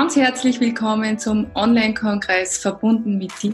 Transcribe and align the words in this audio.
Ganz 0.00 0.16
herzlich 0.16 0.60
willkommen 0.60 1.18
zum 1.18 1.48
Online-Kongress 1.54 2.56
Verbunden 2.56 3.18
mit 3.18 3.32
dir. 3.42 3.52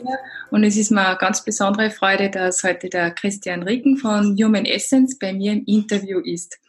Und 0.53 0.63
es 0.63 0.77
ist 0.77 0.93
mir 0.93 1.05
eine 1.05 1.17
ganz 1.17 1.45
besondere 1.45 1.91
Freude, 1.91 2.31
dass 2.31 2.63
heute 2.63 2.89
der 2.89 3.11
Christian 3.11 3.65
Ricken 3.65 3.97
von 3.97 4.37
Human 4.41 4.65
Essence 4.65 5.19
bei 5.19 5.33
mir 5.33 5.55
im 5.55 5.65
Interview 5.65 6.21
ist. 6.21 6.61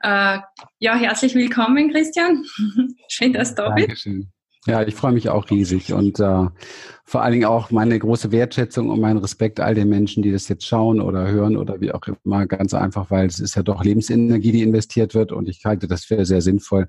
Äh, 0.00 0.38
ja, 0.80 0.96
herzlich 0.96 1.36
willkommen, 1.36 1.92
Christian. 1.92 2.44
Schön, 3.08 3.32
dass 3.32 3.54
du 3.54 3.62
da 3.62 3.70
bist. 3.70 3.86
Dankeschön. 3.86 4.32
Ja, 4.66 4.82
ich 4.82 4.96
freue 4.96 5.12
mich 5.12 5.28
auch 5.28 5.48
riesig 5.50 5.92
und 5.92 6.18
äh, 6.18 6.46
vor 7.04 7.22
allen 7.22 7.32
Dingen 7.32 7.44
auch 7.44 7.70
meine 7.70 7.96
große 7.96 8.32
Wertschätzung 8.32 8.90
und 8.90 9.00
meinen 9.00 9.18
Respekt 9.18 9.60
all 9.60 9.76
den 9.76 9.88
Menschen, 9.88 10.24
die 10.24 10.32
das 10.32 10.48
jetzt 10.48 10.66
schauen 10.66 11.00
oder 11.00 11.30
hören 11.30 11.56
oder 11.56 11.80
wie 11.80 11.92
auch 11.92 12.02
immer, 12.24 12.46
ganz 12.46 12.74
einfach, 12.74 13.08
weil 13.12 13.26
es 13.26 13.38
ist 13.38 13.54
ja 13.54 13.62
doch 13.62 13.84
Lebensenergie, 13.84 14.50
die 14.50 14.62
investiert 14.62 15.14
wird 15.14 15.30
und 15.30 15.48
ich 15.48 15.64
halte 15.64 15.86
das 15.86 16.04
für 16.04 16.26
sehr 16.26 16.40
sinnvoll, 16.40 16.88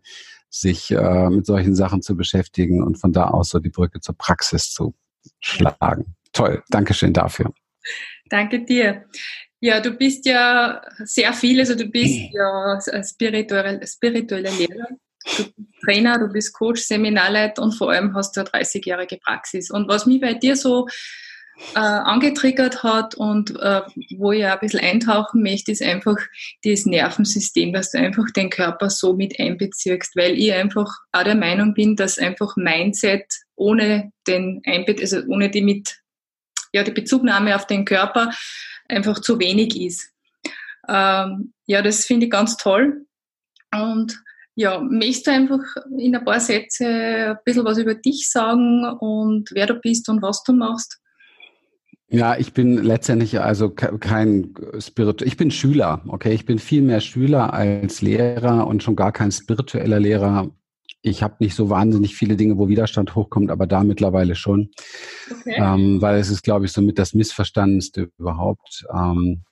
sich 0.50 0.92
äh, 0.92 1.30
mit 1.30 1.46
solchen 1.46 1.76
Sachen 1.76 2.02
zu 2.02 2.16
beschäftigen 2.16 2.84
und 2.84 2.96
von 2.96 3.12
da 3.14 3.30
aus 3.30 3.50
so 3.50 3.60
die 3.60 3.70
Brücke 3.70 4.00
zur 4.00 4.16
Praxis 4.18 4.72
zu 4.72 4.94
schlagen. 5.40 6.16
Toll, 6.34 6.64
Dankeschön 6.70 7.14
dafür. 7.14 7.54
Danke 8.30 8.64
dir. 8.64 9.06
Ja, 9.60 9.80
du 9.80 9.92
bist 9.92 10.26
ja 10.26 10.82
sehr 11.00 11.34
viel, 11.34 11.60
also 11.60 11.76
du 11.76 11.86
bist 11.86 12.20
ja 12.32 12.80
spirituelle, 13.04 13.86
spirituelle 13.88 14.52
Lehrer, 14.52 14.88
du 14.90 15.44
bist 15.44 15.54
Trainer, 15.84 16.20
du 16.20 16.28
bist 16.28 16.54
Coach, 16.54 16.82
Seminarleiter 16.82 17.62
und 17.62 17.73
vor 17.73 17.92
allem 17.92 18.16
hast 18.16 18.36
du 18.36 18.42
eine 18.42 18.50
30-jährige 18.50 19.18
Praxis. 19.18 19.72
Und 19.72 19.88
was 19.88 20.06
mich 20.06 20.22
bei 20.22 20.34
dir 20.34 20.56
so 20.56 20.88
äh, 21.76 21.80
angetriggert 21.80 22.84
hat 22.84 23.16
und 23.16 23.60
äh, 23.60 23.82
wo 24.18 24.32
ich 24.32 24.46
auch 24.46 24.52
ein 24.52 24.60
bisschen 24.60 24.80
eintauchen 24.80 25.42
möchte, 25.42 25.72
ist 25.72 25.82
einfach 25.82 26.18
das 26.64 26.86
Nervensystem, 26.86 27.74
dass 27.74 27.92
du 27.92 27.98
einfach 27.98 28.30
den 28.36 28.50
Körper 28.50 28.90
so 28.90 29.14
mit 29.14 29.40
einbeziehst, 29.40 30.16
weil 30.16 30.38
ich 30.38 30.54
einfach 30.54 30.90
auch 31.12 31.23
der 31.23 31.36
Meinung 31.36 31.73
bin, 31.73 31.96
dass 31.96 32.20
einfach 32.20 32.56
Mindset 32.58 33.26
ohne 33.56 34.12
den 34.28 34.62
Einbe 34.66 34.96
also 35.00 35.22
ohne 35.28 35.50
die 35.50 35.62
mit 35.62 36.00
ja 36.73 36.84
die 36.84 36.92
Bezugnahme 36.92 37.56
auf 37.56 37.66
den 37.66 37.86
Körper 37.86 38.31
einfach 38.88 39.20
zu 39.20 39.40
wenig 39.40 39.80
ist. 39.80 40.12
Ähm, 40.88 41.53
ja, 41.66 41.81
das 41.81 42.06
finde 42.06 42.28
ich 42.28 42.31
ganz 42.31 42.58
toll. 42.58 43.06
Und 43.74 44.18
ja, 44.56 44.80
möchtest 44.80 45.28
du 45.28 45.31
einfach 45.31 45.59
in 46.00 46.16
ein 46.16 46.26
paar 46.26 46.40
Sätze 46.40 46.86
ein 46.86 47.38
bisschen 47.46 47.66
was 47.66 47.78
über 47.78 47.94
dich 47.94 48.30
sagen 48.30 48.86
und 49.00 49.50
wer 49.52 49.68
du 49.68 49.76
bist 49.76 50.09
und 50.09 50.22
was 50.22 50.44
du 50.44 50.53
machst? 50.53 51.00
Ja, 52.09 52.38
ich 52.38 52.53
bin 52.53 52.77
letztendlich 52.83 53.39
also 53.41 53.69
kein 53.69 54.53
Spirit, 54.80 55.22
ich 55.23 55.36
bin 55.36 55.52
Schüler, 55.52 56.02
okay, 56.08 56.33
ich 56.33 56.45
bin 56.45 56.58
viel 56.58 56.81
mehr 56.81 57.02
Schüler 57.02 57.53
als 57.53 58.02
Lehrer 58.02 58.66
und 58.66 58.81
schon 58.81 58.95
gar 58.95 59.11
kein 59.11 59.31
spiritueller 59.31 60.00
Lehrer. 60.00 60.50
Ich 61.02 61.22
habe 61.22 61.35
nicht 61.39 61.53
so 61.53 61.69
wahnsinnig 61.69 62.16
viele 62.16 62.38
Dinge, 62.38 62.58
wo 62.58 62.69
Widerstand 62.69 63.13
hochkommt, 63.13 63.52
aber 63.52 63.67
da 63.67 63.83
mittlerweile 63.83 64.35
schon, 64.35 64.69
okay. 65.30 65.55
ähm, 65.58 66.02
weil 66.02 66.19
es 66.19 66.30
ist, 66.30 66.44
glaube 66.44 66.66
ich, 66.66 66.72
somit 66.72 66.97
das 66.97 67.13
Missverstandenste 67.13 68.09
überhaupt. 68.17 68.85
Ähm, 68.94 69.44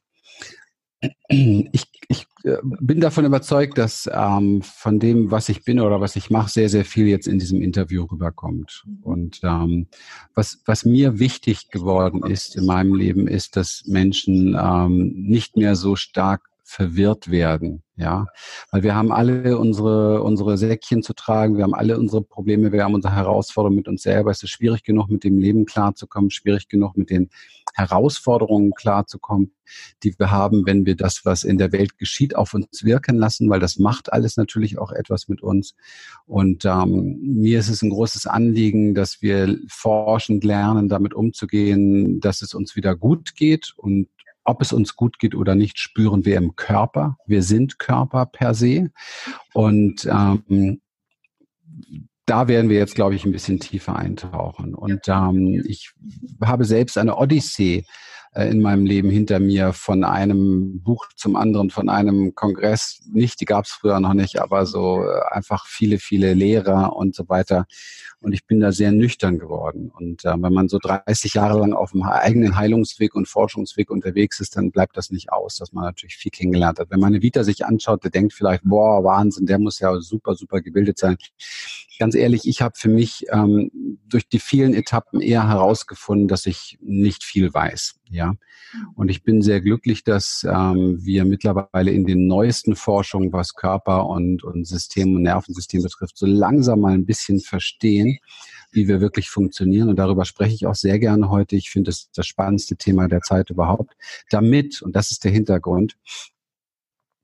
ich, 1.28 1.86
ich 2.08 2.28
äh, 2.44 2.58
bin 2.62 3.00
davon 3.00 3.26
überzeugt, 3.26 3.78
dass 3.78 4.10
ähm, 4.12 4.62
von 4.62 5.00
dem, 5.00 5.32
was 5.32 5.50
ich 5.50 5.64
bin 5.64 5.80
oder 5.80 6.02
was 6.02 6.16
ich 6.16 6.30
mache, 6.30 6.50
sehr, 6.50 6.70
sehr 6.70 6.86
viel 6.86 7.08
jetzt 7.08 7.28
in 7.28 7.40
diesem 7.40 7.62
Interview 7.62 8.06
rüberkommt. 8.06 8.86
Und 9.02 9.42
ähm, 9.44 9.88
was, 10.34 10.62
was 10.66 10.86
mir 10.86 11.20
wichtig 11.20 11.70
geworden 11.70 12.24
ist 12.24 12.56
in 12.56 12.66
meinem 12.66 12.96
Leben, 12.96 13.28
ist, 13.28 13.56
dass 13.56 13.84
Menschen 13.86 14.58
ähm, 14.60 15.14
nicht 15.16 15.58
mehr 15.58 15.76
so 15.76 15.96
stark 15.96 16.50
verwirrt 16.68 17.30
werden, 17.30 17.84
ja, 17.96 18.26
weil 18.72 18.82
wir 18.82 18.96
haben 18.96 19.12
alle 19.12 19.58
unsere 19.60 20.24
unsere 20.24 20.58
Säckchen 20.58 21.04
zu 21.04 21.14
tragen, 21.14 21.58
wir 21.58 21.64
haben 21.64 21.76
alle 21.76 21.98
unsere 21.98 22.24
Probleme, 22.24 22.72
wir 22.72 22.84
haben 22.84 22.96
unsere 22.96 23.16
Herausforderungen 23.16 23.78
mit 23.78 23.88
uns 23.88 24.02
selber. 24.02 24.32
Es 24.32 24.42
ist 24.42 24.50
schwierig 24.50 24.84
genug, 24.84 25.10
mit 25.10 25.24
dem 25.24 25.38
Leben 25.38 25.66
klarzukommen, 25.66 26.32
schwierig 26.32 26.68
genug, 26.68 26.98
mit 26.98 27.12
den 27.12 27.30
Herausforderungen 27.76 28.72
klarzukommen, 28.74 29.52
die 30.04 30.18
wir 30.18 30.32
haben, 30.32 30.66
wenn 30.66 30.86
wir 30.86 30.96
das, 30.96 31.26
was 31.26 31.44
in 31.44 31.58
der 31.58 31.72
Welt 31.72 31.98
geschieht, 31.98 32.36
auf 32.36 32.54
uns 32.54 32.84
wirken 32.84 33.18
lassen, 33.18 33.50
weil 33.50 33.60
das 33.60 33.78
macht 33.78 34.14
alles 34.14 34.38
natürlich 34.38 34.78
auch 34.80 34.92
etwas 34.92 35.28
mit 35.28 35.42
uns. 35.42 35.76
Und 36.26 36.66
ähm, 36.66 37.20
mir 37.22 37.60
ist 37.60 37.70
es 37.70 37.82
ein 37.82 37.90
großes 37.90 38.28
Anliegen, 38.28 38.96
dass 38.96 39.22
wir 39.22 39.58
forschend 39.68 40.44
lernen, 40.44 40.88
damit 40.88 41.14
umzugehen, 41.14 42.22
dass 42.22 42.42
es 42.42 42.54
uns 42.54 42.76
wieder 42.76 42.96
gut 42.96 43.36
geht 43.36 43.74
und 43.76 44.08
ob 44.46 44.62
es 44.62 44.72
uns 44.72 44.96
gut 44.96 45.20
geht 45.20 45.36
oder 45.36 45.56
nicht, 45.56 45.80
spüren 45.80 46.24
wir 46.24 46.38
im 46.38 46.56
Körper. 46.56 47.18
Wir 47.26 47.42
sind 47.42 47.80
Körper 47.80 48.28
per 48.28 48.54
se. 48.54 48.92
Und 49.54 50.06
ähm, 50.06 50.82
da 52.26 52.48
werden 52.48 52.70
wir 52.70 52.78
jetzt, 52.78 52.96
glaube 52.96 53.16
ich, 53.16 53.26
ein 53.26 53.32
bisschen 53.32 53.60
tiefer 53.60 53.96
eintauchen. 53.96 54.74
Und 54.74 55.08
ähm, 55.08 55.64
ich 55.68 55.92
habe 56.44 56.66
selbst 56.66 56.98
eine 56.98 57.18
Odyssee 57.18 57.86
äh, 58.34 58.50
in 58.50 58.62
meinem 58.62 58.86
Leben 58.86 59.10
hinter 59.10 59.40
mir 59.40 59.74
von 59.74 60.04
einem 60.04 60.82
Buch 60.82 61.08
zum 61.16 61.36
anderen, 61.36 61.70
von 61.70 61.88
einem 61.88 62.36
Kongress. 62.36 63.02
Nicht, 63.12 63.40
die 63.42 63.46
gab 63.46 63.66
es 63.66 63.72
früher 63.72 64.00
noch 64.00 64.14
nicht, 64.14 64.40
aber 64.40 64.66
so 64.66 65.04
äh, 65.04 65.22
einfach 65.32 65.66
viele, 65.68 66.00
viele 66.00 66.34
Lehrer 66.34 66.96
und 66.96 67.16
so 67.16 67.30
weiter. 67.30 67.66
Und 68.22 68.34
ich 68.34 68.46
bin 68.46 68.60
da 68.60 68.72
sehr 68.72 68.92
nüchtern 68.92 69.40
geworden. 69.40 69.92
Und 69.94 70.26
äh, 70.26 70.34
wenn 70.38 70.54
man 70.54 70.68
so 70.68 70.80
30 70.80 71.36
Jahre 71.36 71.60
lang 71.60 71.74
auf 71.74 71.92
dem 71.92 72.04
eigenen 72.04 72.56
Heilungsweg 72.56 73.14
und 73.16 73.28
Forschungsweg 73.28 73.90
unterwegs 73.90 74.40
ist, 74.40 74.58
dann 74.58 74.72
bleibt 74.72 74.98
das 74.98 75.12
nicht 75.12 75.32
aus, 75.32 75.58
dass 75.58 75.74
man 75.74 75.84
natürlich 75.84 76.16
viel 76.16 76.32
kennengelernt 76.32 76.80
hat. 76.80 76.90
Wenn 76.90 77.00
man 77.00 77.14
eine 77.14 77.22
Vita 77.22 77.44
sich 77.44 77.66
anschaut, 77.66 78.04
der 78.04 78.12
denkt 78.12 78.34
vielleicht, 78.34 78.64
boah, 78.64 79.04
Wahnsinn, 79.04 79.46
der 79.46 79.60
muss 79.60 79.80
ja 79.80 80.00
super, 80.00 80.36
super 80.36 80.62
gebildet 80.62 80.98
sein. 80.98 81.18
Ganz 82.00 82.16
ehrlich, 82.16 82.48
ich 82.48 82.62
habe 82.62 82.76
für 82.78 82.90
mich 82.90 83.26
ähm, 83.32 83.72
durch 84.08 84.28
die 84.28 84.40
vielen 84.40 84.74
Etappen 84.74 85.22
eher 85.22 85.48
herausgefunden, 85.48 86.28
dass 86.28 86.46
ich 86.46 86.78
nicht 86.82 87.24
viel 87.24 87.54
weiß. 87.54 87.96
Ja, 88.10 88.36
und 88.96 89.10
ich 89.10 89.24
bin 89.24 89.42
sehr 89.42 89.62
glücklich, 89.62 90.04
dass 90.04 90.46
ähm, 90.48 91.00
wir 91.02 91.26
mittlerweile 91.26 91.92
in 91.92 92.06
den 92.06 92.28
neuesten 92.28 92.76
Forschungen, 92.76 93.34
was 93.34 93.56
Körper 93.56 94.08
und, 94.08 94.44
und 94.44 94.66
System 94.66 95.16
und 95.16 95.24
Nervensystem 95.24 95.82
betrifft, 95.82 96.18
so 96.18 96.26
langsam 96.26 96.82
mal 96.82 96.94
ein 96.94 97.06
bisschen 97.06 97.40
verstehen, 97.40 98.15
wie 98.72 98.88
wir 98.88 99.02
wirklich 99.02 99.30
funktionieren. 99.30 99.90
Und 99.90 99.98
darüber 99.98 100.26
spreche 100.26 100.56
ich 100.56 100.66
auch 100.66 100.76
sehr 100.76 101.00
gerne 101.00 101.30
heute. 101.30 101.56
Ich 101.56 101.70
finde 101.70 101.92
es 101.92 102.10
das 102.12 102.28
spannendste 102.28 102.76
Thema 102.76 103.08
der 103.08 103.22
Zeit 103.22 103.50
überhaupt. 103.50 103.94
Damit, 104.30 104.82
und 104.82 104.96
das 104.96 105.12
ist 105.12 105.24
der 105.24 105.32
Hintergrund, 105.32 105.96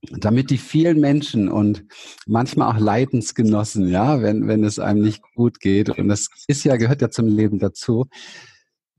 damit 0.10 0.50
die 0.50 0.58
vielen 0.58 1.00
Menschen 1.00 1.50
und 1.50 1.86
manchmal 2.26 2.74
auch 2.74 2.80
Leidensgenossen, 2.80 3.88
ja, 3.90 4.22
wenn, 4.22 4.48
wenn 4.48 4.64
es 4.64 4.80
einem 4.80 5.04
nicht 5.04 5.22
gut 5.36 5.60
geht, 5.60 5.90
und 5.90 6.08
das 6.08 6.28
ist 6.48 6.64
ja, 6.64 6.76
gehört 6.76 7.02
ja 7.02 7.12
zum 7.12 7.28
Leben 7.28 7.60
dazu, 7.60 8.08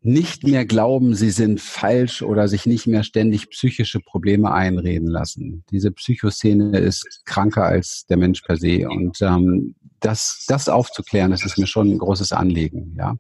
nicht 0.05 0.45
mehr 0.45 0.67
glauben, 0.67 1.15
sie 1.15 1.31
sind 1.31 1.61
falsch 1.61 2.23
oder 2.23 2.49
sich 2.49 2.67
nicht 2.67 2.89
mehr 2.89 3.05
ständig 3.05 3.51
psychische 3.51 4.01
Probleme 4.01 4.53
einreden 4.53 5.09
lassen. 5.09 5.65
Diese 5.71 5.93
Psychoszene 5.93 6.77
ist 6.79 7.23
kranker 7.25 7.65
als 7.65 8.05
der 8.07 8.17
Mensch 8.17 8.43
per 8.43 8.57
se. 8.57 8.89
Und 8.89 9.19
ähm, 9.23 9.77
das, 10.03 10.45
das 10.49 10.69
aufzuklären, 10.69 11.31
das 11.31 11.45
ist 11.45 11.59
mir 11.59 11.67
schon 11.67 11.91
ein 11.91 11.99
großes 11.99 12.33
Anliegen, 12.33 12.95
ja. 12.99 13.17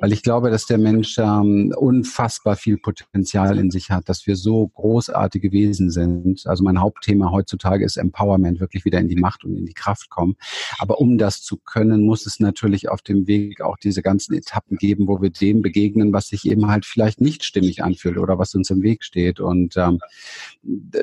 Weil 0.00 0.12
ich 0.12 0.22
glaube, 0.22 0.50
dass 0.50 0.66
der 0.66 0.78
Mensch 0.78 1.18
ähm, 1.18 1.74
unfassbar 1.76 2.56
viel 2.56 2.78
Potenzial 2.78 3.58
in 3.58 3.70
sich 3.70 3.90
hat, 3.90 4.08
dass 4.08 4.26
wir 4.26 4.36
so 4.36 4.68
großartige 4.68 5.52
Wesen 5.52 5.90
sind. 5.90 6.46
Also 6.46 6.64
mein 6.64 6.80
Hauptthema 6.80 7.30
heutzutage 7.30 7.84
ist 7.84 7.96
Empowerment, 7.96 8.60
wirklich 8.60 8.84
wieder 8.84 9.00
in 9.00 9.08
die 9.08 9.16
Macht 9.16 9.44
und 9.44 9.56
in 9.56 9.66
die 9.66 9.74
Kraft 9.74 10.10
kommen. 10.10 10.36
Aber 10.78 11.00
um 11.00 11.18
das 11.18 11.42
zu 11.42 11.56
können, 11.56 12.06
muss 12.06 12.26
es 12.26 12.40
natürlich 12.40 12.88
auf 12.88 13.02
dem 13.02 13.26
Weg 13.26 13.60
auch 13.60 13.76
diese 13.76 14.02
ganzen 14.02 14.34
Etappen 14.34 14.76
geben, 14.76 15.08
wo 15.08 15.20
wir 15.20 15.30
dem 15.30 15.62
begegnen, 15.62 16.12
was 16.12 16.28
sich 16.28 16.46
eben 16.46 16.68
halt 16.68 16.86
vielleicht 16.86 17.20
nicht 17.20 17.44
stimmig 17.44 17.82
anfühlt 17.82 18.18
oder 18.18 18.38
was 18.38 18.54
uns 18.54 18.70
im 18.70 18.82
Weg 18.82 19.04
steht. 19.04 19.40
Und 19.40 19.76
ähm, 19.76 19.98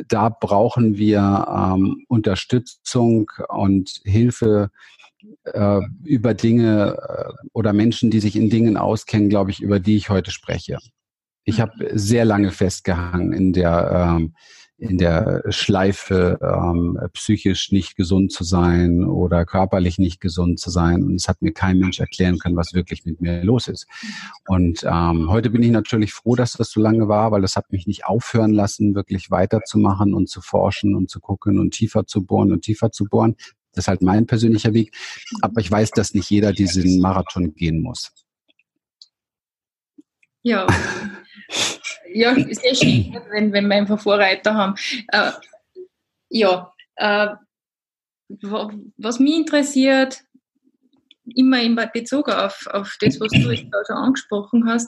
da 0.08 0.30
brauchen 0.30 0.98
wir 0.98 1.48
ähm, 1.76 2.06
Unterstützung 2.08 3.30
und 3.50 4.02
Hilfe 4.06 4.72
äh, 5.44 5.82
über 6.04 6.34
Dinge 6.34 6.98
äh, 6.98 7.48
oder 7.54 7.74
Menschen, 7.74 8.12
die 8.12 8.20
sich 8.20 8.36
in 8.36 8.50
Dingen 8.50 8.78
auskennen, 8.78 9.30
glaube 9.30 9.52
ich, 9.52 9.62
über 9.62 9.80
die 9.80 9.96
ich 9.96 10.10
heute 10.10 10.32
spreche. 10.32 10.78
Ich 11.44 11.60
habe 11.62 11.74
sehr 11.94 12.26
lange 12.26 12.52
festgehangen 12.52 13.34
in 13.34 13.54
der 13.54 14.18
ähm, 14.20 14.34
in 14.80 14.98
der 14.98 15.44
Schleife 15.50 16.40
ähm, 16.42 16.98
psychisch 17.14 17.72
nicht 17.72 17.96
gesund 17.98 18.32
zu 18.32 18.46
sein 18.46 19.04
oder 19.04 19.46
körperlich 19.46 20.00
nicht 20.00 20.22
gesund 20.22 20.60
zu 20.60 20.70
sein. 20.70 21.04
Und 21.04 21.16
es 21.16 21.28
hat 21.28 21.42
mir 21.42 21.52
kein 21.52 21.80
Mensch 21.80 22.00
erklären 22.00 22.40
können, 22.40 22.56
was 22.56 22.74
wirklich 22.74 23.06
mit 23.06 23.20
mir 23.20 23.44
los 23.44 23.68
ist. 23.68 23.88
Und 24.48 24.84
ähm, 24.90 25.30
heute 25.30 25.50
bin 25.50 25.64
ich 25.64 25.72
natürlich 25.72 26.14
froh, 26.14 26.36
dass 26.36 26.54
das 26.54 26.72
so 26.72 26.80
lange 26.80 27.10
war, 27.10 27.32
weil 27.32 27.42
das 27.42 27.58
hat 27.58 27.72
mich 27.72 27.88
nicht 27.88 28.06
aufhören 28.06 28.54
lassen, 28.54 28.96
wirklich 28.96 29.30
weiterzumachen 29.30 30.14
und 30.14 30.30
zu 30.30 30.40
forschen 30.40 30.96
und 30.96 31.10
zu 31.10 31.20
gucken 31.20 31.60
und 31.60 31.72
tiefer 31.72 32.06
zu 32.06 32.26
bohren 32.26 32.54
und 32.54 32.62
tiefer 32.62 32.92
zu 32.92 33.06
bohren. 33.06 33.36
Das 33.74 33.84
ist 33.84 33.88
halt 33.88 34.02
mein 34.02 34.26
persönlicher 34.26 34.74
Weg. 34.74 34.96
Aber 35.42 35.62
ich 35.62 35.70
weiß, 35.70 35.92
dass 35.92 36.14
nicht 36.14 36.30
jeder 36.30 36.54
diesen 36.54 37.00
Marathon 37.00 37.54
gehen 37.54 37.82
muss. 37.82 38.12
Ja. 40.42 40.66
ja, 42.14 42.34
sehr 42.36 42.76
schön, 42.76 43.18
wenn, 43.30 43.52
wenn 43.52 43.68
wir 43.68 43.76
einfach 43.76 44.00
Vorreiter 44.00 44.54
haben. 44.54 44.76
Äh, 45.10 45.32
ja, 46.30 46.74
äh, 46.96 47.28
was 48.30 49.20
mich 49.20 49.36
interessiert, 49.36 50.22
immer 51.36 51.62
in 51.62 51.76
Bezug 51.94 52.30
auf, 52.30 52.68
auf 52.68 52.98
das, 53.02 53.20
was 53.20 53.32
du 53.32 53.52
jetzt 53.52 53.68
schon 53.88 53.96
angesprochen 53.96 54.68
hast, 54.68 54.88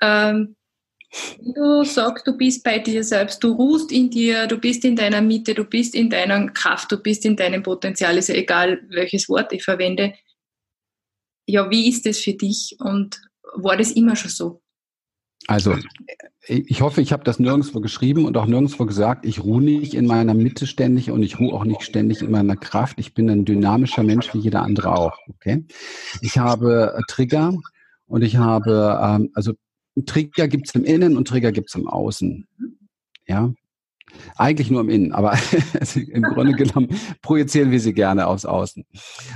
ähm, 0.00 0.56
du 1.40 1.84
sagst, 1.84 2.26
du 2.26 2.36
bist 2.36 2.62
bei 2.64 2.78
dir 2.78 3.04
selbst, 3.04 3.42
du 3.42 3.52
ruhst 3.52 3.92
in 3.92 4.10
dir, 4.10 4.46
du 4.46 4.58
bist 4.58 4.84
in 4.84 4.96
deiner 4.96 5.20
Mitte, 5.20 5.54
du 5.54 5.64
bist 5.64 5.94
in 5.94 6.10
deiner 6.10 6.48
Kraft, 6.50 6.92
du 6.92 6.98
bist 6.98 7.24
in 7.24 7.36
deinem 7.36 7.62
Potenzial, 7.62 8.16
ist 8.16 8.28
ja 8.28 8.34
egal, 8.34 8.82
welches 8.88 9.28
Wort 9.28 9.52
ich 9.52 9.64
verwende. 9.64 10.14
Ja, 11.46 11.70
wie 11.70 11.88
ist 11.88 12.06
das 12.06 12.18
für 12.18 12.32
dich 12.32 12.76
und 12.78 13.20
war 13.54 13.76
das 13.76 13.92
immer 13.92 14.16
schon 14.16 14.30
so? 14.30 14.60
Also, 15.46 15.76
ich 16.46 16.80
hoffe, 16.80 17.02
ich 17.02 17.12
habe 17.12 17.24
das 17.24 17.38
nirgendwo 17.38 17.80
geschrieben 17.80 18.24
und 18.24 18.36
auch 18.36 18.46
nirgendwo 18.46 18.86
gesagt, 18.86 19.26
ich 19.26 19.44
ruhe 19.44 19.62
nicht 19.62 19.94
in 19.94 20.06
meiner 20.06 20.34
Mitte 20.34 20.66
ständig 20.66 21.10
und 21.10 21.22
ich 21.22 21.38
ruhe 21.38 21.52
auch 21.52 21.64
nicht 21.64 21.82
ständig 21.82 22.22
in 22.22 22.30
meiner 22.30 22.56
Kraft. 22.56 22.98
Ich 22.98 23.12
bin 23.12 23.28
ein 23.28 23.44
dynamischer 23.44 24.02
Mensch 24.02 24.32
wie 24.32 24.38
jeder 24.38 24.62
andere 24.62 24.96
auch. 24.96 25.18
Okay? 25.28 25.64
Ich 26.22 26.38
habe 26.38 26.94
äh, 26.96 27.02
Trigger 27.08 27.54
und 28.06 28.22
ich 28.22 28.36
habe, 28.36 28.98
ähm, 29.02 29.30
also 29.34 29.52
Trigger 30.06 30.48
gibt 30.48 30.68
es 30.68 30.74
im 30.74 30.84
Innen 30.84 31.16
und 31.16 31.28
Trigger 31.28 31.52
gibt 31.52 31.68
es 31.70 31.74
im 31.74 31.88
Außen. 31.88 32.46
Ja, 33.26 33.52
eigentlich 34.36 34.70
nur 34.70 34.80
im 34.80 34.88
Innen, 34.88 35.12
aber 35.12 35.36
im 35.94 36.22
Grunde 36.22 36.52
genommen 36.52 36.88
projizieren 37.22 37.70
wir 37.70 37.80
sie 37.80 37.92
gerne 37.92 38.26
aufs 38.26 38.44
Außen. 38.44 38.84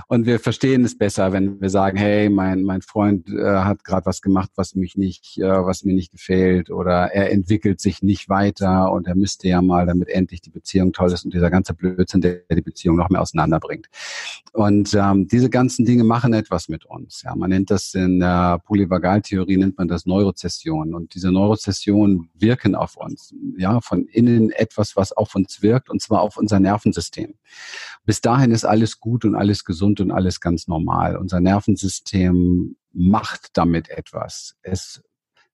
Und 0.07 0.27
wir 0.27 0.41
verstehen 0.41 0.85
es 0.85 0.97
besser, 0.97 1.33
wenn 1.33 1.61
wir 1.61 1.71
sagen, 1.71 1.97
hey, 1.97 2.29
mein, 2.29 2.63
mein 2.63 2.83
Freund 2.83 3.29
äh, 3.29 3.43
hat 3.43 3.85
gerade 3.85 4.07
was 4.07 4.23
gemacht, 4.23 4.51
was 4.57 4.75
mich 4.75 4.97
nicht, 4.97 5.39
äh, 5.39 5.43
was 5.43 5.85
mir 5.85 5.95
nicht 5.95 6.13
gefällt, 6.13 6.71
oder 6.71 7.13
er 7.13 7.31
entwickelt 7.31 7.81
sich 7.81 8.03
nicht 8.03 8.29
weiter 8.29 8.93
und 8.93 9.07
er 9.07 9.15
müsste 9.15 9.49
ja 9.49 9.63
mal, 9.63 9.87
damit 9.87 10.09
endlich 10.09 10.41
die 10.41 10.51
Beziehung 10.51 10.93
toll 10.93 11.13
ist 11.13 11.25
und 11.25 11.35
dieser 11.35 11.51
ganze 11.51 11.75
Blödsinn, 11.75 12.21
der 12.21 12.43
die 12.51 12.63
Beziehung 12.63 12.97
noch 12.97 13.11
mehr 13.11 13.21
auseinanderbringt. 13.21 13.89
Und 14.53 14.95
ähm, 14.95 15.29
diese 15.29 15.51
ganzen 15.51 15.85
Dinge 15.85 16.05
machen 16.05 16.33
etwas 16.33 16.69
mit 16.69 16.85
uns. 16.85 17.23
Ja, 17.23 17.35
man 17.35 17.51
nennt 17.51 17.71
das 17.71 17.95
in 17.95 18.21
der 18.21 18.59
Polyvagaltheorie 18.65 19.57
nennt 19.57 19.79
man 19.79 19.89
das 19.89 20.07
Neurozession. 20.07 20.95
Und 20.95 21.15
diese 21.15 21.31
Neurozessionen 21.31 22.31
wirken 22.35 22.75
auf 22.75 22.97
uns, 22.97 23.35
ja, 23.57 23.81
von 23.81 24.07
innen 24.07 24.51
etwas, 24.69 24.97
was 24.97 25.13
auf 25.13 25.35
uns 25.35 25.63
wirkt, 25.63 25.91
und 25.91 26.01
zwar 26.03 26.21
auf 26.21 26.37
unser 26.37 26.61
Nervensystem. 26.61 27.35
Bis 28.05 28.21
dahin 28.21 28.51
ist 28.51 28.65
alles 28.65 29.01
gut 29.01 29.25
und 29.25 29.35
alles 29.35 29.65
gesund 29.65 30.01
und 30.01 30.11
alles 30.11 30.41
ganz 30.41 30.69
normal. 30.69 31.17
Unser 31.17 31.41
Nervensystem 31.41 32.77
macht 32.93 33.51
damit 33.55 33.89
etwas. 33.89 34.57
Es 34.63 35.03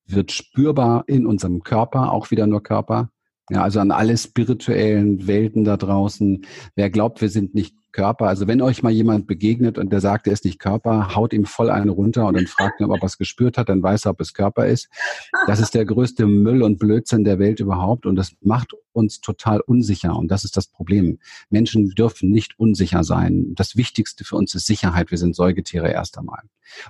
wird 0.07 0.33
spürbar 0.33 1.05
in 1.07 1.27
unserem 1.27 1.63
Körper, 1.63 2.13
auch 2.13 2.31
wieder 2.31 2.47
nur 2.47 2.63
Körper. 2.63 3.11
Ja, 3.51 3.63
also 3.63 3.81
an 3.81 3.91
alle 3.91 4.17
spirituellen 4.17 5.27
Welten 5.27 5.65
da 5.65 5.77
draußen. 5.77 6.47
Wer 6.75 6.91
glaubt, 6.91 7.21
wir 7.21 7.29
sind 7.29 7.55
nicht 7.55 7.77
Körper. 7.95 8.27
Also 8.27 8.49
wenn 8.49 8.61
euch 8.61 8.83
mal 8.83 8.91
jemand 8.91 9.27
begegnet 9.27 9.79
und 9.79 9.91
der 9.91 10.01
sagt, 10.01 10.27
er 10.27 10.33
ist 10.33 10.45
nicht 10.45 10.59
Körper, 10.59 11.15
haut 11.15 11.33
ihm 11.33 11.47
voll 11.47 11.71
eine 11.71 11.93
runter 11.93 12.27
und 12.27 12.35
dann 12.37 12.49
fragt 12.49 12.81
ihn, 12.81 12.87
ob 12.87 12.99
er 12.99 13.03
was 13.03 13.19
gespürt 13.19 13.57
hat, 13.57 13.69
dann 13.69 13.83
weiß 13.83 14.05
er, 14.05 14.11
ob 14.11 14.21
es 14.21 14.35
Körper 14.35 14.67
ist. 14.67 14.89
Das 15.47 15.61
ist 15.61 15.75
der 15.75 15.85
größte 15.87 16.27
Müll 16.27 16.63
und 16.63 16.79
Blödsinn 16.79 17.25
der 17.25 17.39
Welt 17.39 17.61
überhaupt 17.61 18.05
und 18.05 18.17
das 18.17 18.33
macht 18.43 18.75
uns 18.93 19.21
total 19.21 19.61
unsicher 19.61 20.17
und 20.17 20.29
das 20.29 20.45
ist 20.45 20.57
das 20.57 20.67
Problem. 20.67 21.19
Menschen 21.51 21.91
dürfen 21.91 22.31
nicht 22.31 22.59
unsicher 22.59 23.05
sein. 23.05 23.55
Das 23.55 23.77
Wichtigste 23.77 24.25
für 24.25 24.37
uns 24.37 24.55
ist 24.55 24.67
Sicherheit. 24.67 25.11
Wir 25.11 25.19
sind 25.19 25.37
Säugetiere 25.37 25.91
erst 25.91 26.19
einmal. 26.19 26.43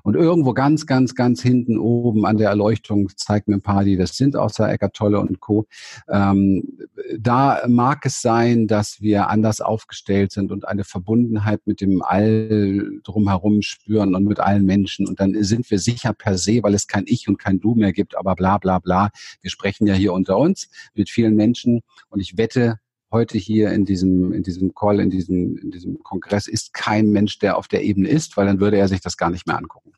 Und 0.03 0.15
irgendwo 0.15 0.53
ganz, 0.53 0.87
ganz, 0.87 1.15
ganz 1.15 1.43
hinten 1.43 1.79
oben 1.79 2.25
an 2.27 2.37
der 2.37 2.49
Erleuchtung 2.49 3.09
zeigt 3.17 3.49
mir 3.49 3.57
ein 3.57 3.63
paar, 3.63 3.85
die 3.85 3.97
das 3.97 4.17
sind, 4.17 4.37
außer 4.37 4.71
Eckart 4.71 4.95
Tolle 4.95 5.21
und 5.21 5.41
Co. 5.41 5.67
Ähm, 6.09 6.79
da 7.19 7.63
mag 7.67 8.07
es 8.07 8.21
sein, 8.23 8.67
dass 8.67 9.01
wir 9.01 9.29
anders 9.29 9.61
aufgestellt 9.61 10.33
sind 10.33 10.53
und 10.53 10.67
eine 10.69 10.85
Verbundenheit 10.95 11.67
mit 11.67 11.81
dem 11.81 12.03
All 12.03 13.01
drumherum 13.03 13.63
spüren 13.63 14.15
und 14.15 14.27
mit 14.27 14.39
allen 14.39 14.65
Menschen. 14.65 15.09
Und 15.09 15.19
dann 15.19 15.35
sind 15.43 15.69
wir 15.69 15.81
sicher 15.81 16.13
per 16.13 16.39
se, 16.39 16.63
weil 16.63 16.73
es 16.73 16.87
kein 16.87 17.03
Ich 17.09 17.27
und 17.27 17.37
kein 17.37 17.59
Du 17.59 17.75
mehr 17.75 17.93
gibt, 17.93 18.17
aber 18.17 18.37
bla 18.37 18.59
bla 18.59 18.79
bla. 18.79 19.11
Wir 19.43 19.51
sprechen 19.51 19.89
ja 19.89 19.95
hier 19.95 20.13
unter 20.13 20.39
uns 20.39 20.69
mit 20.95 21.11
vielen 21.11 21.35
Menschen 21.35 21.81
und 22.11 22.21
ich 22.21 22.37
wette, 22.37 22.79
heute 23.11 23.39
hier 23.39 23.73
in 23.73 23.85
diesem, 23.85 24.33
in 24.33 24.45
diesem 24.45 24.73
Call, 24.73 25.01
in 25.01 25.11
diesem, 25.11 25.57
in 25.57 25.73
diesem 25.73 25.99
Kongress 26.05 26.47
ist 26.47 26.73
kein 26.75 27.11
Mensch, 27.11 27.41
der 27.41 27.59
auf 27.59 27.67
der 27.67 27.83
Ebene 27.83 28.09
ist, 28.09 28.37
weil 28.37 28.47
dann 28.47 28.61
würde 28.61 28.77
er 28.77 28.87
sich 28.87 29.01
das 29.01 29.17
gar 29.17 29.31
nicht 29.31 29.49
mehr 29.49 29.59
angucken. 29.59 29.93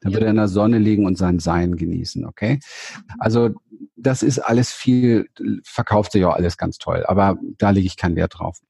Dann 0.00 0.14
würde 0.14 0.26
er 0.26 0.30
in 0.30 0.36
der 0.36 0.48
Sonne 0.48 0.78
liegen 0.78 1.04
und 1.04 1.18
sein 1.18 1.40
Sein 1.40 1.76
genießen, 1.76 2.24
okay? 2.24 2.60
Also 3.18 3.50
das 3.96 4.22
ist 4.22 4.38
alles 4.38 4.72
viel, 4.72 5.28
verkauft 5.62 6.12
sich 6.12 6.24
auch 6.24 6.34
alles 6.34 6.56
ganz 6.56 6.78
toll, 6.78 7.04
aber 7.06 7.36
da 7.58 7.70
lege 7.70 7.86
ich 7.86 7.96
keinen 7.96 8.16
Wert 8.16 8.38
drauf. 8.38 8.60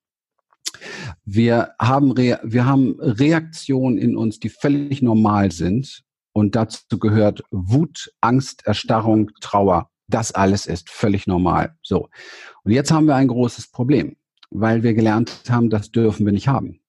Wir 1.24 1.74
haben, 1.80 2.12
Re 2.12 2.38
wir 2.42 2.64
haben 2.64 2.98
Reaktionen 3.00 3.98
in 3.98 4.16
uns, 4.16 4.38
die 4.38 4.48
völlig 4.48 5.02
normal 5.02 5.52
sind. 5.52 6.02
Und 6.32 6.54
dazu 6.54 6.98
gehört 6.98 7.42
Wut, 7.50 8.12
Angst, 8.20 8.66
Erstarrung, 8.66 9.30
Trauer. 9.40 9.90
Das 10.08 10.32
alles 10.32 10.66
ist 10.66 10.88
völlig 10.88 11.26
normal. 11.26 11.76
So. 11.82 12.08
Und 12.64 12.72
jetzt 12.72 12.90
haben 12.90 13.06
wir 13.06 13.16
ein 13.16 13.28
großes 13.28 13.70
Problem, 13.70 14.16
weil 14.50 14.82
wir 14.82 14.94
gelernt 14.94 15.42
haben, 15.48 15.68
das 15.68 15.90
dürfen 15.90 16.24
wir 16.24 16.32
nicht 16.32 16.48
haben. 16.48 16.80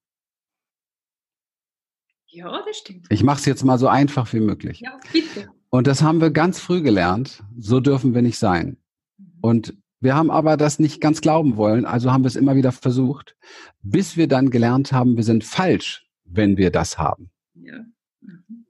Ja, 2.27 2.61
das 2.65 2.77
stimmt. 2.77 3.07
Ich 3.09 3.23
mache 3.23 3.39
es 3.39 3.45
jetzt 3.45 3.63
mal 3.63 3.79
so 3.79 3.87
einfach 3.87 4.31
wie 4.33 4.39
möglich. 4.39 4.81
Ja, 4.81 4.99
bitte. 5.11 5.49
Und 5.69 5.87
das 5.87 6.01
haben 6.01 6.21
wir 6.21 6.31
ganz 6.31 6.59
früh 6.59 6.81
gelernt. 6.81 7.43
So 7.57 7.79
dürfen 7.79 8.13
wir 8.13 8.21
nicht 8.21 8.37
sein. 8.37 8.77
Mhm. 9.17 9.25
Und 9.41 9.77
wir 10.01 10.15
haben 10.15 10.31
aber 10.31 10.55
das 10.57 10.79
nicht 10.79 11.01
ganz 11.01 11.21
glauben 11.21 11.57
wollen, 11.57 11.85
also 11.85 12.11
haben 12.11 12.23
wir 12.23 12.29
es 12.29 12.35
immer 12.35 12.55
wieder 12.55 12.71
versucht, 12.71 13.35
bis 13.81 14.15
wir 14.17 14.27
dann 14.27 14.49
gelernt 14.49 14.91
haben, 14.91 15.17
wir 15.17 15.23
sind 15.23 15.43
falsch, 15.43 16.07
wenn 16.23 16.57
wir 16.57 16.71
das 16.71 16.97
haben. 16.97 17.31
Ja. 17.55 17.79
Mhm. 18.21 18.65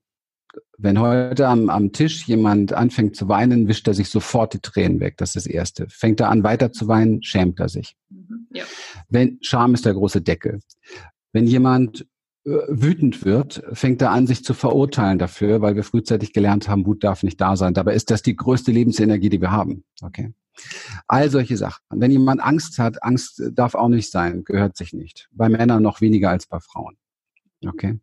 Wenn 0.77 0.99
heute 0.99 1.47
am, 1.47 1.69
am 1.69 1.91
Tisch 1.91 2.25
jemand 2.25 2.73
anfängt 2.73 3.15
zu 3.15 3.27
weinen, 3.27 3.67
wischt 3.67 3.87
er 3.87 3.93
sich 3.93 4.09
sofort 4.09 4.53
die 4.53 4.59
Tränen 4.59 4.99
weg. 5.01 5.17
Das 5.17 5.35
ist 5.35 5.45
das 5.45 5.53
Erste. 5.53 5.87
Fängt 5.89 6.19
er 6.21 6.29
an 6.29 6.43
weiter 6.43 6.71
zu 6.71 6.87
weinen, 6.87 7.21
schämt 7.21 7.59
er 7.59 7.69
sich. 7.69 7.95
Mhm. 8.09 8.47
Ja. 8.53 8.63
Wenn 9.09 9.37
Scham 9.41 9.73
ist 9.73 9.85
der 9.85 9.93
große 9.93 10.21
Deckel. 10.21 10.61
Wenn 11.33 11.45
jemand 11.45 12.07
äh, 12.45 12.51
wütend 12.69 13.25
wird, 13.25 13.61
fängt 13.73 14.01
er 14.01 14.11
an, 14.11 14.25
sich 14.25 14.43
zu 14.43 14.53
verurteilen 14.53 15.19
dafür, 15.19 15.61
weil 15.61 15.75
wir 15.75 15.83
frühzeitig 15.83 16.33
gelernt 16.33 16.69
haben, 16.69 16.85
Wut 16.85 17.03
darf 17.03 17.21
nicht 17.21 17.39
da 17.41 17.55
sein. 17.55 17.73
Dabei 17.73 17.93
ist 17.93 18.09
das 18.09 18.21
die 18.21 18.35
größte 18.35 18.71
Lebensenergie, 18.71 19.29
die 19.29 19.41
wir 19.41 19.51
haben. 19.51 19.83
Okay. 20.01 20.33
All 21.07 21.29
solche 21.29 21.57
Sachen. 21.57 21.83
Wenn 21.89 22.11
jemand 22.11 22.41
Angst 22.41 22.79
hat, 22.79 23.03
Angst 23.03 23.41
darf 23.53 23.75
auch 23.75 23.89
nicht 23.89 24.11
sein, 24.11 24.43
gehört 24.43 24.77
sich 24.77 24.93
nicht. 24.93 25.29
Bei 25.31 25.49
Männern 25.49 25.83
noch 25.83 26.01
weniger 26.01 26.29
als 26.29 26.47
bei 26.47 26.59
Frauen. 26.59 26.97
Okay. 27.65 27.99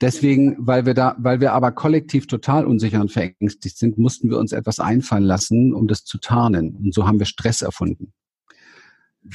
Deswegen, 0.00 0.56
weil 0.58 0.86
wir 0.86 0.94
da, 0.94 1.16
weil 1.18 1.40
wir 1.40 1.52
aber 1.52 1.72
kollektiv 1.72 2.26
total 2.26 2.66
unsicher 2.66 3.00
und 3.00 3.10
verängstigt 3.10 3.78
sind, 3.78 3.98
mussten 3.98 4.30
wir 4.30 4.38
uns 4.38 4.52
etwas 4.52 4.78
einfallen 4.78 5.24
lassen, 5.24 5.74
um 5.74 5.88
das 5.88 6.04
zu 6.04 6.18
tarnen. 6.18 6.76
Und 6.76 6.94
so 6.94 7.06
haben 7.06 7.18
wir 7.18 7.26
Stress 7.26 7.62
erfunden. 7.62 8.12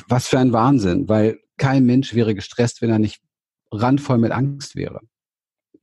Was 0.08 0.28
für 0.28 0.40
ein 0.40 0.54
Wahnsinn, 0.54 1.10
weil 1.10 1.40
kein 1.58 1.86
Mensch 1.86 2.14
wäre 2.14 2.34
gestresst, 2.34 2.82
wenn 2.82 2.90
er 2.90 3.00
nicht 3.00 3.22
randvoll 3.72 4.18
mit 4.18 4.32
Angst 4.32 4.76
wäre. 4.76 5.02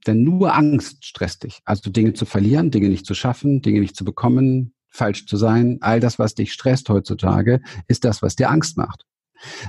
Denn 0.07 0.23
nur 0.23 0.55
Angst 0.55 1.05
stresst 1.05 1.45
dich. 1.45 1.61
Also 1.65 1.91
Dinge 1.91 2.15
zu 2.15 2.25
verlieren, 2.25 2.71
Dinge 2.71 2.89
nicht 2.89 3.05
zu 3.05 3.15
schaffen, 3.15 3.61
Dinge 3.61 3.81
nicht 3.81 3.97
zu 3.97 4.05
bekommen, 4.05 4.73
falsch 4.91 5.27
zu 5.27 5.37
sein, 5.37 5.79
all 5.81 6.01
das, 6.01 6.19
was 6.19 6.35
dich 6.35 6.53
stresst 6.53 6.89
heutzutage, 6.89 7.61
ist 7.89 8.05
das, 8.05 8.23
was 8.23 8.37
dir 8.37 8.51
Angst 8.51 8.77
macht. 8.77 9.07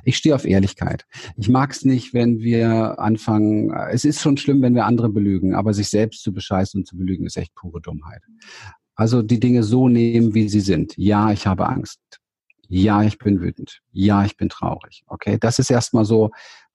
Ich 0.04 0.18
stehe 0.18 0.36
auf 0.36 0.46
Ehrlichkeit. 0.46 1.06
Ich 1.38 1.48
mag 1.48 1.72
es 1.72 1.86
nicht, 1.86 2.13
wenn 2.13 2.40
wir 2.40 3.00
anfangen, 3.00 3.72
es 3.90 4.04
ist 4.04 4.22
schon 4.22 4.38
schlimm, 4.38 4.62
wenn 4.62 4.75
wir 4.75 4.86
andere 4.86 5.10
belügen, 5.10 5.56
aber 5.56 5.74
sich 5.74 5.90
selbst 5.90 6.24
zu 6.24 6.34
bescheißen 6.34 6.82
und 6.82 6.86
zu 6.86 6.98
belügen 6.98 7.25
ist 7.25 7.38
echt 7.38 7.56
pure 7.56 7.82
Dummheit. 7.82 8.22
Also 8.96 9.22
die 9.22 9.40
Dinge 9.40 9.63
so 9.63 9.88
nehmen, 9.88 10.34
wie 10.34 10.50
sie 10.50 10.60
sind. 10.60 10.94
Ja, 10.98 11.32
ich 11.32 11.48
habe 11.48 11.68
Angst. 11.68 12.00
Ja, 12.68 13.04
ich 13.04 13.18
bin 13.18 13.42
wütend. 13.42 13.82
Ja, 13.92 14.25
ich 14.25 14.38
bin 14.38 14.50
traurig. 14.50 15.04
Okay, 15.08 15.38
das 15.40 15.60
ist 15.60 15.70
erstmal 15.70 16.06
so 16.06 16.32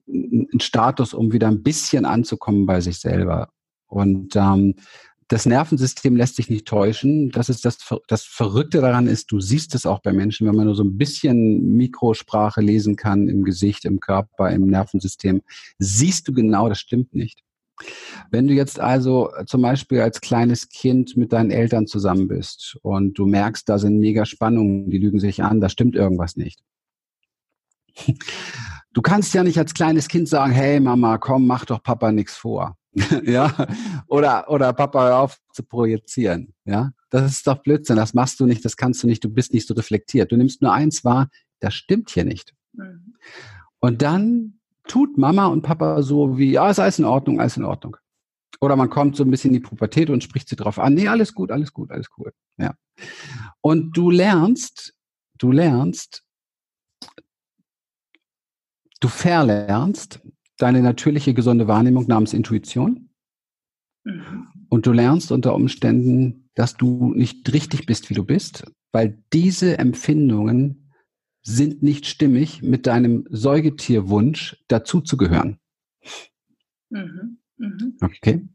ein 0.08 0.60
Status, 0.60 1.14
um 1.14 1.32
wieder 1.32 1.48
ein 1.48 1.62
bisschen 1.62 2.04
anzukommen 2.04 2.66
bei 2.66 2.80
sich 2.80 2.98
selber. 2.98 3.50
Und 3.86 4.36
ähm, 4.36 4.74
das 5.28 5.44
Nervensystem 5.44 6.14
lässt 6.14 6.36
sich 6.36 6.48
nicht 6.50 6.66
täuschen. 6.66 7.30
Das 7.30 7.48
ist 7.48 7.64
das, 7.64 7.78
das 8.06 8.22
Verrückte 8.22 8.80
daran 8.80 9.08
ist, 9.08 9.32
du 9.32 9.40
siehst 9.40 9.74
es 9.74 9.84
auch 9.84 10.00
bei 10.00 10.12
Menschen, 10.12 10.46
wenn 10.46 10.54
man 10.54 10.66
nur 10.66 10.76
so 10.76 10.84
ein 10.84 10.96
bisschen 10.96 11.76
Mikrosprache 11.76 12.60
lesen 12.60 12.96
kann 12.96 13.28
im 13.28 13.42
Gesicht, 13.42 13.84
im 13.84 13.98
Körper, 14.00 14.50
im 14.50 14.66
Nervensystem, 14.66 15.42
siehst 15.78 16.28
du 16.28 16.32
genau, 16.32 16.68
das 16.68 16.78
stimmt 16.78 17.14
nicht. 17.14 17.42
Wenn 18.30 18.46
du 18.48 18.54
jetzt 18.54 18.80
also 18.80 19.30
zum 19.46 19.62
Beispiel 19.62 20.00
als 20.00 20.20
kleines 20.20 20.68
Kind 20.68 21.16
mit 21.16 21.32
deinen 21.32 21.50
Eltern 21.50 21.86
zusammen 21.86 22.28
bist 22.28 22.78
und 22.82 23.18
du 23.18 23.26
merkst, 23.26 23.68
da 23.68 23.78
sind 23.78 23.98
mega 23.98 24.24
Spannungen, 24.24 24.90
die 24.90 24.98
lügen 24.98 25.20
sich 25.20 25.42
an, 25.42 25.60
da 25.60 25.68
stimmt 25.68 25.94
irgendwas 25.94 26.36
nicht. 26.36 26.62
Du 28.92 29.02
kannst 29.02 29.34
ja 29.34 29.42
nicht 29.42 29.58
als 29.58 29.74
kleines 29.74 30.08
Kind 30.08 30.26
sagen, 30.26 30.52
hey 30.52 30.80
Mama, 30.80 31.18
komm, 31.18 31.46
mach 31.46 31.66
doch 31.66 31.82
Papa 31.82 32.12
nichts 32.12 32.34
vor. 32.34 32.78
ja, 33.24 33.54
oder, 34.08 34.48
oder 34.50 34.72
Papa, 34.72 35.04
hör 35.04 35.18
auf 35.20 35.38
zu 35.52 35.62
projizieren, 35.62 36.54
ja. 36.64 36.92
Das 37.10 37.30
ist 37.30 37.46
doch 37.46 37.62
Blödsinn, 37.62 37.96
das 37.96 38.14
machst 38.14 38.40
du 38.40 38.46
nicht, 38.46 38.64
das 38.64 38.76
kannst 38.76 39.02
du 39.02 39.06
nicht, 39.06 39.22
du 39.22 39.28
bist 39.28 39.52
nicht 39.52 39.68
so 39.68 39.74
reflektiert. 39.74 40.32
Du 40.32 40.36
nimmst 40.36 40.60
nur 40.60 40.72
eins 40.72 41.04
wahr, 41.04 41.28
das 41.60 41.74
stimmt 41.74 42.10
hier 42.10 42.24
nicht. 42.24 42.54
Mhm. 42.72 43.14
Und 43.78 44.02
dann 44.02 44.60
tut 44.88 45.18
Mama 45.18 45.46
und 45.46 45.62
Papa 45.62 46.02
so 46.02 46.38
wie, 46.38 46.52
ja, 46.52 46.70
ist 46.70 46.78
alles 46.78 46.98
in 46.98 47.04
Ordnung, 47.04 47.40
alles 47.40 47.56
in 47.56 47.64
Ordnung. 47.64 47.96
Oder 48.60 48.76
man 48.76 48.88
kommt 48.88 49.16
so 49.16 49.24
ein 49.24 49.30
bisschen 49.30 49.54
in 49.54 49.60
die 49.60 49.68
Pubertät 49.68 50.08
und 50.10 50.24
spricht 50.24 50.48
sie 50.48 50.56
drauf 50.56 50.78
an. 50.78 50.94
Nee, 50.94 51.08
alles 51.08 51.34
gut, 51.34 51.50
alles 51.50 51.72
gut, 51.72 51.90
alles 51.90 52.08
cool. 52.16 52.32
Ja. 52.56 52.74
Und 53.60 53.96
du 53.96 54.10
lernst, 54.10 54.94
du 55.38 55.52
lernst, 55.52 56.24
du 59.00 59.08
verlernst 59.08 60.20
deine 60.58 60.82
natürliche 60.82 61.34
gesunde 61.34 61.68
Wahrnehmung 61.68 62.06
namens 62.06 62.32
Intuition. 62.32 63.10
Mhm. 64.04 64.48
Und 64.68 64.86
du 64.86 64.92
lernst 64.92 65.32
unter 65.32 65.54
Umständen, 65.54 66.48
dass 66.54 66.76
du 66.76 67.12
nicht 67.14 67.52
richtig 67.52 67.86
bist, 67.86 68.10
wie 68.10 68.14
du 68.14 68.24
bist, 68.24 68.64
weil 68.92 69.22
diese 69.32 69.78
Empfindungen 69.78 70.90
sind 71.42 71.82
nicht 71.82 72.06
stimmig 72.06 72.62
mit 72.62 72.86
deinem 72.86 73.24
Säugetierwunsch 73.30 74.64
dazuzugehören. 74.68 75.58
Mhm. 76.90 77.38
Mhm. 77.58 77.96
Okay. 78.00 78.48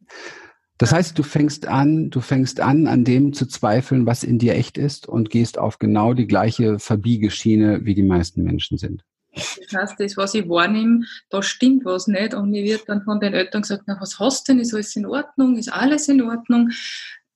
Das 0.77 0.91
heißt, 0.91 1.17
du 1.17 1.23
fängst 1.23 1.67
an, 1.67 2.09
du 2.09 2.21
fängst 2.21 2.59
an, 2.59 2.87
an 2.87 3.03
dem 3.03 3.33
zu 3.33 3.45
zweifeln, 3.45 4.07
was 4.07 4.23
in 4.23 4.39
dir 4.39 4.55
echt 4.55 4.77
ist 4.77 5.07
und 5.07 5.29
gehst 5.29 5.59
auf 5.59 5.77
genau 5.77 6.13
die 6.13 6.25
gleiche 6.25 6.79
Verbiegeschiene, 6.79 7.85
wie 7.85 7.93
die 7.93 8.03
meisten 8.03 8.43
Menschen 8.43 8.77
sind. 8.77 9.05
Das 9.33 9.81
heißt, 9.81 9.99
das, 9.99 10.17
was 10.17 10.33
ich 10.33 10.47
wahrnehme, 10.47 11.05
da 11.29 11.41
stimmt 11.41 11.85
was 11.85 12.07
nicht. 12.07 12.33
Und 12.33 12.51
mir 12.51 12.63
wird 12.63 12.87
dann 12.87 13.03
von 13.03 13.19
den 13.19 13.33
Eltern 13.33 13.61
gesagt, 13.61 13.83
na, 13.87 13.97
was 13.99 14.19
hast 14.19 14.47
du 14.47 14.53
denn? 14.53 14.61
Ist 14.61 14.73
alles 14.73 14.95
in 14.95 15.05
Ordnung? 15.05 15.55
Ist 15.57 15.71
alles 15.71 16.07
in 16.09 16.21
Ordnung? 16.21 16.71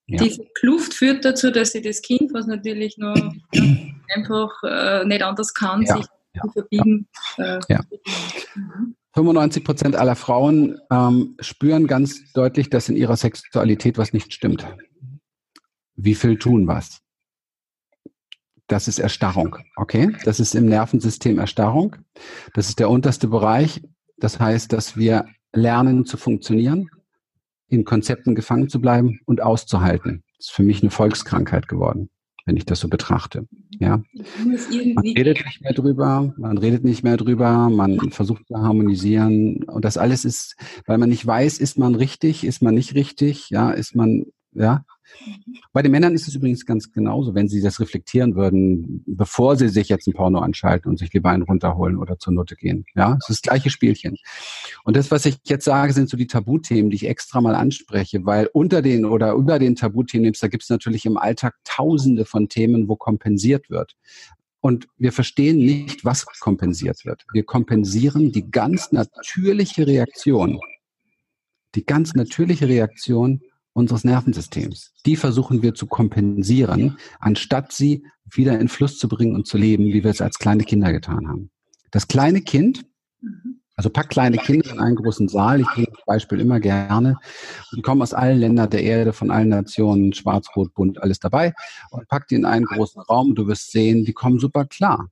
Ja. 0.08 0.22
Diese 0.24 0.46
Kluft 0.56 0.94
führt 0.94 1.26
dazu, 1.26 1.52
dass 1.52 1.74
ich 1.74 1.84
das 1.84 2.02
Kind, 2.02 2.34
was 2.34 2.46
natürlich 2.48 2.98
noch 2.98 3.16
einfach 4.16 4.52
äh, 4.64 5.06
nicht 5.06 5.24
anders 5.24 5.54
kann, 5.54 5.82
ja. 5.82 5.98
sich 5.98 6.06
ja. 6.34 6.42
zu 6.42 6.50
verbiegen. 6.52 7.08
Äh, 7.38 7.60
ja. 7.70 7.82
Mhm. 8.56 8.96
95 9.16 9.64
Prozent 9.64 9.96
aller 9.96 10.16
Frauen 10.16 10.78
ähm, 10.92 11.38
spüren 11.40 11.88
ganz 11.88 12.34
deutlich, 12.34 12.70
dass 12.70 12.90
in 12.90 12.98
ihrer 12.98 13.16
Sexualität 13.16 13.98
was 13.98 14.12
nicht 14.12 14.34
stimmt. 14.34 14.68
Wie 15.96 16.16
viel 16.16 16.38
tun 16.38 16.68
was? 16.68 17.02
Das 18.68 18.88
ist 18.88 19.00
Erstarrung, 19.00 19.58
okay? 19.76 20.16
Das 20.26 20.40
ist 20.40 20.56
im 20.56 20.66
Nervensystem 20.66 21.38
Erstarrung. 21.38 21.96
Das 22.54 22.70
ist 22.70 22.80
der 22.80 22.90
unterste 22.90 23.28
Bereich. 23.28 23.82
Das 24.18 24.40
heißt, 24.40 24.74
dass 24.74 24.98
wir 24.98 25.26
lernen 25.54 26.06
zu 26.06 26.18
funktionieren, 26.18 26.90
in 27.68 27.86
Konzepten 27.86 28.36
gefangen 28.36 28.70
zu 28.70 28.82
bleiben 28.82 29.20
und 29.26 29.42
auszuhalten. 29.42 30.24
Das 30.38 30.48
ist 30.48 30.52
für 30.52 30.64
mich 30.64 30.82
eine 30.82 30.92
Volkskrankheit 30.92 31.68
geworden 31.68 32.10
wenn 32.46 32.58
ich 32.58 32.66
das 32.66 32.80
so 32.80 32.88
betrachte. 32.88 33.48
Ja. 33.80 34.02
Man 34.14 35.04
redet 35.04 35.44
nicht 35.46 35.62
mehr 35.62 35.74
drüber, 35.74 36.34
man 36.38 36.58
redet 36.58 36.84
nicht 36.84 37.04
mehr 37.04 37.18
drüber, 37.18 37.70
man 37.70 38.12
versucht 38.12 38.48
zu 38.48 38.56
harmonisieren 38.56 39.64
und 39.64 39.84
das 39.84 39.98
alles 39.98 40.26
ist, 40.26 40.56
weil 40.86 40.98
man 40.98 41.10
nicht 41.10 41.26
weiß, 41.26 41.58
ist 41.58 41.78
man 41.78 41.96
richtig, 41.96 42.44
ist 42.44 42.62
man 42.62 42.76
nicht 42.76 42.94
richtig, 42.94 43.50
ja, 43.50 43.72
ist 43.72 43.96
man, 43.96 44.26
ja, 44.54 44.86
bei 45.74 45.82
den 45.82 45.92
Männern 45.92 46.14
ist 46.14 46.28
es 46.28 46.36
übrigens 46.36 46.66
ganz 46.66 46.92
genauso, 46.92 47.36
wenn 47.36 47.48
sie 47.48 47.62
das 47.62 47.80
reflektieren 47.80 48.36
würden, 48.36 49.04
bevor 49.06 49.56
sie 49.56 49.70
sich 49.70 49.90
jetzt 49.90 50.08
ein 50.08 50.14
Porno 50.14 50.40
anschalten 50.40 50.90
und 50.90 50.98
sich 50.98 51.14
lieber 51.14 51.30
einen 51.30 51.44
runterholen 51.44 51.98
oder 51.98 52.18
zur 52.18 52.34
Note 52.34 52.56
gehen. 52.56 52.86
Ja, 52.96 53.18
es 53.20 53.30
ist 53.30 53.30
das 53.30 53.42
gleiche 53.42 53.70
Spielchen. 53.70 54.18
Und 54.84 54.96
das, 54.96 55.12
was 55.12 55.26
ich 55.26 55.38
jetzt 55.46 55.66
sage, 55.66 55.94
sind 55.94 56.10
so 56.10 56.18
die 56.18 56.28
Tabuthemen, 56.28 56.90
die 56.90 56.96
ich 56.96 57.08
extra 57.08 57.42
mal 57.42 57.56
anspreche, 57.56 58.26
weil 58.26 58.50
unter 58.54 58.82
den 58.82 59.06
oder 59.06 59.34
über 59.34 59.60
den 59.60 59.76
Tabuthemen, 59.76 60.34
da 60.40 60.48
gibt 60.48 60.64
es 60.64 60.70
natürlich 60.70 61.06
im 61.06 61.18
Alltag 61.18 61.56
tausende 61.64 62.26
von 62.26 62.50
Themen, 62.50 62.88
wo 62.88 62.96
kompensiert 62.96 63.70
wird. 63.70 63.96
Und 64.66 64.88
wir 64.98 65.12
verstehen 65.12 65.58
nicht, 65.58 66.06
was 66.06 66.26
kompensiert 66.26 67.06
wird. 67.06 67.24
Wir 67.32 67.44
kompensieren 67.44 68.32
die 68.32 68.50
ganz 68.50 68.92
natürliche 68.92 69.86
Reaktion, 69.86 70.60
die 71.76 71.86
ganz 71.86 72.16
natürliche 72.16 72.68
Reaktion 72.68 73.42
unseres 73.76 74.06
Nervensystems. 74.06 74.94
Die 75.06 75.18
versuchen 75.18 75.62
wir 75.62 75.74
zu 75.74 75.86
kompensieren, 75.86 76.98
anstatt 77.20 77.74
sie 77.74 78.06
wieder 78.32 78.58
in 78.58 78.70
Fluss 78.70 78.98
zu 78.98 79.10
bringen 79.10 79.36
und 79.36 79.48
zu 79.48 79.58
leben, 79.58 79.86
wie 79.88 80.04
wir 80.04 80.12
es 80.12 80.22
als 80.22 80.40
kleine 80.40 80.64
Kinder 80.64 80.94
getan 80.94 81.28
haben. 81.28 81.52
Das 81.92 82.08
kleine 82.08 82.42
Kind, 82.42 82.86
also 83.76 83.90
pack 83.90 84.10
kleine 84.10 84.38
Kinder 84.38 84.72
in 84.72 84.80
einen 84.80 84.96
großen 84.96 85.28
Saal, 85.28 85.60
ich 85.60 85.68
bringe 85.68 85.88
das 85.94 86.06
Beispiel 86.06 86.40
immer 86.40 86.62
gerne, 86.62 87.18
die 87.76 87.82
kommen 87.82 88.02
aus 88.02 88.14
allen 88.14 88.40
Ländern 88.40 88.70
der 88.70 88.82
Erde, 88.82 89.12
von 89.12 89.30
allen 89.30 89.50
Nationen, 89.50 90.14
schwarz, 90.14 90.48
rot, 90.56 90.74
bunt, 90.74 91.04
alles 91.04 91.20
dabei, 91.20 91.54
und 91.92 92.08
pack 92.08 92.30
die 92.30 92.36
in 92.36 92.46
einen 92.46 92.66
großen 92.66 93.02
Raum, 93.02 93.36
du 93.36 93.46
wirst 93.48 93.72
sehen, 93.72 94.06
die 94.06 94.14
kommen 94.14 94.40
super 94.40 94.66
klar. 94.66 95.10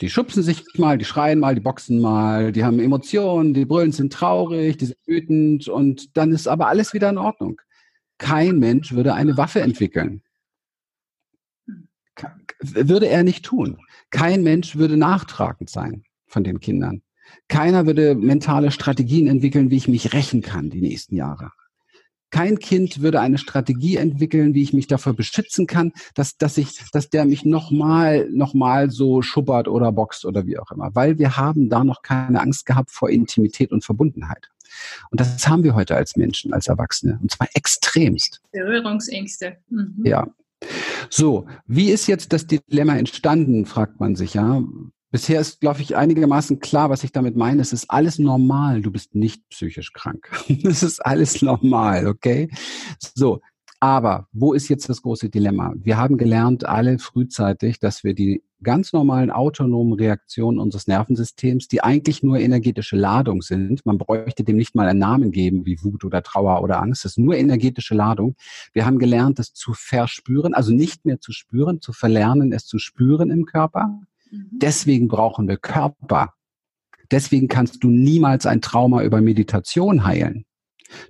Die 0.00 0.08
schubsen 0.08 0.42
sich 0.42 0.64
mal, 0.78 0.96
die 0.96 1.04
schreien 1.04 1.40
mal, 1.40 1.54
die 1.54 1.60
boxen 1.60 2.00
mal, 2.00 2.52
die 2.52 2.64
haben 2.64 2.80
Emotionen, 2.80 3.52
die 3.52 3.66
brüllen, 3.66 3.92
sind 3.92 4.12
traurig, 4.12 4.78
die 4.78 4.86
sind 4.86 4.98
wütend 5.06 5.68
und 5.68 6.16
dann 6.16 6.32
ist 6.32 6.48
aber 6.48 6.68
alles 6.68 6.94
wieder 6.94 7.10
in 7.10 7.18
Ordnung. 7.18 7.60
Kein 8.16 8.58
Mensch 8.58 8.92
würde 8.92 9.14
eine 9.14 9.36
Waffe 9.36 9.60
entwickeln. 9.60 10.22
Würde 12.60 13.08
er 13.08 13.22
nicht 13.22 13.44
tun. 13.44 13.78
Kein 14.10 14.42
Mensch 14.42 14.76
würde 14.76 14.96
nachtragend 14.96 15.70
sein 15.70 16.04
von 16.26 16.44
den 16.44 16.60
Kindern. 16.60 17.02
Keiner 17.48 17.86
würde 17.86 18.14
mentale 18.14 18.70
Strategien 18.70 19.26
entwickeln, 19.26 19.70
wie 19.70 19.76
ich 19.76 19.88
mich 19.88 20.12
rächen 20.12 20.42
kann 20.42 20.70
die 20.70 20.80
nächsten 20.80 21.14
Jahre. 21.14 21.52
Kein 22.30 22.58
Kind 22.58 23.02
würde 23.02 23.20
eine 23.20 23.38
Strategie 23.38 23.96
entwickeln, 23.96 24.54
wie 24.54 24.62
ich 24.62 24.72
mich 24.72 24.86
davor 24.86 25.14
beschützen 25.14 25.66
kann, 25.66 25.92
dass, 26.14 26.36
dass 26.36 26.58
ich, 26.58 26.78
dass 26.92 27.10
der 27.10 27.24
mich 27.24 27.44
nochmal, 27.44 28.28
nochmal 28.30 28.90
so 28.90 29.22
schubbert 29.22 29.68
oder 29.68 29.92
boxt 29.92 30.24
oder 30.24 30.46
wie 30.46 30.58
auch 30.58 30.70
immer. 30.70 30.94
Weil 30.94 31.18
wir 31.18 31.36
haben 31.36 31.68
da 31.68 31.84
noch 31.84 32.02
keine 32.02 32.40
Angst 32.40 32.66
gehabt 32.66 32.90
vor 32.90 33.10
Intimität 33.10 33.72
und 33.72 33.84
Verbundenheit. 33.84 34.48
Und 35.10 35.20
das 35.20 35.46
haben 35.48 35.64
wir 35.64 35.74
heute 35.74 35.96
als 35.96 36.16
Menschen, 36.16 36.52
als 36.52 36.68
Erwachsene. 36.68 37.18
Und 37.20 37.32
zwar 37.32 37.48
extremst. 37.54 38.40
Berührungsängste. 38.52 39.56
Mhm. 39.68 40.02
Ja. 40.04 40.28
So, 41.08 41.46
wie 41.66 41.90
ist 41.90 42.06
jetzt 42.06 42.32
das 42.32 42.46
Dilemma 42.46 42.96
entstanden, 42.96 43.66
fragt 43.66 43.98
man 43.98 44.14
sich, 44.14 44.34
ja. 44.34 44.62
Bisher 45.10 45.40
ist, 45.40 45.60
glaube 45.60 45.80
ich, 45.80 45.96
einigermaßen 45.96 46.60
klar, 46.60 46.88
was 46.88 47.02
ich 47.02 47.10
damit 47.10 47.36
meine. 47.36 47.62
Es 47.62 47.72
ist 47.72 47.90
alles 47.90 48.18
normal. 48.18 48.80
Du 48.80 48.92
bist 48.92 49.14
nicht 49.14 49.48
psychisch 49.48 49.92
krank. 49.92 50.30
Es 50.64 50.82
ist 50.82 51.04
alles 51.04 51.42
normal, 51.42 52.06
okay? 52.06 52.48
So. 52.98 53.40
Aber 53.82 54.28
wo 54.32 54.52
ist 54.52 54.68
jetzt 54.68 54.90
das 54.90 55.00
große 55.00 55.30
Dilemma? 55.30 55.72
Wir 55.74 55.96
haben 55.96 56.18
gelernt, 56.18 56.66
alle 56.66 56.98
frühzeitig, 56.98 57.80
dass 57.80 58.04
wir 58.04 58.14
die 58.14 58.42
ganz 58.62 58.92
normalen 58.92 59.30
autonomen 59.30 59.94
Reaktionen 59.94 60.58
unseres 60.58 60.86
Nervensystems, 60.86 61.66
die 61.66 61.82
eigentlich 61.82 62.22
nur 62.22 62.38
energetische 62.38 62.96
Ladung 62.96 63.40
sind, 63.40 63.86
man 63.86 63.96
bräuchte 63.96 64.44
dem 64.44 64.56
nicht 64.56 64.74
mal 64.74 64.86
einen 64.86 64.98
Namen 64.98 65.30
geben, 65.30 65.64
wie 65.64 65.82
Wut 65.82 66.04
oder 66.04 66.22
Trauer 66.22 66.62
oder 66.62 66.82
Angst, 66.82 67.06
das 67.06 67.12
ist 67.12 67.18
nur 67.18 67.36
energetische 67.36 67.94
Ladung. 67.94 68.36
Wir 68.74 68.84
haben 68.84 68.98
gelernt, 68.98 69.38
das 69.38 69.54
zu 69.54 69.72
verspüren, 69.72 70.52
also 70.52 70.72
nicht 70.72 71.06
mehr 71.06 71.18
zu 71.18 71.32
spüren, 71.32 71.80
zu 71.80 71.94
verlernen, 71.94 72.52
es 72.52 72.66
zu 72.66 72.78
spüren 72.78 73.30
im 73.30 73.46
Körper. 73.46 73.98
Deswegen 74.30 75.08
brauchen 75.08 75.48
wir 75.48 75.56
Körper. 75.56 76.34
Deswegen 77.10 77.48
kannst 77.48 77.82
du 77.82 77.88
niemals 77.90 78.46
ein 78.46 78.60
Trauma 78.60 79.02
über 79.02 79.20
Meditation 79.20 80.04
heilen. 80.04 80.44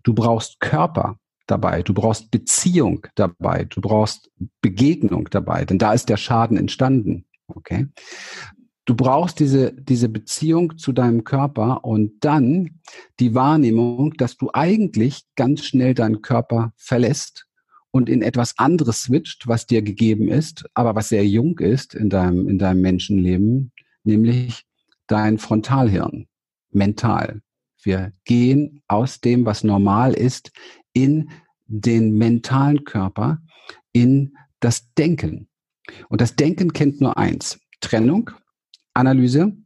Du 0.03 0.15
brauchst 0.15 0.61
Körper 0.61 1.19
dabei, 1.47 1.83
du 1.83 1.93
brauchst 1.95 2.31
Beziehung 2.31 3.07
dabei, 3.17 3.65
du 3.65 3.81
brauchst 3.81 4.31
Begegnung 4.61 5.29
dabei, 5.31 5.65
denn 5.65 5.79
da 5.79 5.93
ist 5.93 6.09
der 6.09 6.17
Schaden 6.17 6.57
entstanden. 6.57 7.27
Okay? 7.49 7.89
Du 8.85 8.95
brauchst 8.95 9.41
diese, 9.41 9.73
diese 9.73 10.09
Beziehung 10.09 10.79
zu 10.79 10.93
deinem 10.93 11.25
Körper 11.25 11.85
und 11.85 12.25
dann 12.25 12.81
die 13.21 13.35
Wahrnehmung, 13.35 14.15
dass 14.15 14.37
du 14.37 14.51
eigentlich 14.53 15.25
ganz 15.37 15.65
schnell 15.65 15.95
deinen 15.95 16.23
Körper 16.23 16.73
verlässt 16.77 17.47
und 17.91 18.09
in 18.09 18.23
etwas 18.23 18.59
anderes 18.59 19.03
switcht, 19.03 19.47
was 19.47 19.67
dir 19.67 19.83
gegeben 19.83 20.29
ist, 20.29 20.65
aber 20.75 20.95
was 20.95 21.09
sehr 21.09 21.27
jung 21.27 21.59
ist 21.59 21.95
in 21.95 22.09
deinem, 22.09 22.49
in 22.49 22.59
deinem 22.59 22.81
Menschenleben, 22.81 23.73
nämlich 24.05 24.65
dein 25.07 25.39
Frontalhirn, 25.39 26.27
mental. 26.71 27.43
Wir 27.83 28.13
gehen 28.25 28.83
aus 28.87 29.21
dem, 29.21 29.45
was 29.45 29.65
normal 29.65 30.15
ist, 30.15 30.53
in 30.93 31.31
den 31.67 32.17
mentalen 32.17 32.85
Körper, 32.85 33.41
in 33.93 34.35
das 34.61 34.93
Denken. 34.95 35.49
Und 36.09 36.21
das 36.21 36.37
Denken 36.37 36.73
kennt 36.73 37.01
nur 37.01 37.17
eins. 37.17 37.59
Trennung, 37.81 38.31
Analyse, 38.95 39.57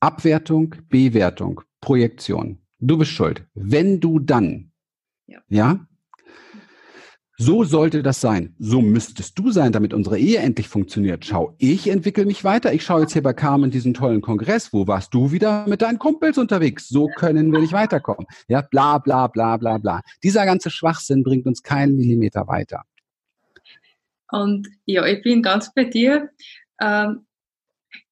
Abwertung, 0.00 0.76
Bewertung, 0.88 1.62
Projektion. 1.80 2.60
Du 2.78 2.96
bist 2.96 3.10
schuld. 3.10 3.44
Wenn 3.54 4.00
du 4.00 4.20
dann, 4.20 4.70
ja, 5.26 5.40
ja 5.48 5.87
so 7.40 7.62
sollte 7.62 8.02
das 8.02 8.20
sein. 8.20 8.56
So 8.58 8.82
müsstest 8.82 9.38
du 9.38 9.52
sein, 9.52 9.70
damit 9.70 9.94
unsere 9.94 10.18
Ehe 10.18 10.38
endlich 10.38 10.68
funktioniert. 10.68 11.24
Schau, 11.24 11.54
ich 11.58 11.88
entwickle 11.88 12.26
mich 12.26 12.42
weiter. 12.42 12.72
Ich 12.72 12.82
schaue 12.82 13.02
jetzt 13.02 13.12
hier 13.12 13.22
bei 13.22 13.32
Carmen 13.32 13.70
diesen 13.70 13.94
tollen 13.94 14.20
Kongress. 14.20 14.72
Wo 14.72 14.88
warst 14.88 15.14
du 15.14 15.30
wieder 15.30 15.64
mit 15.68 15.80
deinen 15.80 16.00
Kumpels 16.00 16.36
unterwegs? 16.36 16.88
So 16.88 17.06
können 17.06 17.52
wir 17.52 17.60
nicht 17.60 17.72
weiterkommen. 17.72 18.26
Ja, 18.48 18.62
bla, 18.62 18.98
bla, 18.98 19.28
bla, 19.28 19.56
bla, 19.56 19.78
bla. 19.78 20.00
Dieser 20.24 20.46
ganze 20.46 20.70
Schwachsinn 20.70 21.22
bringt 21.22 21.46
uns 21.46 21.62
keinen 21.62 21.94
Millimeter 21.94 22.48
weiter. 22.48 22.82
Und 24.32 24.68
ja, 24.84 25.06
ich 25.06 25.22
bin 25.22 25.40
ganz 25.40 25.72
bei 25.72 25.84
dir. 25.84 26.30
Ähm, 26.80 27.24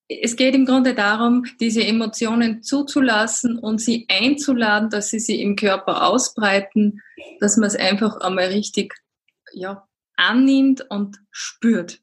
es 0.09 0.37
geht 0.37 0.55
im 0.55 0.67
Grunde 0.67 0.95
darum, 0.95 1.47
diese 1.59 1.85
Emotionen 1.85 2.63
zuzulassen 2.63 3.59
und 3.59 3.81
sie 3.81 4.07
einzuladen, 4.09 4.89
dass 4.89 5.11
sie 5.11 5.19
sich 5.19 5.41
im 5.41 5.57
Körper 5.57 6.07
ausbreiten, 6.07 7.03
dass 7.41 7.57
man 7.57 7.67
es 7.67 7.75
einfach 7.75 8.19
einmal 8.19 8.47
richtig 8.47 8.95
ja, 9.57 9.89
annimmt 10.17 10.87
und 10.91 11.23
spürt. 11.31 12.03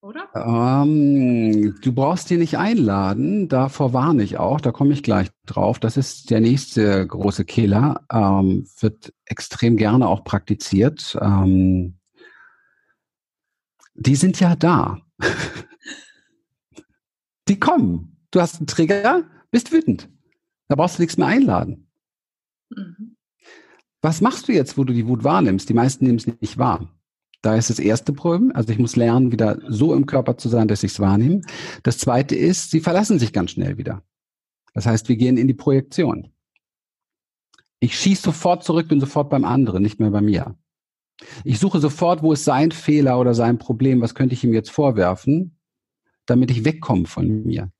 Oder? 0.00 0.28
Ähm, 0.34 1.78
du 1.80 1.92
brauchst 1.92 2.28
die 2.28 2.36
nicht 2.36 2.58
einladen, 2.58 3.48
davor 3.48 3.92
warne 3.92 4.24
ich 4.24 4.36
auch, 4.36 4.60
da 4.60 4.72
komme 4.72 4.94
ich 4.94 5.04
gleich 5.04 5.28
drauf. 5.46 5.78
Das 5.78 5.96
ist 5.96 6.30
der 6.30 6.40
nächste 6.40 7.06
große 7.06 7.44
Killer, 7.44 8.04
ähm, 8.10 8.66
wird 8.80 9.12
extrem 9.26 9.76
gerne 9.76 10.08
auch 10.08 10.24
praktiziert. 10.24 11.16
Ähm, 11.20 11.98
die 13.94 14.16
sind 14.16 14.40
ja 14.40 14.56
da. 14.56 14.98
die 17.48 17.60
kommen. 17.60 18.16
Du 18.32 18.40
hast 18.40 18.56
einen 18.56 18.66
Trigger, 18.66 19.24
bist 19.52 19.70
wütend. 19.70 20.08
Da 20.68 20.74
brauchst 20.74 20.98
du 20.98 21.02
nichts 21.02 21.18
mehr 21.18 21.28
einladen. 21.28 21.86
Mhm. 22.70 23.11
Was 24.02 24.20
machst 24.20 24.48
du 24.48 24.52
jetzt, 24.52 24.76
wo 24.76 24.84
du 24.84 24.92
die 24.92 25.06
Wut 25.06 25.22
wahrnimmst? 25.22 25.68
Die 25.68 25.74
meisten 25.74 26.04
nehmen 26.04 26.18
es 26.18 26.26
nicht 26.26 26.58
wahr. 26.58 26.88
Da 27.40 27.56
ist 27.56 27.70
das 27.70 27.78
erste 27.78 28.12
Problem. 28.12 28.52
Also 28.54 28.72
ich 28.72 28.78
muss 28.78 28.96
lernen, 28.96 29.32
wieder 29.32 29.58
so 29.68 29.94
im 29.94 30.06
Körper 30.06 30.36
zu 30.36 30.48
sein, 30.48 30.68
dass 30.68 30.82
ich 30.82 30.92
es 30.92 31.00
wahrnehme. 31.00 31.40
Das 31.84 31.98
zweite 31.98 32.34
ist, 32.34 32.70
sie 32.72 32.80
verlassen 32.80 33.18
sich 33.18 33.32
ganz 33.32 33.52
schnell 33.52 33.78
wieder. 33.78 34.02
Das 34.74 34.86
heißt, 34.86 35.08
wir 35.08 35.16
gehen 35.16 35.36
in 35.36 35.46
die 35.46 35.54
Projektion. 35.54 36.32
Ich 37.78 37.98
schieße 37.98 38.22
sofort 38.22 38.64
zurück, 38.64 38.88
bin 38.88 39.00
sofort 39.00 39.30
beim 39.30 39.44
anderen, 39.44 39.82
nicht 39.82 40.00
mehr 40.00 40.10
bei 40.10 40.20
mir. 40.20 40.56
Ich 41.44 41.58
suche 41.58 41.80
sofort, 41.80 42.22
wo 42.22 42.32
ist 42.32 42.44
sein 42.44 42.72
Fehler 42.72 43.18
oder 43.20 43.34
sein 43.34 43.58
Problem, 43.58 44.00
was 44.00 44.14
könnte 44.14 44.34
ich 44.34 44.42
ihm 44.44 44.54
jetzt 44.54 44.70
vorwerfen, 44.70 45.58
damit 46.26 46.50
ich 46.50 46.64
wegkomme 46.64 47.06
von 47.06 47.44
mir. 47.44 47.70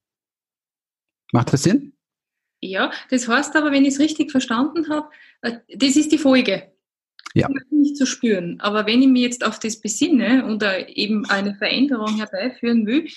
Macht 1.33 1.53
das 1.53 1.63
Sinn? 1.63 1.92
Ja, 2.65 2.93
das 3.11 3.27
heißt 3.27 3.57
aber, 3.57 3.73
wenn 3.73 3.85
ich 3.85 3.95
es 3.95 4.01
richtig 4.01 4.31
verstanden 4.31 4.89
habe, 4.89 5.09
äh, 5.43 5.59
das 5.77 5.97
ist 5.97 6.13
die 6.13 6.19
Folge 6.19 6.73
ja. 7.35 7.49
nicht 7.71 7.97
zu 7.97 8.07
spüren. 8.07 8.61
Aber 8.61 8.87
wenn 8.87 9.03
ich 9.03 9.09
mich 9.09 9.23
jetzt 9.23 9.45
auf 9.45 9.59
das 9.59 9.81
besinne 9.81 10.45
und 10.47 10.63
eben 10.89 11.29
eine 11.29 11.57
Veränderung 11.57 12.17
herbeiführen 12.17 12.87
will, 12.87 13.09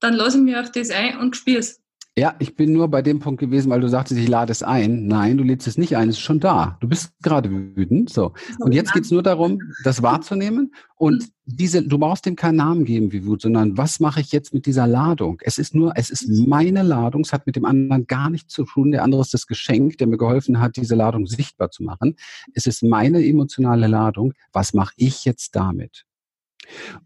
dann 0.00 0.14
lasse 0.14 0.38
ich 0.38 0.44
mich 0.44 0.56
auf 0.56 0.70
das 0.70 0.90
ein 0.90 1.18
und 1.18 1.36
spüre 1.36 1.58
es. 1.58 1.81
Ja, 2.14 2.34
ich 2.40 2.56
bin 2.56 2.74
nur 2.74 2.88
bei 2.88 3.00
dem 3.00 3.20
Punkt 3.20 3.40
gewesen, 3.40 3.70
weil 3.70 3.80
du 3.80 3.88
sagtest, 3.88 4.20
ich 4.20 4.28
lade 4.28 4.52
es 4.52 4.62
ein. 4.62 5.06
Nein, 5.06 5.38
du 5.38 5.44
lädst 5.44 5.66
es 5.66 5.78
nicht 5.78 5.96
ein, 5.96 6.10
es 6.10 6.16
ist 6.16 6.20
schon 6.20 6.40
da. 6.40 6.76
Du 6.80 6.86
bist 6.86 7.14
gerade 7.22 7.50
wütend. 7.50 8.10
So. 8.10 8.34
Und 8.58 8.74
jetzt 8.74 8.92
geht's 8.92 9.10
nur 9.10 9.22
darum, 9.22 9.58
das 9.82 10.02
wahrzunehmen 10.02 10.74
und 10.96 11.22
mhm. 11.22 11.26
diese, 11.46 11.82
du 11.82 11.98
brauchst 11.98 12.26
dem 12.26 12.36
keinen 12.36 12.56
Namen 12.56 12.84
geben 12.84 13.12
wie 13.12 13.24
Wut, 13.24 13.40
sondern 13.40 13.78
was 13.78 13.98
mache 13.98 14.20
ich 14.20 14.30
jetzt 14.30 14.52
mit 14.52 14.66
dieser 14.66 14.86
Ladung? 14.86 15.38
Es 15.40 15.56
ist 15.56 15.74
nur, 15.74 15.94
es 15.96 16.10
ist 16.10 16.28
meine 16.28 16.82
Ladung, 16.82 17.22
es 17.22 17.32
hat 17.32 17.46
mit 17.46 17.56
dem 17.56 17.64
anderen 17.64 18.06
gar 18.06 18.28
nichts 18.28 18.52
zu 18.52 18.64
tun. 18.64 18.92
Der 18.92 19.04
andere 19.04 19.22
ist 19.22 19.32
das 19.32 19.46
Geschenk, 19.46 19.96
der 19.96 20.06
mir 20.06 20.18
geholfen 20.18 20.60
hat, 20.60 20.76
diese 20.76 20.96
Ladung 20.96 21.26
sichtbar 21.26 21.70
zu 21.70 21.82
machen. 21.82 22.16
Es 22.52 22.66
ist 22.66 22.82
meine 22.82 23.26
emotionale 23.26 23.86
Ladung. 23.86 24.34
Was 24.52 24.74
mache 24.74 24.92
ich 24.98 25.24
jetzt 25.24 25.56
damit? 25.56 26.04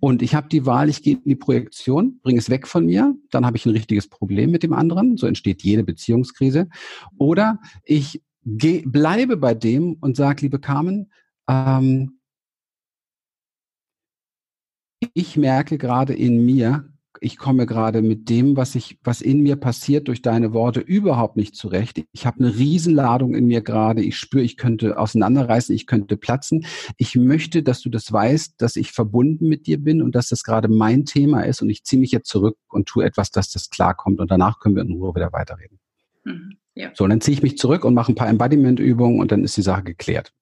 Und 0.01 0.23
ich 0.23 0.35
habe 0.35 0.49
die 0.49 0.67
Wahl, 0.67 0.89
ich 0.89 1.03
gehe 1.03 1.15
in 1.17 1.25
die 1.25 1.37
Projektion, 1.37 2.21
bringe 2.23 2.39
es 2.39 2.51
weg 2.51 2.67
von 2.67 2.87
mir, 2.87 3.15
dann 3.31 3.47
habe 3.47 3.57
ich 3.57 3.67
ein 3.67 3.73
richtiges 3.73 4.09
Problem 4.09 4.51
mit 4.51 4.63
dem 4.63 4.73
anderen, 4.73 5.17
so 5.17 5.27
entsteht 5.27 5.63
jede 5.63 5.85
Beziehungskrise. 5.85 6.69
Oder 7.19 7.61
ich 7.85 8.23
geh, 8.45 8.83
bleibe 8.87 9.37
bei 9.37 9.55
dem 9.55 9.95
und 10.01 10.17
sage, 10.17 10.43
liebe 10.43 10.61
Carmen, 10.61 11.11
ähm, 11.49 12.21
ich 15.15 15.37
merke 15.37 15.79
gerade 15.79 16.15
in 16.15 16.45
mir, 16.45 16.89
ich 17.21 17.37
komme 17.37 17.67
gerade 17.67 18.03
mit 18.03 18.29
dem, 18.29 18.57
was 18.57 18.75
ich, 18.75 18.99
was 19.03 19.21
in 19.21 19.43
mir 19.43 19.57
passiert 19.57 20.09
durch 20.09 20.23
deine 20.23 20.53
Worte 20.53 20.81
überhaupt 20.81 21.37
nicht 21.37 21.55
zurecht. 21.55 22.03
Ich 22.13 22.27
habe 22.27 22.41
eine 22.41 22.57
Riesenladung 22.57 23.35
in 23.35 23.47
mir 23.47 23.61
gerade. 23.61 24.03
Ich 24.03 24.17
spüre, 24.17 24.43
ich 24.43 24.57
könnte 24.57 24.99
auseinanderreißen, 24.99 25.75
ich 25.75 25.87
könnte 25.87 26.17
platzen. 26.17 26.67
Ich 26.97 27.17
möchte, 27.17 27.63
dass 27.63 27.81
du 27.81 27.91
das 27.91 28.13
weißt, 28.13 28.55
dass 28.59 28.77
ich 28.77 28.93
verbunden 28.93 29.49
mit 29.49 29.67
dir 29.67 29.83
bin 29.83 30.03
und 30.03 30.15
dass 30.15 30.29
das 30.29 30.43
gerade 30.43 30.69
mein 30.69 31.05
Thema 31.05 31.43
ist 31.43 31.63
und 31.63 31.71
ich 31.71 31.85
ziehe 31.85 32.01
mich 32.01 32.13
jetzt 32.13 32.29
zurück 32.29 32.57
und 32.69 32.87
tue 32.87 33.05
etwas, 33.05 33.31
dass 33.31 33.51
das 33.51 33.71
klarkommt 33.71 34.21
und 34.21 34.31
danach 34.31 34.61
können 34.61 34.77
wir 34.77 34.83
in 34.83 34.93
Ruhe 34.93 35.15
wieder 35.15 35.33
weiterreden. 35.33 35.79
Mhm, 36.25 36.57
ja. 36.75 36.91
So, 36.95 37.05
und 37.05 37.11
dann 37.11 37.21
ziehe 37.21 37.37
ich 37.37 37.43
mich 37.43 37.59
zurück 37.59 37.85
und 37.85 37.95
mache 37.95 38.13
ein 38.13 38.17
paar 38.17 38.29
Embodiment-Übungen 38.29 39.21
und 39.21 39.33
dann 39.33 39.45
ist 39.45 39.57
die 39.57 39.63
Sache 39.63 39.83
geklärt. 39.83 40.33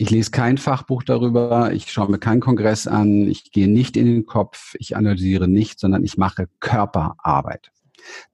Ich 0.00 0.08
lese 0.08 0.30
kein 0.30 0.56
Fachbuch 0.56 1.02
darüber, 1.02 1.74
ich 1.74 1.92
schaue 1.92 2.10
mir 2.10 2.18
keinen 2.18 2.40
Kongress 2.40 2.86
an, 2.86 3.28
ich 3.28 3.52
gehe 3.52 3.68
nicht 3.68 3.98
in 3.98 4.06
den 4.06 4.24
Kopf, 4.24 4.74
ich 4.78 4.96
analysiere 4.96 5.46
nicht, 5.46 5.78
sondern 5.78 6.04
ich 6.04 6.16
mache 6.16 6.48
Körperarbeit. 6.58 7.70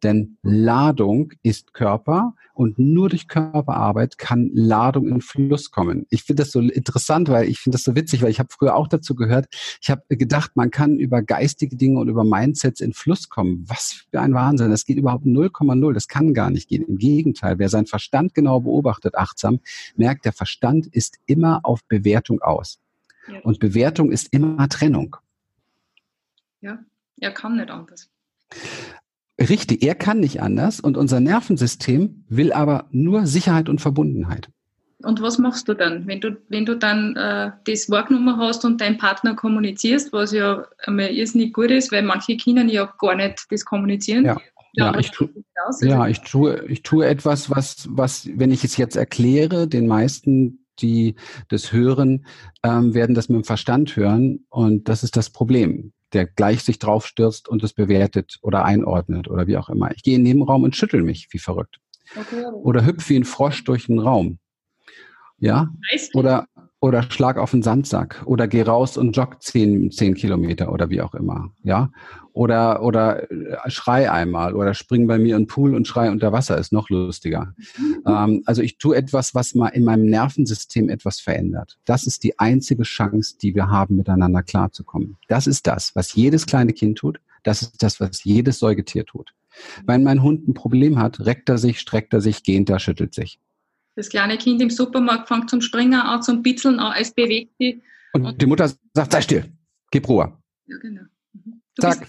Denn 0.03 0.39
Ladung 0.43 1.33
ist 1.43 1.75
Körper 1.75 2.35
und 2.55 2.79
nur 2.79 3.11
durch 3.11 3.29
Körperarbeit 3.29 4.17
kann 4.17 4.51
Ladung 4.55 5.09
in 5.09 5.21
Fluss 5.21 5.71
kommen. 5.71 6.07
Ich 6.11 6.23
finde 6.23 6.43
das 6.43 6.53
so 6.53 6.61
interessant, 6.61 7.29
weil 7.29 7.49
ich 7.49 7.59
finde 7.61 7.77
das 7.77 7.85
so 7.85 7.95
witzig, 7.95 8.23
weil 8.23 8.31
ich 8.31 8.39
habe 8.39 8.49
früher 8.51 8.75
auch 8.75 8.89
dazu 8.89 9.15
gehört. 9.15 9.47
Ich 9.83 9.91
habe 9.91 10.03
gedacht, 10.09 10.53
man 10.55 10.71
kann 10.71 10.99
über 10.99 11.23
geistige 11.23 11.77
Dinge 11.77 12.01
und 12.01 12.09
über 12.09 12.25
Mindsets 12.25 12.81
in 12.81 12.95
Fluss 12.95 13.29
kommen. 13.29 13.65
Was 13.69 14.07
für 14.11 14.21
ein 14.21 14.33
Wahnsinn. 14.33 14.71
Das 14.71 14.87
geht 14.87 14.97
überhaupt 14.97 15.27
0,0. 15.27 15.93
Das 15.93 16.09
kann 16.09 16.33
gar 16.33 16.51
nicht 16.51 16.69
gehen. 16.69 16.83
Im 16.83 16.97
Gegenteil, 16.97 17.59
wer 17.59 17.69
seinen 17.69 17.87
Verstand 17.87 18.35
genau 18.35 18.61
beobachtet, 18.61 19.17
achtsam, 19.17 19.61
merkt, 19.97 20.25
der 20.25 20.33
Verstand 20.33 20.87
ist 20.87 21.19
immer 21.27 21.61
auf 21.63 21.85
Bewertung 21.85 22.41
aus. 22.41 22.79
Ja. 23.31 23.41
Und 23.41 23.59
Bewertung 23.59 24.11
ist 24.13 24.33
immer 24.33 24.69
Trennung. 24.69 25.17
Ja, 26.61 26.79
er 27.21 27.33
kann 27.33 27.57
nicht 27.57 27.71
anders. 27.71 28.09
Richtig, 29.39 29.83
er 29.83 29.95
kann 29.95 30.21
nicht 30.21 30.41
anders 30.41 30.81
und 30.81 30.97
unser 30.97 31.21
Nervensystem 31.21 32.25
will 32.29 32.53
aber 32.53 32.87
nur 32.91 33.27
Sicherheit 33.27 33.69
und 33.69 33.81
Verbundenheit. 33.81 34.49
Und 35.03 35.21
was 35.21 35.37
machst 35.37 35.69
du 35.69 35.75
dann, 35.75 36.07
wenn 36.07 36.23
du, 36.23 36.39
wenn 36.49 36.65
du 36.65 36.75
dann 36.75 37.15
äh, 37.17 37.51
das 37.65 37.91
wahrgenommen 37.91 38.39
hast 38.39 38.65
und 38.65 38.81
deinen 38.81 38.97
Partner 38.97 39.35
kommunizierst, 39.35 40.13
was 40.13 40.33
ja 40.33 40.65
einmal 40.79 41.11
irrsinnig 41.11 41.53
gut 41.53 41.71
ist, 41.71 41.93
weil 41.93 42.03
manche 42.03 42.37
Kinder 42.39 42.65
ja 42.65 42.91
gar 42.99 43.15
nicht 43.15 43.45
das 43.51 43.65
kommunizieren. 43.65 44.25
Ja. 44.25 44.37
Ja, 44.79 44.99
ich, 44.99 45.11
tu, 45.11 45.27
ja 45.81 46.07
ich, 46.07 46.21
tue, 46.21 46.63
ich 46.69 46.83
tue 46.83 47.07
etwas, 47.07 47.49
was, 47.49 47.89
was, 47.91 48.29
wenn 48.35 48.51
ich 48.51 48.63
es 48.63 48.77
jetzt 48.77 48.95
erkläre, 48.95 49.67
den 49.69 49.87
meisten, 49.87 50.67
die 50.81 51.15
das 51.49 51.73
hören, 51.73 52.27
ähm, 52.63 52.93
werden 52.93 53.15
das 53.15 53.31
mit 53.31 53.37
dem 53.37 53.45
Verstand 53.45 53.97
hören. 53.97 54.45
Und 54.51 54.91
das 54.91 55.03
ist 55.03 55.17
das 55.17 55.31
Problem 55.31 55.95
der 56.17 56.27
gleich 56.27 56.63
sich 56.63 56.79
drauf 56.79 57.07
stürzt 57.07 57.47
und 57.47 57.63
es 57.63 57.75
bewertet 57.75 58.39
oder 58.41 58.65
einordnet 58.65 59.29
oder 59.29 59.47
wie 59.47 59.59
auch 59.59 59.69
immer. 59.69 59.91
Ich 59.95 60.03
gehe 60.03 60.15
in 60.17 60.25
den 60.25 60.33
Nebenraum 60.33 60.65
und 60.65 60.75
schüttel 60.75 61.03
mich 61.03 61.29
wie 61.31 61.39
verrückt. 61.39 61.79
Okay. 62.19 62.47
Oder 62.55 62.87
hüpf 62.87 63.07
wie 63.11 63.17
ein 63.17 63.25
Frosch 63.25 63.65
durch 63.65 63.87
den 63.87 63.99
Raum. 63.99 64.39
Ja? 65.37 65.69
Oder, 66.15 66.47
oder 66.81 67.03
schlag 67.03 67.37
auf 67.37 67.51
den 67.51 67.63
Sandsack. 67.63 68.23
Oder 68.25 68.49
geh 68.49 68.63
raus 68.63 68.97
und 68.97 69.15
jogg 69.15 69.37
zehn, 69.41 69.91
zehn 69.91 70.15
Kilometer 70.15 70.73
oder 70.73 70.89
wie 70.89 71.03
auch 71.03 71.15
immer. 71.15 71.51
Ja? 71.63 71.91
Oder, 72.37 72.83
oder 72.83 73.31
äh, 73.31 73.71
schrei 73.71 74.11
einmal 74.11 74.55
oder 74.55 74.75
spring 74.75 75.07
bei 75.07 75.17
mir 75.17 75.37
in 75.37 75.45
den 75.45 75.47
Pool 75.47 75.75
und 75.75 75.89
schrei 75.89 76.11
unter 76.11 76.33
Wasser, 76.33 76.59
ist 76.59 76.71
noch 76.71 76.91
lustiger. 76.91 77.55
Mhm. 77.79 78.03
Ähm, 78.07 78.43
also 78.45 78.61
ich 78.61 78.77
tue 78.77 78.95
etwas, 78.95 79.35
was 79.35 79.55
mal 79.55 79.69
in 79.69 79.85
meinem 79.85 80.05
Nervensystem 80.05 80.91
etwas 80.91 81.19
verändert. 81.19 81.79
Das 81.87 82.07
ist 82.07 82.25
die 82.25 82.39
einzige 82.39 82.83
Chance, 82.83 83.39
die 83.41 83.55
wir 83.55 83.71
haben, 83.71 83.97
miteinander 83.97 84.43
klarzukommen. 84.43 85.17
Das 85.29 85.47
ist 85.47 85.67
das, 85.67 85.97
was 85.97 86.15
jedes 86.15 86.45
kleine 86.45 86.75
Kind 86.75 86.99
tut. 86.99 87.21
Das 87.43 87.63
ist 87.63 87.83
das, 87.83 88.01
was 88.01 88.23
jedes 88.25 88.59
Säugetier 88.59 89.07
tut. 89.07 89.33
Wenn 89.87 90.03
mein 90.03 90.23
Hund 90.23 90.47
ein 90.47 90.53
Problem 90.53 90.99
hat, 90.99 91.25
reckt 91.25 91.49
er 91.49 91.57
sich, 91.57 91.81
streckt 91.81 92.13
er 92.13 92.21
sich, 92.21 92.43
gähnt 92.43 92.69
er, 92.69 92.81
schüttelt 92.81 93.15
sich. 93.15 93.41
Das 93.95 94.11
kleine 94.11 94.37
Kind 94.37 94.61
im 94.61 94.69
Supermarkt 94.69 95.29
fängt 95.29 95.49
zum 95.49 95.63
Springen 95.63 95.99
an, 95.99 96.21
zum 96.21 96.43
Bitzeln 96.43 96.81
an, 96.81 96.97
es 97.01 97.15
bewegt 97.15 97.57
sich. 97.59 97.81
Und, 98.13 98.27
und 98.27 98.43
die 98.43 98.47
Mutter 98.47 98.71
sagt, 98.93 99.13
sei 99.13 99.23
still, 99.23 99.47
gib 99.91 100.07
Ruhe. 100.07 100.37
Ja, 100.67 100.77
genau. 100.83 101.01
Zack. 101.81 102.09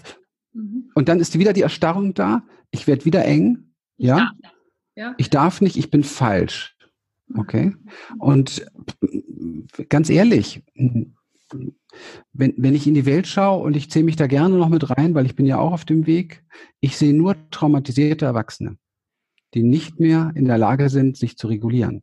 Mhm. 0.52 0.90
Und 0.94 1.08
dann 1.08 1.20
ist 1.20 1.38
wieder 1.38 1.52
die 1.52 1.62
Erstarrung 1.62 2.14
da. 2.14 2.42
Ich 2.70 2.86
werde 2.86 3.04
wieder 3.04 3.24
eng. 3.24 3.72
Ja? 3.96 4.32
ja? 4.94 5.14
Ich 5.18 5.30
darf 5.30 5.60
nicht, 5.60 5.76
ich 5.76 5.90
bin 5.90 6.04
falsch. 6.04 6.76
Okay. 7.36 7.74
Und 8.18 8.66
ganz 9.88 10.08
ehrlich, 10.08 10.62
wenn, 12.32 12.54
wenn 12.56 12.74
ich 12.74 12.86
in 12.86 12.94
die 12.94 13.06
Welt 13.06 13.26
schaue 13.26 13.62
und 13.62 13.76
ich 13.76 13.90
zähle 13.90 14.04
mich 14.06 14.16
da 14.16 14.26
gerne 14.26 14.56
noch 14.56 14.68
mit 14.68 14.88
rein, 14.90 15.14
weil 15.14 15.26
ich 15.26 15.36
bin 15.36 15.46
ja 15.46 15.58
auch 15.58 15.72
auf 15.72 15.84
dem 15.84 16.06
Weg, 16.06 16.44
ich 16.80 16.96
sehe 16.96 17.14
nur 17.14 17.36
traumatisierte 17.50 18.24
Erwachsene, 18.24 18.78
die 19.54 19.62
nicht 19.62 20.00
mehr 20.00 20.32
in 20.34 20.46
der 20.46 20.58
Lage 20.58 20.88
sind, 20.88 21.16
sich 21.16 21.36
zu 21.36 21.48
regulieren. 21.48 22.02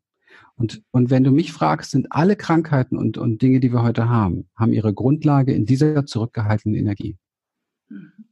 Und, 0.55 0.83
und 0.91 1.09
wenn 1.09 1.23
du 1.23 1.31
mich 1.31 1.51
fragst, 1.51 1.91
sind 1.91 2.11
alle 2.11 2.35
Krankheiten 2.35 2.97
und, 2.97 3.17
und 3.17 3.41
Dinge, 3.41 3.59
die 3.59 3.73
wir 3.73 3.83
heute 3.83 4.07
haben, 4.07 4.47
haben 4.55 4.73
ihre 4.73 4.93
Grundlage 4.93 5.53
in 5.53 5.65
dieser 5.65 6.05
zurückgehaltenen 6.05 6.77
Energie. 6.77 7.17
Mhm. 7.89 8.25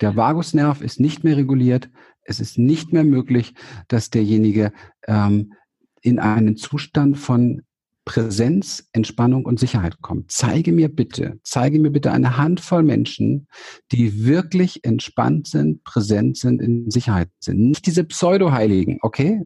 Der 0.00 0.16
Vagusnerv 0.16 0.82
ist 0.82 1.00
nicht 1.00 1.24
mehr 1.24 1.36
reguliert. 1.36 1.88
Es 2.22 2.40
ist 2.40 2.58
nicht 2.58 2.92
mehr 2.92 3.04
möglich, 3.04 3.54
dass 3.88 4.10
derjenige 4.10 4.72
ähm, 5.06 5.54
in 6.02 6.18
einen 6.18 6.56
Zustand 6.56 7.18
von 7.18 7.62
Präsenz, 8.04 8.88
Entspannung 8.92 9.44
und 9.44 9.58
Sicherheit 9.58 10.00
kommt. 10.00 10.30
Zeige 10.30 10.70
mir 10.70 10.88
bitte, 10.88 11.40
zeige 11.42 11.80
mir 11.80 11.90
bitte 11.90 12.12
eine 12.12 12.36
Handvoll 12.36 12.84
Menschen, 12.84 13.48
die 13.90 14.24
wirklich 14.24 14.84
entspannt 14.84 15.48
sind, 15.48 15.82
präsent 15.82 16.36
sind, 16.36 16.62
in 16.62 16.88
Sicherheit 16.90 17.30
sind. 17.40 17.58
Nicht 17.58 17.86
diese 17.86 18.04
Pseudo-Heiligen, 18.04 18.98
okay? 19.02 19.42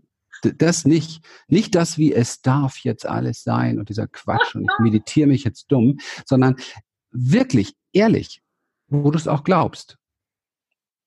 Das 0.58 0.84
nicht. 0.84 1.24
Nicht 1.48 1.74
das, 1.74 1.96
wie 1.96 2.12
es 2.12 2.42
darf 2.42 2.78
jetzt 2.78 3.06
alles 3.06 3.42
sein 3.42 3.78
und 3.78 3.88
dieser 3.88 4.06
Quatsch 4.06 4.54
und 4.54 4.64
ich 4.64 4.78
meditiere 4.78 5.28
mich 5.28 5.44
jetzt 5.44 5.72
dumm, 5.72 5.98
sondern 6.26 6.56
wirklich, 7.10 7.74
ehrlich, 7.92 8.42
wo 8.88 9.10
du 9.10 9.18
es 9.18 9.28
auch 9.28 9.44
glaubst. 9.44 9.98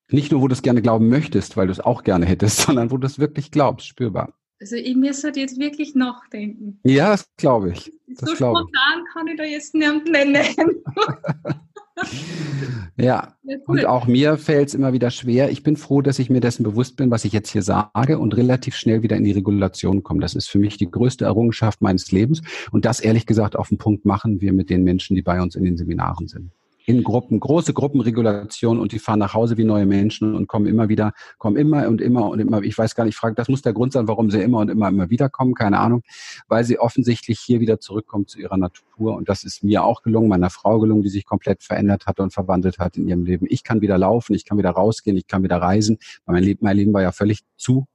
Nicht 0.10 0.32
nur, 0.32 0.42
wo 0.42 0.48
du 0.48 0.54
es 0.54 0.62
gerne 0.62 0.82
glauben 0.82 1.10
möchtest, 1.10 1.58
weil 1.58 1.68
du 1.68 1.72
es 1.72 1.80
auch 1.80 2.04
gerne 2.04 2.26
hättest, 2.26 2.58
sondern 2.66 2.92
wo 2.92 2.98
du 2.98 3.08
es 3.08 3.20
wirklich 3.20 3.52
glaubst, 3.52 3.88
spürbar. 3.88 4.34
Also 4.62 4.76
ich 4.76 4.96
müsste 4.96 5.28
halt 5.28 5.38
jetzt 5.38 5.60
wirklich 5.60 5.94
nachdenken. 5.94 6.80
Ja, 6.84 7.10
das 7.10 7.28
glaube 7.36 7.72
ich. 7.72 7.92
Das 8.08 8.30
so 8.30 8.36
spontan 8.36 8.64
ich. 8.66 9.14
kann 9.14 9.28
ich 9.28 9.38
da 9.38 9.44
jetzt 9.44 9.74
niemanden 9.74 10.12
nennen. 10.12 10.84
ja, 12.98 13.36
und 13.66 13.86
auch 13.86 14.08
mir 14.08 14.38
fällt 14.38 14.70
es 14.70 14.74
immer 14.74 14.94
wieder 14.94 15.12
schwer. 15.12 15.52
Ich 15.52 15.64
bin 15.64 15.76
froh, 15.76 16.02
dass 16.02 16.20
ich 16.20 16.30
mir 16.30 16.40
dessen 16.40 16.64
bewusst 16.64 16.96
bin, 16.96 17.12
was 17.12 17.26
ich 17.26 17.34
jetzt 17.34 17.52
hier 17.52 17.62
sage 17.62 18.20
und 18.20 18.36
relativ 18.36 18.76
schnell 18.76 19.04
wieder 19.04 19.18
in 19.18 19.24
die 19.24 19.32
Regulation 19.32 20.02
komme. 20.02 20.22
Das 20.22 20.34
ist 20.34 20.50
für 20.50 20.60
mich 20.60 20.78
die 20.78 20.90
größte 20.90 21.26
Errungenschaft 21.26 21.82
meines 21.82 22.12
Lebens. 22.12 22.42
Und 22.72 22.86
das 22.86 23.00
ehrlich 23.00 23.26
gesagt 23.26 23.56
auf 23.56 23.70
den 23.70 23.78
Punkt 23.78 24.06
machen 24.06 24.42
wir 24.42 24.54
mit 24.54 24.70
den 24.70 24.84
Menschen, 24.84 25.16
die 25.16 25.22
bei 25.22 25.42
uns 25.42 25.56
in 25.56 25.66
den 25.66 25.78
Seminaren 25.78 26.28
sind 26.28 26.52
in 26.86 27.04
Gruppen, 27.04 27.40
große 27.40 27.74
Gruppenregulation 27.74 28.80
und 28.80 28.92
die 28.92 29.00
fahren 29.00 29.20
nach 29.20 29.34
Hause 29.34 29.58
wie 29.58 29.64
neue 29.64 29.86
Menschen 29.86 30.36
und 30.36 30.48
kommen 30.48 30.66
immer 30.66 30.90
wieder, 30.90 31.14
kommen 31.38 31.56
immer 31.56 31.88
und 31.88 32.02
immer 32.02 32.30
und 32.30 32.40
immer. 32.40 32.62
Ich 32.62 32.78
weiß 32.78 32.96
gar 32.96 33.06
nicht, 33.06 33.16
frage, 33.16 33.36
das 33.36 33.48
muss 33.48 33.62
der 33.62 33.74
Grund 33.74 33.94
sein, 33.94 34.08
warum 34.08 34.30
sie 34.32 34.42
immer 34.42 34.60
und 34.60 34.70
immer, 34.70 34.90
immer 34.90 35.10
wieder 35.10 35.30
kommen, 35.30 35.54
keine 35.54 35.80
Ahnung, 35.80 36.04
weil 36.48 36.64
sie 36.64 36.80
offensichtlich 36.80 37.40
hier 37.40 37.60
wieder 37.60 37.80
zurückkommen 37.80 38.28
zu 38.28 38.40
ihrer 38.40 38.58
Natur 38.58 39.16
und 39.16 39.30
das 39.30 39.44
ist 39.44 39.64
mir 39.64 39.84
auch 39.84 40.02
gelungen, 40.02 40.28
meiner 40.28 40.50
Frau 40.50 40.80
gelungen, 40.80 41.04
die 41.04 41.10
sich 41.10 41.26
komplett 41.26 41.64
verändert 41.64 42.06
hatte 42.06 42.24
und 42.24 42.34
verwandelt 42.34 42.80
hat 42.80 42.98
in 42.98 43.08
ihrem 43.08 43.26
Leben. 43.26 43.46
Ich 43.50 43.64
kann 43.64 43.82
wieder 43.82 43.98
laufen, 43.98 44.34
ich 44.34 44.46
kann 44.46 44.58
wieder 44.58 44.72
rausgehen, 44.72 45.18
ich 45.18 45.28
kann 45.28 45.44
wieder 45.44 45.58
reisen, 45.58 45.98
mein 46.26 46.44
Leben, 46.44 46.60
mein 46.64 46.78
Leben 46.78 46.94
war 46.94 47.02
ja 47.02 47.12
völlig 47.12 47.42
zu. 47.58 47.86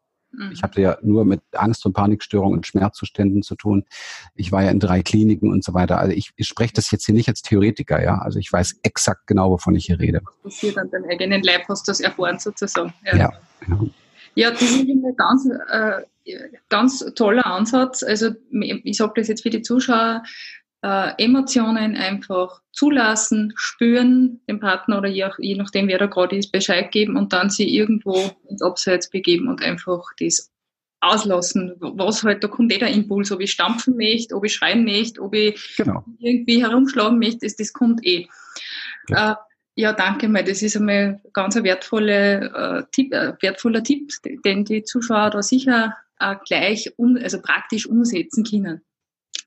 Ich 0.52 0.62
hatte 0.62 0.80
ja 0.80 0.98
nur 1.02 1.24
mit 1.24 1.40
Angst- 1.52 1.86
und 1.86 1.94
Panikstörungen 1.94 2.58
und 2.58 2.66
Schmerzzuständen 2.66 3.42
zu 3.42 3.54
tun. 3.54 3.84
Ich 4.34 4.52
war 4.52 4.62
ja 4.62 4.70
in 4.70 4.78
drei 4.78 5.02
Kliniken 5.02 5.50
und 5.50 5.64
so 5.64 5.74
weiter. 5.74 5.98
Also 5.98 6.14
ich, 6.14 6.30
ich 6.36 6.46
spreche 6.46 6.74
das 6.74 6.90
jetzt 6.90 7.06
hier 7.06 7.14
nicht 7.14 7.28
als 7.28 7.42
Theoretiker, 7.42 8.02
ja. 8.02 8.18
Also 8.18 8.38
ich 8.38 8.52
weiß 8.52 8.80
exakt 8.82 9.26
genau, 9.26 9.50
wovon 9.50 9.74
ich 9.74 9.86
hier 9.86 9.98
rede. 9.98 10.20
Was 10.42 10.54
passiert 10.54 10.78
an 10.78 10.90
deinem 10.90 11.10
eigenen 11.10 11.42
Leib, 11.42 11.62
hast 11.68 11.88
du 11.88 11.90
das 11.90 12.00
erfahren 12.00 12.38
sozusagen. 12.38 12.92
Ja, 13.04 13.16
ja. 13.16 13.32
ja. 13.68 13.80
ja 14.34 14.50
das 14.50 14.62
ist 14.62 14.80
ein 14.80 15.16
ganz, 15.16 15.48
äh, 15.70 16.02
ganz 16.68 16.98
toller 17.14 17.46
Ansatz. 17.46 18.02
Also 18.02 18.30
ich 18.50 18.96
sage 18.96 19.12
das 19.16 19.28
jetzt 19.28 19.42
für 19.42 19.50
die 19.50 19.62
Zuschauer, 19.62 20.22
äh, 20.82 21.12
Emotionen 21.22 21.96
einfach 21.96 22.62
zulassen, 22.72 23.52
spüren, 23.56 24.40
dem 24.48 24.60
Partner 24.60 24.98
oder 24.98 25.08
je, 25.08 25.28
je 25.38 25.56
nachdem, 25.56 25.88
wer 25.88 25.98
da 25.98 26.06
gerade 26.06 26.36
ist, 26.36 26.52
Bescheid 26.52 26.90
geben 26.92 27.16
und 27.16 27.32
dann 27.32 27.50
sie 27.50 27.74
irgendwo 27.74 28.30
ins 28.48 28.62
Abseits 28.62 29.10
begeben 29.10 29.48
und 29.48 29.62
einfach 29.62 30.04
das 30.20 30.52
auslassen. 31.00 31.74
Was 31.78 32.22
halt, 32.24 32.42
da 32.42 32.48
kommt 32.48 32.72
eh 32.72 32.78
der 32.78 32.90
Impuls, 32.90 33.30
ob 33.32 33.40
ich 33.40 33.52
stampfen 33.52 33.96
möchte, 33.96 34.34
ob 34.34 34.44
ich 34.44 34.54
schreien 34.54 34.84
möchte, 34.84 35.20
ob 35.20 35.34
ich 35.34 35.76
genau. 35.76 36.04
irgendwie 36.18 36.62
herumschlagen 36.62 37.18
möchte, 37.18 37.40
das, 37.42 37.56
das 37.56 37.72
kommt 37.72 38.04
eh. 38.04 38.26
Ja. 39.08 39.32
Äh, 39.32 39.34
ja, 39.80 39.92
danke 39.92 40.28
mal. 40.28 40.42
Das 40.42 40.60
ist 40.60 40.76
einmal 40.76 41.20
ganz 41.32 41.56
ein 41.56 41.62
wertvolle, 41.62 42.50
äh, 42.52 42.82
Tipp, 42.90 43.12
äh, 43.14 43.34
wertvoller 43.40 43.84
Tipp, 43.84 44.10
den 44.44 44.64
die 44.64 44.82
Zuschauer 44.82 45.30
da 45.30 45.40
sicher 45.40 45.96
äh, 46.18 46.34
gleich 46.46 46.92
um, 46.96 47.16
also 47.16 47.40
praktisch 47.40 47.86
umsetzen 47.86 48.42
können. 48.42 48.82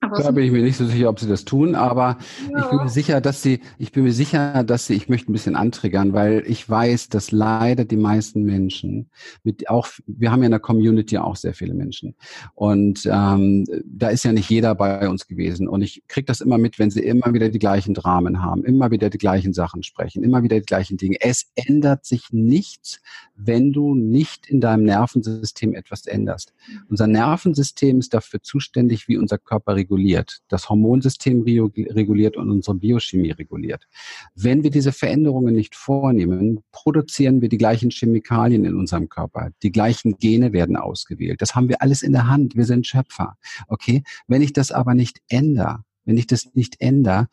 Aber 0.02 0.20
da 0.20 0.30
bin 0.32 0.44
ich 0.44 0.50
mir 0.50 0.62
nicht 0.62 0.76
so 0.76 0.84
sicher, 0.84 1.08
ob 1.08 1.20
sie 1.20 1.28
das 1.28 1.44
tun, 1.44 1.76
aber 1.76 2.18
ja. 2.50 2.58
ich 2.58 2.70
bin 2.70 2.78
mir 2.78 2.88
sicher, 2.88 3.20
dass 3.20 3.40
sie, 3.40 3.60
ich 3.78 3.92
bin 3.92 4.02
mir 4.02 4.12
sicher, 4.12 4.64
dass 4.64 4.88
sie, 4.88 4.94
ich 4.94 5.08
möchte 5.08 5.30
ein 5.30 5.32
bisschen 5.32 5.54
antriggern, 5.54 6.12
weil 6.12 6.42
ich 6.44 6.68
weiß, 6.68 7.08
dass 7.08 7.30
leider 7.30 7.84
die 7.84 7.96
meisten 7.96 8.42
Menschen 8.42 9.10
mit 9.44 9.70
auch, 9.70 9.86
wir 10.08 10.32
haben 10.32 10.40
ja 10.40 10.46
in 10.46 10.50
der 10.50 10.60
Community 10.60 11.18
auch 11.18 11.36
sehr 11.36 11.54
viele 11.54 11.72
Menschen 11.74 12.16
und 12.56 13.08
ähm, 13.10 13.64
da 13.84 14.08
ist 14.08 14.24
ja 14.24 14.32
nicht 14.32 14.50
jeder 14.50 14.74
bei 14.74 15.08
uns 15.08 15.28
gewesen 15.28 15.68
und 15.68 15.82
ich 15.82 16.02
kriege 16.08 16.24
das 16.24 16.40
immer 16.40 16.58
mit, 16.58 16.80
wenn 16.80 16.90
sie 16.90 17.04
immer 17.04 17.32
wieder 17.32 17.48
die 17.48 17.60
gleichen 17.60 17.94
Dramen 17.94 18.42
haben, 18.42 18.64
immer 18.64 18.90
wieder 18.90 19.08
die 19.08 19.18
gleichen 19.18 19.52
Sachen 19.52 19.84
sprechen, 19.84 20.24
immer 20.24 20.42
wieder 20.42 20.58
die 20.58 20.66
gleichen 20.66 20.96
Dinge. 20.96 21.18
Es 21.20 21.46
ändert 21.54 22.06
sich 22.06 22.24
nichts, 22.32 23.00
wenn 23.36 23.72
du 23.72 23.94
nicht 23.94 24.48
in 24.48 24.60
deinem 24.60 24.82
Nervensystem 24.82 25.74
etwas 25.74 26.06
änderst. 26.06 26.54
Unser 26.90 27.06
Nervensystem 27.06 28.00
ist 28.00 28.14
dafür 28.14 28.42
zuständig, 28.42 29.06
wie 29.06 29.16
unser 29.16 29.38
Körper 29.38 29.76
reguliert 29.76 29.91
reguliert, 29.92 30.40
das 30.48 30.70
Hormonsystem 30.70 31.42
reguliert 31.42 32.36
und 32.36 32.50
unsere 32.50 32.76
Biochemie 32.76 33.32
reguliert. 33.32 33.86
Wenn 34.34 34.62
wir 34.62 34.70
diese 34.70 34.92
Veränderungen 34.92 35.54
nicht 35.54 35.74
vornehmen, 35.74 36.60
produzieren 36.72 37.42
wir 37.42 37.48
die 37.48 37.58
gleichen 37.58 37.90
Chemikalien 37.90 38.64
in 38.64 38.74
unserem 38.74 39.08
Körper. 39.08 39.50
Die 39.62 39.70
gleichen 39.70 40.16
Gene 40.18 40.52
werden 40.52 40.76
ausgewählt. 40.76 41.42
Das 41.42 41.54
haben 41.54 41.68
wir 41.68 41.82
alles 41.82 42.02
in 42.02 42.12
der 42.12 42.26
Hand. 42.28 42.56
Wir 42.56 42.64
sind 42.64 42.86
Schöpfer. 42.86 43.36
Okay? 43.68 44.02
Wenn 44.26 44.40
ich 44.40 44.54
das 44.54 44.72
aber 44.72 44.94
nicht 44.94 45.20
ändere, 45.28 45.84
wenn 46.04 46.16
ich 46.16 46.26
das 46.26 46.54
nicht 46.54 46.80
ändere, 46.80 47.28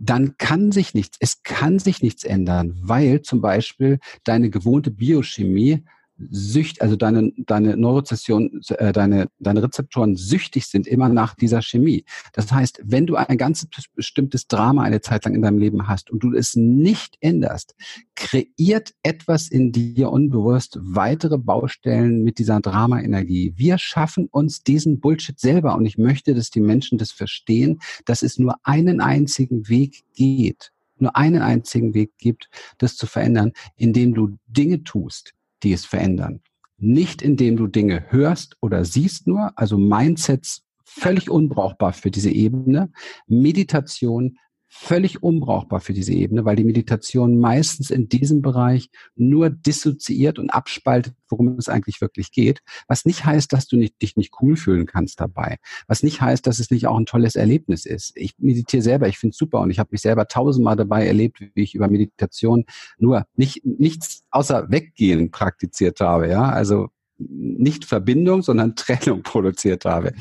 dann 0.00 0.36
kann 0.38 0.72
sich 0.72 0.94
nichts, 0.94 1.18
es 1.20 1.42
kann 1.42 1.78
sich 1.80 2.02
nichts 2.02 2.22
ändern, 2.22 2.78
weil 2.80 3.22
zum 3.22 3.40
Beispiel 3.40 3.98
deine 4.24 4.48
gewohnte 4.48 4.92
Biochemie 4.92 5.84
sücht, 6.30 6.82
also 6.82 6.96
deine, 6.96 7.32
deine 7.36 7.76
Neurozession, 7.76 8.60
äh, 8.70 8.92
deine, 8.92 9.28
deine 9.38 9.62
Rezeptoren 9.62 10.16
süchtig 10.16 10.66
sind 10.66 10.86
immer 10.86 11.08
nach 11.08 11.34
dieser 11.34 11.62
Chemie. 11.62 12.04
Das 12.32 12.52
heißt, 12.52 12.82
wenn 12.84 13.06
du 13.06 13.16
ein 13.16 13.38
ganz 13.38 13.66
bestimmtes 13.94 14.46
Drama 14.48 14.82
eine 14.82 15.00
Zeit 15.00 15.24
lang 15.24 15.34
in 15.34 15.42
deinem 15.42 15.58
Leben 15.58 15.88
hast 15.88 16.10
und 16.10 16.22
du 16.22 16.34
es 16.34 16.56
nicht 16.56 17.16
änderst, 17.20 17.74
kreiert 18.14 18.94
etwas 19.02 19.48
in 19.48 19.72
dir 19.72 20.10
unbewusst 20.10 20.78
weitere 20.80 21.38
Baustellen 21.38 22.22
mit 22.22 22.38
dieser 22.38 22.60
Drama-Energie. 22.60 23.54
Wir 23.56 23.78
schaffen 23.78 24.26
uns 24.26 24.62
diesen 24.62 25.00
Bullshit 25.00 25.38
selber 25.38 25.76
und 25.76 25.86
ich 25.86 25.98
möchte, 25.98 26.34
dass 26.34 26.50
die 26.50 26.60
Menschen 26.60 26.98
das 26.98 27.12
verstehen, 27.12 27.78
dass 28.04 28.22
es 28.22 28.38
nur 28.38 28.56
einen 28.64 29.00
einzigen 29.00 29.68
Weg 29.68 30.04
geht 30.14 30.72
nur 31.00 31.16
einen 31.16 31.42
einzigen 31.42 31.94
Weg 31.94 32.18
gibt, 32.18 32.48
das 32.78 32.96
zu 32.96 33.06
verändern, 33.06 33.52
indem 33.76 34.14
du 34.14 34.36
Dinge 34.48 34.82
tust, 34.82 35.34
die 35.62 35.72
es 35.72 35.84
verändern. 35.84 36.40
Nicht 36.76 37.22
indem 37.22 37.56
du 37.56 37.66
Dinge 37.66 38.06
hörst 38.08 38.56
oder 38.60 38.84
siehst 38.84 39.26
nur, 39.26 39.52
also 39.56 39.78
Mindsets 39.78 40.62
völlig 40.84 41.28
unbrauchbar 41.28 41.92
für 41.92 42.10
diese 42.10 42.30
Ebene. 42.30 42.90
Meditation 43.26 44.38
völlig 44.68 45.22
unbrauchbar 45.22 45.80
für 45.80 45.94
diese 45.94 46.12
Ebene, 46.12 46.44
weil 46.44 46.56
die 46.56 46.64
Meditation 46.64 47.40
meistens 47.40 47.90
in 47.90 48.08
diesem 48.08 48.42
Bereich 48.42 48.90
nur 49.16 49.48
dissoziiert 49.50 50.38
und 50.38 50.50
abspaltet, 50.50 51.14
worum 51.28 51.56
es 51.58 51.68
eigentlich 51.68 52.00
wirklich 52.00 52.32
geht. 52.32 52.60
Was 52.86 53.04
nicht 53.04 53.24
heißt, 53.24 53.52
dass 53.52 53.66
du 53.66 53.76
nicht, 53.76 54.00
dich 54.02 54.16
nicht 54.16 54.34
cool 54.40 54.56
fühlen 54.56 54.86
kannst 54.86 55.20
dabei. 55.20 55.56
Was 55.86 56.02
nicht 56.02 56.20
heißt, 56.20 56.46
dass 56.46 56.58
es 56.58 56.70
nicht 56.70 56.86
auch 56.86 56.98
ein 56.98 57.06
tolles 57.06 57.34
Erlebnis 57.34 57.86
ist. 57.86 58.12
Ich 58.14 58.34
meditiere 58.38 58.82
selber, 58.82 59.08
ich 59.08 59.18
finde 59.18 59.32
es 59.32 59.38
super 59.38 59.60
und 59.60 59.70
ich 59.70 59.78
habe 59.78 59.88
mich 59.92 60.02
selber 60.02 60.28
tausendmal 60.28 60.76
dabei 60.76 61.06
erlebt, 61.06 61.40
wie 61.40 61.62
ich 61.62 61.74
über 61.74 61.88
Meditation 61.88 62.64
nur 62.98 63.26
nicht, 63.36 63.64
nichts 63.64 64.24
außer 64.30 64.70
Weggehen 64.70 65.30
praktiziert 65.30 66.00
habe. 66.00 66.28
Ja, 66.28 66.50
also 66.50 66.88
nicht 67.18 67.84
Verbindung, 67.84 68.42
sondern 68.42 68.76
Trennung 68.76 69.22
produziert 69.22 69.86
habe. 69.86 70.12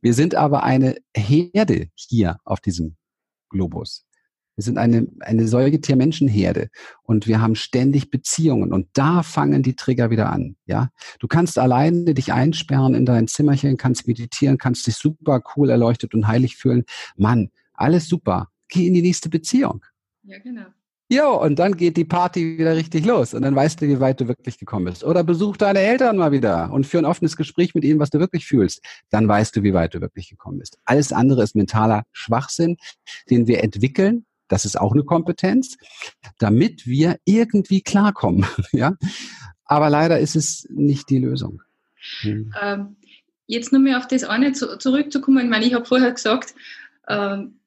Wir 0.00 0.14
sind 0.14 0.34
aber 0.34 0.62
eine 0.62 0.96
Herde 1.14 1.88
hier 1.94 2.38
auf 2.44 2.60
diesem 2.60 2.96
Globus. 3.48 4.06
Wir 4.56 4.62
sind 4.62 4.78
eine, 4.78 5.06
eine 5.20 5.46
Säugetier-Menschenherde 5.46 6.70
und 7.02 7.26
wir 7.26 7.42
haben 7.42 7.56
ständig 7.56 8.10
Beziehungen 8.10 8.72
und 8.72 8.88
da 8.94 9.22
fangen 9.22 9.62
die 9.62 9.76
Trigger 9.76 10.10
wieder 10.10 10.32
an. 10.32 10.56
Ja, 10.64 10.90
du 11.20 11.28
kannst 11.28 11.58
alleine 11.58 12.14
dich 12.14 12.32
einsperren 12.32 12.94
in 12.94 13.04
dein 13.04 13.28
Zimmerchen, 13.28 13.76
kannst 13.76 14.06
meditieren, 14.06 14.56
kannst 14.56 14.86
dich 14.86 14.96
super 14.96 15.42
cool 15.56 15.68
erleuchtet 15.68 16.14
und 16.14 16.26
heilig 16.26 16.56
fühlen. 16.56 16.84
Mann, 17.16 17.50
alles 17.74 18.08
super. 18.08 18.48
Geh 18.68 18.86
in 18.86 18.94
die 18.94 19.02
nächste 19.02 19.28
Beziehung. 19.28 19.84
Ja, 20.22 20.38
genau. 20.38 20.66
Jo, 21.08 21.40
und 21.40 21.60
dann 21.60 21.76
geht 21.76 21.96
die 21.96 22.04
Party 22.04 22.58
wieder 22.58 22.74
richtig 22.74 23.04
los 23.04 23.32
und 23.32 23.42
dann 23.42 23.54
weißt 23.54 23.80
du, 23.80 23.86
wie 23.86 24.00
weit 24.00 24.20
du 24.20 24.26
wirklich 24.26 24.58
gekommen 24.58 24.86
bist. 24.86 25.04
Oder 25.04 25.22
besuch 25.22 25.56
deine 25.56 25.78
Eltern 25.78 26.16
mal 26.16 26.32
wieder 26.32 26.72
und 26.72 26.84
führ 26.84 27.00
ein 27.00 27.04
offenes 27.04 27.36
Gespräch 27.36 27.76
mit 27.76 27.84
ihnen, 27.84 28.00
was 28.00 28.10
du 28.10 28.18
wirklich 28.18 28.44
fühlst. 28.44 28.80
Dann 29.10 29.28
weißt 29.28 29.54
du, 29.54 29.62
wie 29.62 29.72
weit 29.72 29.94
du 29.94 30.00
wirklich 30.00 30.28
gekommen 30.30 30.58
bist. 30.58 30.78
Alles 30.84 31.12
andere 31.12 31.44
ist 31.44 31.54
mentaler 31.54 32.02
Schwachsinn, 32.10 32.76
den 33.30 33.46
wir 33.46 33.62
entwickeln. 33.62 34.26
Das 34.48 34.64
ist 34.64 34.80
auch 34.80 34.92
eine 34.92 35.04
Kompetenz, 35.04 35.76
damit 36.38 36.86
wir 36.86 37.18
irgendwie 37.24 37.82
klarkommen. 37.82 38.44
ja, 38.72 38.94
aber 39.64 39.90
leider 39.90 40.18
ist 40.18 40.34
es 40.34 40.66
nicht 40.70 41.08
die 41.08 41.18
Lösung. 41.18 41.62
Hm. 42.22 42.52
Ähm, 42.60 42.96
jetzt 43.46 43.70
nur 43.70 43.80
mehr 43.80 43.98
auf 43.98 44.08
das 44.08 44.24
eine 44.24 44.52
zu, 44.52 44.76
zurückzukommen. 44.78 45.44
Ich 45.44 45.50
meine, 45.50 45.66
ich 45.66 45.74
habe 45.74 45.84
vorher 45.84 46.10
gesagt, 46.10 46.54
ähm, 47.08 47.60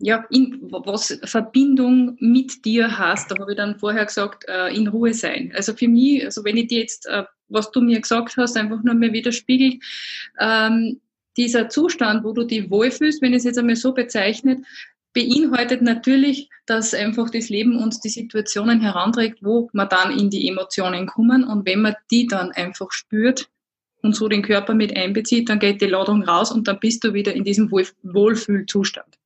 ja, 0.00 0.24
in, 0.30 0.58
was 0.70 1.18
Verbindung 1.24 2.16
mit 2.20 2.64
dir 2.64 2.98
hast, 2.98 3.30
da 3.30 3.38
habe 3.38 3.52
ich 3.52 3.56
dann 3.56 3.78
vorher 3.78 4.06
gesagt, 4.06 4.44
äh, 4.48 4.74
in 4.74 4.86
Ruhe 4.88 5.12
sein. 5.12 5.52
Also 5.56 5.74
für 5.74 5.88
mich, 5.88 6.24
also 6.24 6.44
wenn 6.44 6.56
ich 6.56 6.68
dir 6.68 6.80
jetzt, 6.80 7.06
äh, 7.06 7.24
was 7.48 7.70
du 7.72 7.80
mir 7.80 8.00
gesagt 8.00 8.36
hast, 8.36 8.56
einfach 8.56 8.82
nur 8.82 8.94
mehr 8.94 9.12
widerspiegelt, 9.12 9.82
ähm, 10.38 11.00
dieser 11.36 11.68
Zustand, 11.68 12.24
wo 12.24 12.32
du 12.32 12.44
dich 12.44 12.70
wohlfühlst, 12.70 13.22
wenn 13.22 13.32
ich 13.32 13.38
es 13.38 13.44
jetzt 13.44 13.58
einmal 13.58 13.76
so 13.76 13.92
bezeichnet, 13.92 14.64
beinhaltet 15.14 15.82
natürlich, 15.82 16.48
dass 16.66 16.94
einfach 16.94 17.30
das 17.30 17.48
Leben 17.48 17.76
uns 17.76 18.00
die 18.00 18.08
Situationen 18.08 18.80
heranträgt, 18.80 19.38
wo 19.42 19.68
man 19.72 19.88
dann 19.88 20.16
in 20.16 20.30
die 20.30 20.48
Emotionen 20.48 21.06
kommen 21.06 21.42
und 21.42 21.66
wenn 21.66 21.80
man 21.80 21.96
die 22.10 22.26
dann 22.26 22.52
einfach 22.52 22.92
spürt 22.92 23.48
und 24.02 24.14
so 24.14 24.28
den 24.28 24.42
Körper 24.42 24.74
mit 24.74 24.96
einbezieht, 24.96 25.48
dann 25.48 25.58
geht 25.58 25.80
die 25.80 25.86
Ladung 25.86 26.22
raus 26.22 26.52
und 26.52 26.68
dann 26.68 26.78
bist 26.78 27.02
du 27.02 27.14
wieder 27.14 27.32
in 27.34 27.42
diesem 27.42 27.70
Wohl 27.72 27.86
Wohlfühlzustand. 28.02 29.17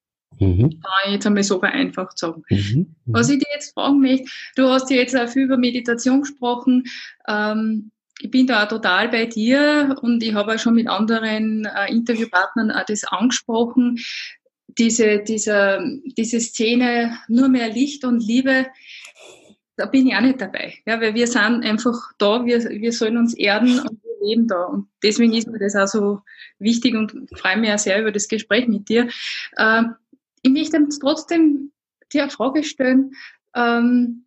Mhm. 0.43 0.81
Kann 0.81 1.07
ich 1.07 1.13
jetzt 1.13 1.27
einmal 1.27 1.43
so 1.43 1.59
vereinfacht 1.59 2.19
sagen. 2.19 2.43
Mhm. 2.51 2.59
Mhm. 2.59 2.97
Was 3.07 3.31
ich 3.31 3.39
dir 3.39 3.49
jetzt 3.55 3.75
fragen 3.75 4.01
möchte, 4.01 4.27
du 4.57 4.69
hast 4.69 4.91
ja 4.91 4.97
jetzt 4.97 5.17
auch 5.17 5.29
viel 5.29 5.45
über 5.45 5.57
Meditation 5.57 6.23
gesprochen. 6.23 6.85
Ähm, 7.29 7.91
ich 8.21 8.31
bin 8.31 8.47
da 8.47 8.65
auch 8.65 8.69
total 8.69 9.09
bei 9.09 9.27
dir 9.27 9.97
und 10.01 10.23
ich 10.23 10.35
habe 10.35 10.55
auch 10.55 10.59
schon 10.59 10.75
mit 10.75 10.89
anderen 10.89 11.65
äh, 11.65 11.91
Interviewpartnern 11.91 12.71
auch 12.71 12.85
das 12.87 13.05
angesprochen. 13.05 13.99
Diese, 14.79 15.19
diese, 15.19 15.81
diese 16.17 16.41
Szene, 16.41 17.19
nur 17.29 17.49
mehr 17.49 17.69
Licht 17.69 18.05
und 18.05 18.21
Liebe, 18.21 18.67
da 19.77 19.87
bin 19.87 20.07
ich 20.07 20.15
auch 20.15 20.21
nicht 20.21 20.41
dabei. 20.41 20.75
Ja, 20.87 21.01
weil 21.01 21.15
wir 21.15 21.27
sind 21.27 21.65
einfach 21.65 21.97
da, 22.19 22.45
wir, 22.45 22.63
wir 22.63 22.93
sollen 22.93 23.17
uns 23.17 23.35
erden 23.35 23.81
und 23.81 24.01
wir 24.03 24.29
leben 24.29 24.47
da. 24.47 24.65
Und 24.65 24.89
deswegen 25.03 25.35
ist 25.35 25.49
mir 25.49 25.59
das 25.59 25.75
auch 25.75 25.89
so 25.89 26.21
wichtig 26.59 26.95
und 26.95 27.13
freue 27.37 27.59
mich 27.59 27.73
auch 27.73 27.79
sehr 27.79 28.01
über 28.01 28.13
das 28.13 28.29
Gespräch 28.29 28.69
mit 28.69 28.89
dir. 28.89 29.09
Äh, 29.57 29.83
ich 30.43 30.53
möchte 30.53 30.89
trotzdem 31.01 31.73
dir 32.13 32.23
eine 32.23 32.31
Frage 32.31 32.65
stellen, 32.65 33.15
ähm, 33.55 34.27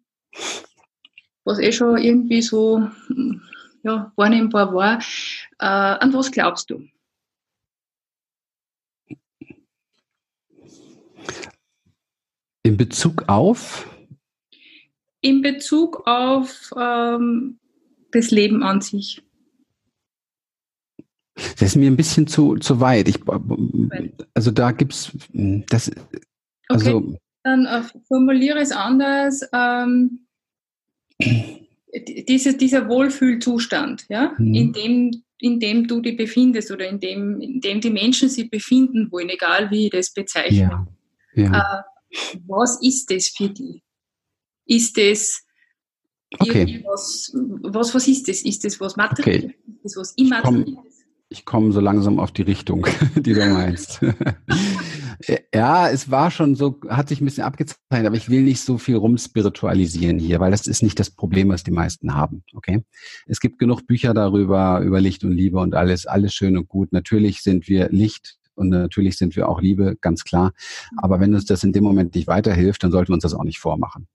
was 1.44 1.60
eh 1.60 1.72
schon 1.72 1.98
irgendwie 1.98 2.42
so 2.42 2.90
ja, 3.84 4.12
wahrnehmbar 4.16 4.74
war. 4.74 5.00
Äh, 5.60 5.66
an 5.66 6.14
was 6.14 6.32
glaubst 6.32 6.70
du? 6.70 6.88
In 12.64 12.78
Bezug 12.78 13.26
auf? 13.28 13.88
In 15.22 15.42
Bezug 15.42 16.08
auf 16.08 16.74
ähm, 16.76 17.60
das 18.12 18.32
Leben 18.32 18.64
an 18.64 18.82
sich. 18.82 19.25
Das 21.36 21.62
ist 21.62 21.76
mir 21.76 21.92
ein 21.92 21.98
bisschen 21.98 22.28
zu, 22.28 22.56
zu 22.56 22.80
weit. 22.80 23.10
Ich, 23.10 23.20
also 24.34 24.52
da 24.52 24.72
gibt 24.72 24.94
es 24.94 25.12
das. 25.70 25.92
Also, 26.70 26.98
okay, 26.98 27.20
dann 27.44 27.66
äh, 27.66 27.84
formuliere 28.08 28.60
es 28.60 28.72
anders. 28.72 29.42
Ähm, 29.54 30.28
diese, 31.20 32.58
dieser 32.58 32.90
Wohlfühlzustand, 32.90 34.06
ja, 34.10 34.34
mhm. 34.38 34.54
in, 34.54 34.74
dem, 34.74 35.24
in 35.40 35.60
dem 35.60 35.88
du 35.88 36.02
dich 36.02 36.18
befindest 36.18 36.72
oder 36.72 36.88
in 36.88 37.00
dem, 37.00 37.40
in 37.40 37.62
dem 37.62 37.82
die 37.82 37.90
Menschen 37.90 38.30
sich 38.30 38.50
befinden 38.50 39.12
wollen, 39.12 39.30
egal 39.30 39.72
wie 39.72 39.86
ich 39.86 39.92
das 39.92 40.14
bezeichne. 40.14 40.88
Ja. 41.36 41.44
Ja. 41.44 41.82
Äh, 41.82 42.38
was 42.48 42.82
ist 42.82 43.12
das 43.12 43.28
für 43.28 43.50
dich? 43.50 43.82
Ist 44.66 44.98
das 44.98 45.44
okay. 46.40 46.84
was, 46.86 47.32
was, 47.62 47.94
was 47.94 48.08
ist 48.08 48.28
das? 48.28 48.42
Ist 48.42 48.64
das 48.64 48.80
was 48.80 48.96
Materielles? 48.96 49.44
Okay. 49.44 49.56
Ist 49.84 49.84
das 49.84 49.98
was 49.98 50.12
Immaterielles? 50.14 50.95
Ich 51.30 51.44
komme 51.44 51.72
so 51.72 51.80
langsam 51.80 52.20
auf 52.20 52.32
die 52.32 52.44
Richtung, 52.44 52.86
die 53.16 53.34
du 53.34 53.46
meinst. 53.46 54.00
ja, 55.54 55.90
es 55.90 56.12
war 56.12 56.30
schon 56.30 56.56
so, 56.56 56.80
hat 56.88 57.10
sich 57.10 57.20
ein 57.20 57.26
bisschen 57.26 57.44
abgezeichnet, 57.44 58.06
aber 58.06 58.16
ich 58.16 58.30
will 58.30 58.44
nicht 58.44 58.62
so 58.62 58.78
viel 58.78 58.96
rumspiritualisieren 58.96 60.20
hier, 60.20 60.40
weil 60.40 60.52
das 60.52 60.68
ist 60.68 60.84
nicht 60.84 61.00
das 61.00 61.10
Problem, 61.10 61.50
was 61.50 61.64
die 61.64 61.72
meisten 61.72 62.14
haben. 62.14 62.44
Okay? 62.54 62.84
Es 63.26 63.40
gibt 63.40 63.58
genug 63.58 63.88
Bücher 63.88 64.14
darüber, 64.14 64.82
über 64.82 65.02
Licht 65.02 65.24
und 65.24 65.32
Liebe 65.32 65.60
und 65.60 65.74
alles, 65.74 66.06
alles 66.06 66.34
schön 66.34 66.58
und 66.58 66.68
gut. 66.68 66.92
Natürlich 66.92 67.42
sind 67.42 67.68
wir 67.68 67.90
Licht 67.90 68.38
und 68.54 68.70
natürlich 68.70 69.18
sind 69.18 69.36
wir 69.36 69.50
auch 69.50 69.62
Liebe, 69.62 69.98
ganz 70.02 70.24
klar. 70.24 70.54
Aber 70.98 71.20
wenn 71.20 71.34
uns 71.34 71.46
das 71.46 71.64
in 71.64 71.74
dem 71.74 71.84
Moment 71.84 72.16
nicht 72.16 72.28
weiterhilft, 72.28 72.84
dann 72.84 72.92
sollten 72.92 73.10
wir 73.10 73.16
uns 73.16 73.24
das 73.24 73.34
auch 73.34 73.44
nicht 73.44 73.60
vormachen. 73.60 74.08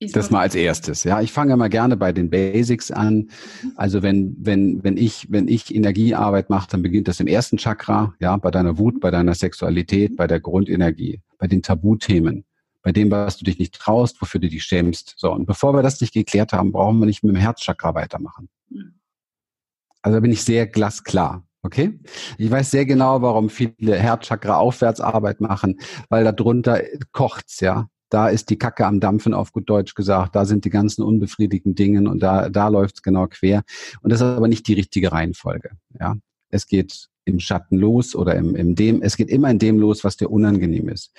Das 0.00 0.30
mal 0.30 0.40
als 0.40 0.54
erstes. 0.54 1.04
Ja, 1.04 1.22
ich 1.22 1.32
fange 1.32 1.54
immer 1.54 1.70
gerne 1.70 1.96
bei 1.96 2.12
den 2.12 2.28
Basics 2.28 2.90
an. 2.90 3.14
Mhm. 3.62 3.72
Also 3.76 4.02
wenn, 4.02 4.36
wenn, 4.38 4.84
wenn 4.84 4.98
ich, 4.98 5.26
wenn 5.30 5.48
ich 5.48 5.74
Energiearbeit 5.74 6.50
mache, 6.50 6.68
dann 6.70 6.82
beginnt 6.82 7.08
das 7.08 7.18
im 7.20 7.26
ersten 7.26 7.56
Chakra, 7.56 8.14
ja, 8.20 8.36
bei 8.36 8.50
deiner 8.50 8.76
Wut, 8.76 9.00
bei 9.00 9.10
deiner 9.10 9.34
Sexualität, 9.34 10.16
bei 10.16 10.26
der 10.26 10.40
Grundenergie, 10.40 11.22
bei 11.38 11.46
den 11.46 11.62
Tabuthemen, 11.62 12.44
bei 12.82 12.92
dem, 12.92 13.10
was 13.10 13.38
du 13.38 13.44
dich 13.44 13.58
nicht 13.58 13.74
traust, 13.74 14.20
wofür 14.20 14.38
du 14.38 14.50
dich 14.50 14.64
schämst. 14.64 15.14
So. 15.16 15.32
Und 15.32 15.46
bevor 15.46 15.72
wir 15.72 15.82
das 15.82 16.00
nicht 16.02 16.12
geklärt 16.12 16.52
haben, 16.52 16.72
brauchen 16.72 16.98
wir 16.98 17.06
nicht 17.06 17.24
mit 17.24 17.34
dem 17.34 17.40
Herzchakra 17.40 17.94
weitermachen. 17.94 18.50
Mhm. 18.68 19.00
Also 20.02 20.16
da 20.16 20.20
bin 20.20 20.30
ich 20.30 20.42
sehr 20.42 20.66
glasklar. 20.66 21.42
Okay? 21.62 21.98
Ich 22.36 22.50
weiß 22.50 22.70
sehr 22.70 22.84
genau, 22.84 23.22
warum 23.22 23.48
viele 23.48 23.96
Herzchakra 23.96 24.58
Aufwärtsarbeit 24.58 25.40
machen, 25.40 25.80
weil 26.10 26.22
da 26.22 26.32
drunter 26.32 26.82
kocht's, 27.12 27.60
ja 27.60 27.88
da 28.08 28.28
ist 28.28 28.50
die 28.50 28.58
Kacke 28.58 28.86
am 28.86 29.00
Dampfen, 29.00 29.34
auf 29.34 29.52
gut 29.52 29.68
Deutsch 29.68 29.94
gesagt. 29.94 30.36
Da 30.36 30.44
sind 30.44 30.64
die 30.64 30.70
ganzen 30.70 31.02
unbefriedigten 31.02 31.74
Dingen 31.74 32.06
und 32.06 32.20
da, 32.20 32.48
da 32.48 32.68
läuft 32.68 32.96
es 32.96 33.02
genau 33.02 33.26
quer. 33.26 33.62
Und 34.02 34.12
das 34.12 34.20
ist 34.20 34.26
aber 34.26 34.48
nicht 34.48 34.66
die 34.68 34.74
richtige 34.74 35.12
Reihenfolge. 35.12 35.70
Ja, 35.98 36.16
es 36.50 36.66
geht 36.66 37.08
im 37.24 37.40
Schatten 37.40 37.76
los 37.76 38.14
oder 38.14 38.36
im, 38.36 38.54
im 38.54 38.74
dem, 38.74 39.02
es 39.02 39.16
geht 39.16 39.28
immer 39.28 39.50
in 39.50 39.58
dem 39.58 39.78
los, 39.78 40.04
was 40.04 40.16
dir 40.16 40.30
unangenehm 40.30 40.88
ist. 40.88 41.12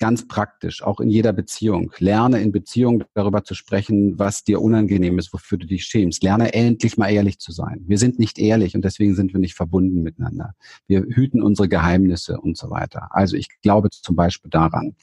Ganz 0.00 0.26
praktisch, 0.26 0.82
auch 0.82 0.98
in 0.98 1.08
jeder 1.08 1.32
Beziehung. 1.32 1.92
Lerne 1.98 2.40
in 2.40 2.50
Beziehung 2.50 3.04
darüber 3.14 3.44
zu 3.44 3.54
sprechen, 3.54 4.18
was 4.18 4.42
dir 4.42 4.60
unangenehm 4.60 5.18
ist, 5.18 5.32
wofür 5.32 5.56
du 5.56 5.66
dich 5.66 5.84
schämst. 5.84 6.24
Lerne 6.24 6.52
endlich 6.52 6.96
mal 6.98 7.10
ehrlich 7.10 7.38
zu 7.38 7.52
sein. 7.52 7.84
Wir 7.86 7.98
sind 7.98 8.18
nicht 8.18 8.38
ehrlich 8.38 8.74
und 8.74 8.84
deswegen 8.84 9.14
sind 9.14 9.32
wir 9.32 9.40
nicht 9.40 9.54
verbunden 9.54 10.02
miteinander. 10.02 10.54
Wir 10.88 11.02
hüten 11.02 11.42
unsere 11.42 11.68
Geheimnisse 11.68 12.40
und 12.40 12.56
so 12.56 12.70
weiter. 12.70 13.08
Also 13.10 13.36
ich 13.36 13.48
glaube 13.62 13.90
zum 13.90 14.16
Beispiel 14.16 14.50
daran, 14.50 14.96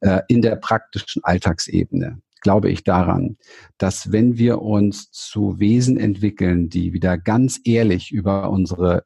äh, 0.00 0.22
in 0.28 0.40
der 0.40 0.56
praktischen 0.56 1.22
Alltagsebene 1.22 2.18
glaube 2.40 2.70
ich 2.70 2.84
daran, 2.84 3.36
dass 3.78 4.12
wenn 4.12 4.38
wir 4.38 4.62
uns 4.62 5.10
zu 5.10 5.58
Wesen 5.58 5.98
entwickeln, 5.98 6.68
die 6.68 6.92
wieder 6.92 7.18
ganz 7.18 7.60
ehrlich 7.64 8.12
über 8.12 8.50
unsere 8.50 9.04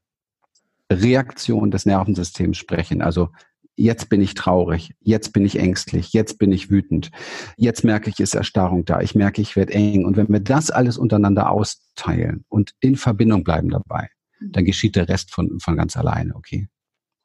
Reaktion 0.90 1.70
des 1.70 1.86
Nervensystems 1.86 2.56
sprechen, 2.56 3.02
also 3.02 3.30
jetzt 3.78 4.08
bin 4.08 4.20
ich 4.20 4.34
traurig, 4.34 4.94
jetzt 5.00 5.32
bin 5.32 5.44
ich 5.44 5.58
ängstlich, 5.58 6.12
jetzt 6.12 6.38
bin 6.38 6.52
ich 6.52 6.70
wütend, 6.70 7.10
jetzt 7.56 7.84
merke 7.84 8.10
ich, 8.10 8.18
ist 8.20 8.34
Erstarrung 8.34 8.84
da, 8.84 9.00
ich 9.00 9.14
merke, 9.14 9.40
ich 9.40 9.56
werde 9.56 9.72
eng. 9.72 10.04
Und 10.04 10.16
wenn 10.16 10.28
wir 10.28 10.40
das 10.40 10.70
alles 10.70 10.98
untereinander 10.98 11.50
austeilen 11.50 12.44
und 12.48 12.74
in 12.80 12.96
Verbindung 12.96 13.44
bleiben 13.44 13.70
dabei, 13.70 14.10
dann 14.40 14.64
geschieht 14.64 14.96
der 14.96 15.08
Rest 15.08 15.32
von, 15.32 15.60
von 15.60 15.76
ganz 15.76 15.96
alleine, 15.96 16.34
okay? 16.34 16.68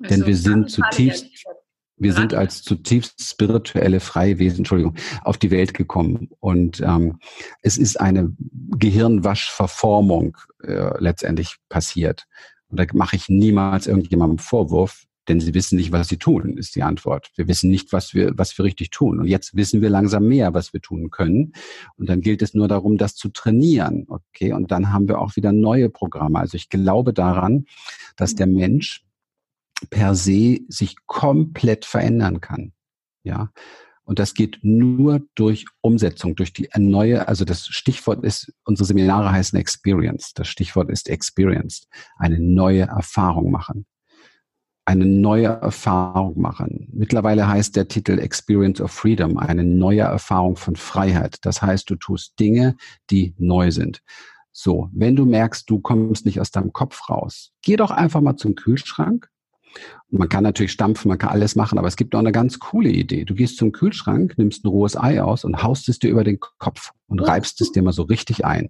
Also 0.01 0.15
Denn 0.15 0.27
wir 0.27 0.37
sind 0.37 0.69
zutiefst, 0.69 1.25
wir 1.97 2.13
sind 2.13 2.33
als 2.33 2.61
zutiefst 2.61 3.23
spirituelle, 3.23 3.99
freie 3.99 4.39
Wesen, 4.39 4.59
Entschuldigung, 4.59 4.95
auf 5.23 5.37
die 5.37 5.51
Welt 5.51 5.73
gekommen. 5.73 6.29
Und 6.39 6.81
ähm, 6.81 7.19
es 7.61 7.77
ist 7.77 7.99
eine 7.99 8.35
Gehirnwaschverformung 8.77 10.37
äh, 10.63 10.99
letztendlich 10.99 11.57
passiert. 11.69 12.25
Und 12.67 12.79
da 12.79 12.85
mache 12.93 13.15
ich 13.15 13.29
niemals 13.29 13.87
irgendjemandem 13.87 14.39
Vorwurf, 14.39 15.05
denn 15.27 15.39
sie 15.39 15.53
wissen 15.53 15.77
nicht, 15.77 15.91
was 15.91 16.09
sie 16.09 16.17
tun, 16.17 16.57
ist 16.57 16.75
die 16.75 16.83
Antwort. 16.83 17.31
Wir 17.35 17.47
wissen 17.47 17.69
nicht, 17.69 17.93
was 17.93 18.13
wir, 18.13 18.33
was 18.37 18.57
wir 18.57 18.65
richtig 18.65 18.89
tun. 18.89 19.19
Und 19.19 19.27
jetzt 19.27 19.55
wissen 19.55 19.81
wir 19.81 19.89
langsam 19.89 20.27
mehr, 20.27 20.53
was 20.53 20.73
wir 20.73 20.81
tun 20.81 21.11
können. 21.11 21.53
Und 21.95 22.09
dann 22.09 22.21
gilt 22.21 22.41
es 22.41 22.53
nur 22.53 22.67
darum, 22.67 22.97
das 22.97 23.15
zu 23.15 23.29
trainieren. 23.29 24.05
Okay. 24.07 24.53
Und 24.53 24.71
dann 24.71 24.91
haben 24.91 25.07
wir 25.07 25.19
auch 25.19 25.35
wieder 25.35 25.51
neue 25.51 25.89
Programme. 25.89 26.39
Also 26.39 26.55
ich 26.55 26.69
glaube 26.69 27.13
daran, 27.13 27.65
dass 28.17 28.35
der 28.35 28.47
Mensch 28.47 29.05
per 29.89 30.15
se 30.15 30.59
sich 30.67 30.95
komplett 31.05 31.85
verändern 31.85 32.41
kann. 32.41 32.73
Ja. 33.23 33.51
Und 34.05 34.19
das 34.19 34.33
geht 34.33 34.59
nur 34.63 35.21
durch 35.35 35.65
Umsetzung, 35.79 36.35
durch 36.35 36.51
die 36.51 36.67
neue, 36.77 37.27
also 37.29 37.45
das 37.45 37.67
Stichwort 37.67 38.25
ist, 38.25 38.53
unsere 38.65 38.85
Seminare 38.85 39.31
heißen 39.31 39.57
Experience. 39.57 40.33
Das 40.33 40.49
Stichwort 40.49 40.89
ist 40.89 41.07
Experience. 41.07 41.87
Eine 42.17 42.39
neue 42.39 42.81
Erfahrung 42.81 43.49
machen. 43.49 43.85
Eine 44.85 45.05
neue 45.05 45.47
Erfahrung 45.47 46.39
machen. 46.39 46.89
Mittlerweile 46.91 47.47
heißt 47.47 47.75
der 47.75 47.87
Titel 47.87 48.19
Experience 48.19 48.81
of 48.81 48.91
Freedom, 48.91 49.37
eine 49.37 49.63
neue 49.63 50.01
Erfahrung 50.01 50.57
von 50.57 50.75
Freiheit. 50.75 51.37
Das 51.43 51.61
heißt, 51.61 51.89
du 51.89 51.95
tust 51.95 52.37
Dinge, 52.39 52.75
die 53.09 53.33
neu 53.37 53.71
sind. 53.71 54.01
So, 54.51 54.89
wenn 54.93 55.15
du 55.15 55.25
merkst, 55.25 55.69
du 55.69 55.79
kommst 55.79 56.25
nicht 56.25 56.39
aus 56.39 56.51
deinem 56.51 56.73
Kopf 56.73 57.09
raus, 57.09 57.51
geh 57.61 57.75
doch 57.75 57.91
einfach 57.91 58.21
mal 58.21 58.35
zum 58.35 58.55
Kühlschrank 58.55 59.29
man 60.09 60.29
kann 60.29 60.43
natürlich 60.43 60.71
stampfen, 60.71 61.09
man 61.09 61.17
kann 61.17 61.29
alles 61.29 61.55
machen, 61.55 61.77
aber 61.77 61.87
es 61.87 61.95
gibt 61.95 62.13
auch 62.15 62.19
eine 62.19 62.31
ganz 62.31 62.59
coole 62.59 62.89
Idee. 62.89 63.25
Du 63.25 63.33
gehst 63.33 63.57
zum 63.57 63.71
Kühlschrank, 63.71 64.37
nimmst 64.37 64.63
ein 64.63 64.67
rohes 64.69 64.95
Ei 64.95 65.21
aus 65.21 65.43
und 65.43 65.63
haust 65.63 65.89
es 65.89 65.99
dir 65.99 66.09
über 66.09 66.23
den 66.23 66.39
Kopf 66.39 66.91
und 67.07 67.19
reibst 67.19 67.61
es 67.61 67.71
dir 67.71 67.81
mal 67.81 67.93
so 67.93 68.03
richtig 68.03 68.45
ein. 68.45 68.69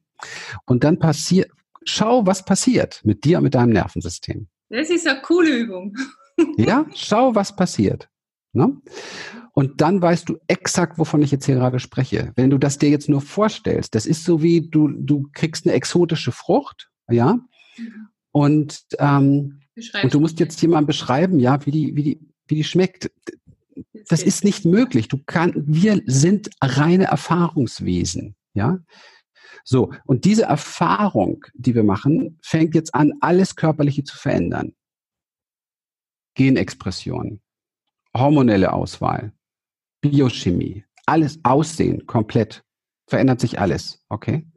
Und 0.66 0.84
dann 0.84 1.00
passiert, 1.00 1.52
schau, 1.84 2.26
was 2.26 2.46
passiert 2.46 3.02
mit 3.04 3.26
dir 3.26 3.38
und 3.38 3.44
mit 3.44 3.56
deinem 3.56 3.74
Nervensystem. 3.74 4.48
Das 4.74 4.90
ist 4.90 5.08
eine 5.08 5.22
coole 5.22 5.56
Übung. 5.56 5.96
ja, 6.58 6.86
schau, 6.96 7.36
was 7.36 7.56
passiert. 7.56 8.10
Ne? 8.54 8.76
Und 9.54 9.82
dann 9.82 10.02
weißt 10.02 10.28
du 10.28 10.40
exakt, 10.48 10.98
wovon 10.98 11.22
ich 11.22 11.30
jetzt 11.30 11.46
hier 11.46 11.56
gerade 11.56 11.80
spreche. 11.80 12.32
Wenn 12.36 12.50
du 12.50 12.58
das 12.58 12.80
dir 12.80 12.90
jetzt 12.90 13.08
nur 13.08 13.22
vorstellst, 13.22 13.94
das 13.94 14.08
ist 14.08 14.24
so 14.24 14.42
wie 14.42 14.68
du, 14.68 14.88
du 14.88 15.30
kriegst 15.34 15.68
eine 15.68 15.76
exotische 15.76 16.32
Frucht, 16.32 16.90
ja, 17.08 17.38
Und, 18.32 18.84
ähm, 18.98 19.62
und 20.02 20.14
du 20.14 20.20
musst 20.20 20.40
jetzt 20.40 20.60
jemand 20.64 20.88
beschreiben, 20.88 21.40
ja, 21.40 21.64
wie 21.68 21.72
die, 21.72 21.96
wie 21.96 22.04
die, 22.04 22.20
wie 22.48 22.56
die 22.56 22.64
schmeckt. 22.64 23.12
Das 24.10 24.24
ist 24.24 24.44
nicht 24.44 24.66
möglich. 24.66 25.08
Du 25.08 25.20
kannst, 25.24 25.56
wir 25.68 26.02
sind 26.08 26.50
reine 26.64 27.06
Erfahrungswesen, 27.06 28.36
ja. 28.56 28.80
So. 29.64 29.94
Und 30.06 30.26
diese 30.26 30.44
Erfahrung, 30.44 31.46
die 31.54 31.76
wir 31.76 31.84
machen, 31.84 32.40
fängt 32.42 32.76
jetzt 32.76 32.94
an, 32.96 33.14
alles 33.22 33.56
Körperliche 33.56 34.04
zu 34.04 34.18
verändern. 34.18 34.74
Genexpression, 36.36 37.42
hormonelle 38.16 38.74
Auswahl, 38.74 39.34
Biochemie, 40.02 40.84
alles 41.06 41.40
Aussehen 41.44 42.06
komplett. 42.08 42.64
Verändert 43.08 43.42
sich 43.42 43.60
alles, 43.60 44.04
okay? 44.10 44.48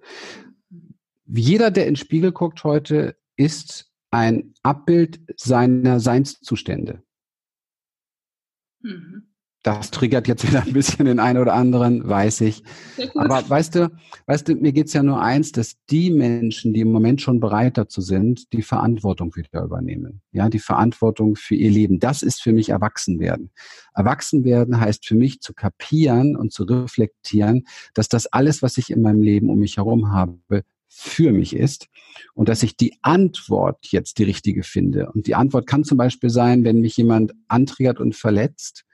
Jeder, 1.27 1.71
der 1.71 1.87
in 1.87 1.95
den 1.95 1.97
Spiegel 1.97 2.33
guckt 2.33 2.63
heute, 2.65 3.17
ist 3.37 3.93
ein 4.11 4.55
Abbild 4.63 5.21
seiner 5.37 6.01
Seinszustände. 6.01 7.03
Mhm. 8.81 9.36
Das 9.67 9.91
triggert 9.91 10.29
jetzt 10.29 10.47
wieder 10.47 10.63
ein 10.63 10.73
bisschen 10.73 11.07
den 11.07 11.19
einen 11.19 11.41
oder 11.41 11.53
anderen, 11.55 12.09
weiß 12.09 12.43
ich. 12.43 12.63
Aber 13.17 13.43
weißt 13.51 13.75
du, 13.75 13.91
weißt 14.27 14.47
du, 14.47 14.55
mir 14.55 14.73
geht's 14.73 14.93
ja 14.93 15.03
nur 15.03 15.21
eins, 15.21 15.51
dass 15.51 15.75
die 15.91 16.13
Menschen, 16.13 16.73
die 16.73 16.83
im 16.83 16.93
Moment 16.93 17.21
schon 17.21 17.41
bereit 17.41 17.77
dazu 17.77 18.01
sind, 18.01 18.53
die 18.53 18.63
Verantwortung 18.63 19.35
wieder 19.35 19.65
übernehmen. 19.65 20.21
Ja, 20.31 20.49
die 20.49 20.61
Verantwortung 20.61 21.35
für 21.35 21.57
ihr 21.57 21.73
Leben. 21.73 21.99
Das 21.99 22.23
ist 22.23 22.43
für 22.43 22.53
mich 22.53 22.69
Erwachsenwerden. 22.69 23.51
Erwachsenwerden 23.93 24.79
heißt 24.79 25.05
für 25.05 25.17
mich 25.17 25.41
zu 25.41 25.53
kapieren 25.53 26.37
und 26.37 26.53
zu 26.53 26.63
reflektieren, 26.63 27.67
dass 27.93 28.09
das 28.09 28.29
alles, 28.29 28.63
was 28.63 28.79
ich 28.79 28.91
in 28.91 29.03
meinem 29.03 29.21
Leben 29.21 29.51
um 29.51 29.59
mich 29.59 29.79
herum 29.79 30.13
habe, 30.13 30.63
für 30.89 31.33
mich 31.33 31.57
ist 31.57 31.89
und 32.35 32.49
dass 32.49 32.63
ich 32.63 32.77
die 32.77 32.97
Antwort 33.03 33.89
jetzt 33.91 34.19
die 34.19 34.25
richtige 34.25 34.63
finde. 34.63 35.11
Und 35.11 35.27
die 35.27 35.35
Antwort 35.35 35.67
kann 35.67 35.83
zum 35.83 35.99
Beispiel 35.99 36.31
sein, 36.31 36.63
wenn 36.63 36.81
mich 36.81 36.97
jemand 36.97 37.35
antriggert 37.49 37.99
und 37.99 38.15
verletzt, 38.15 38.86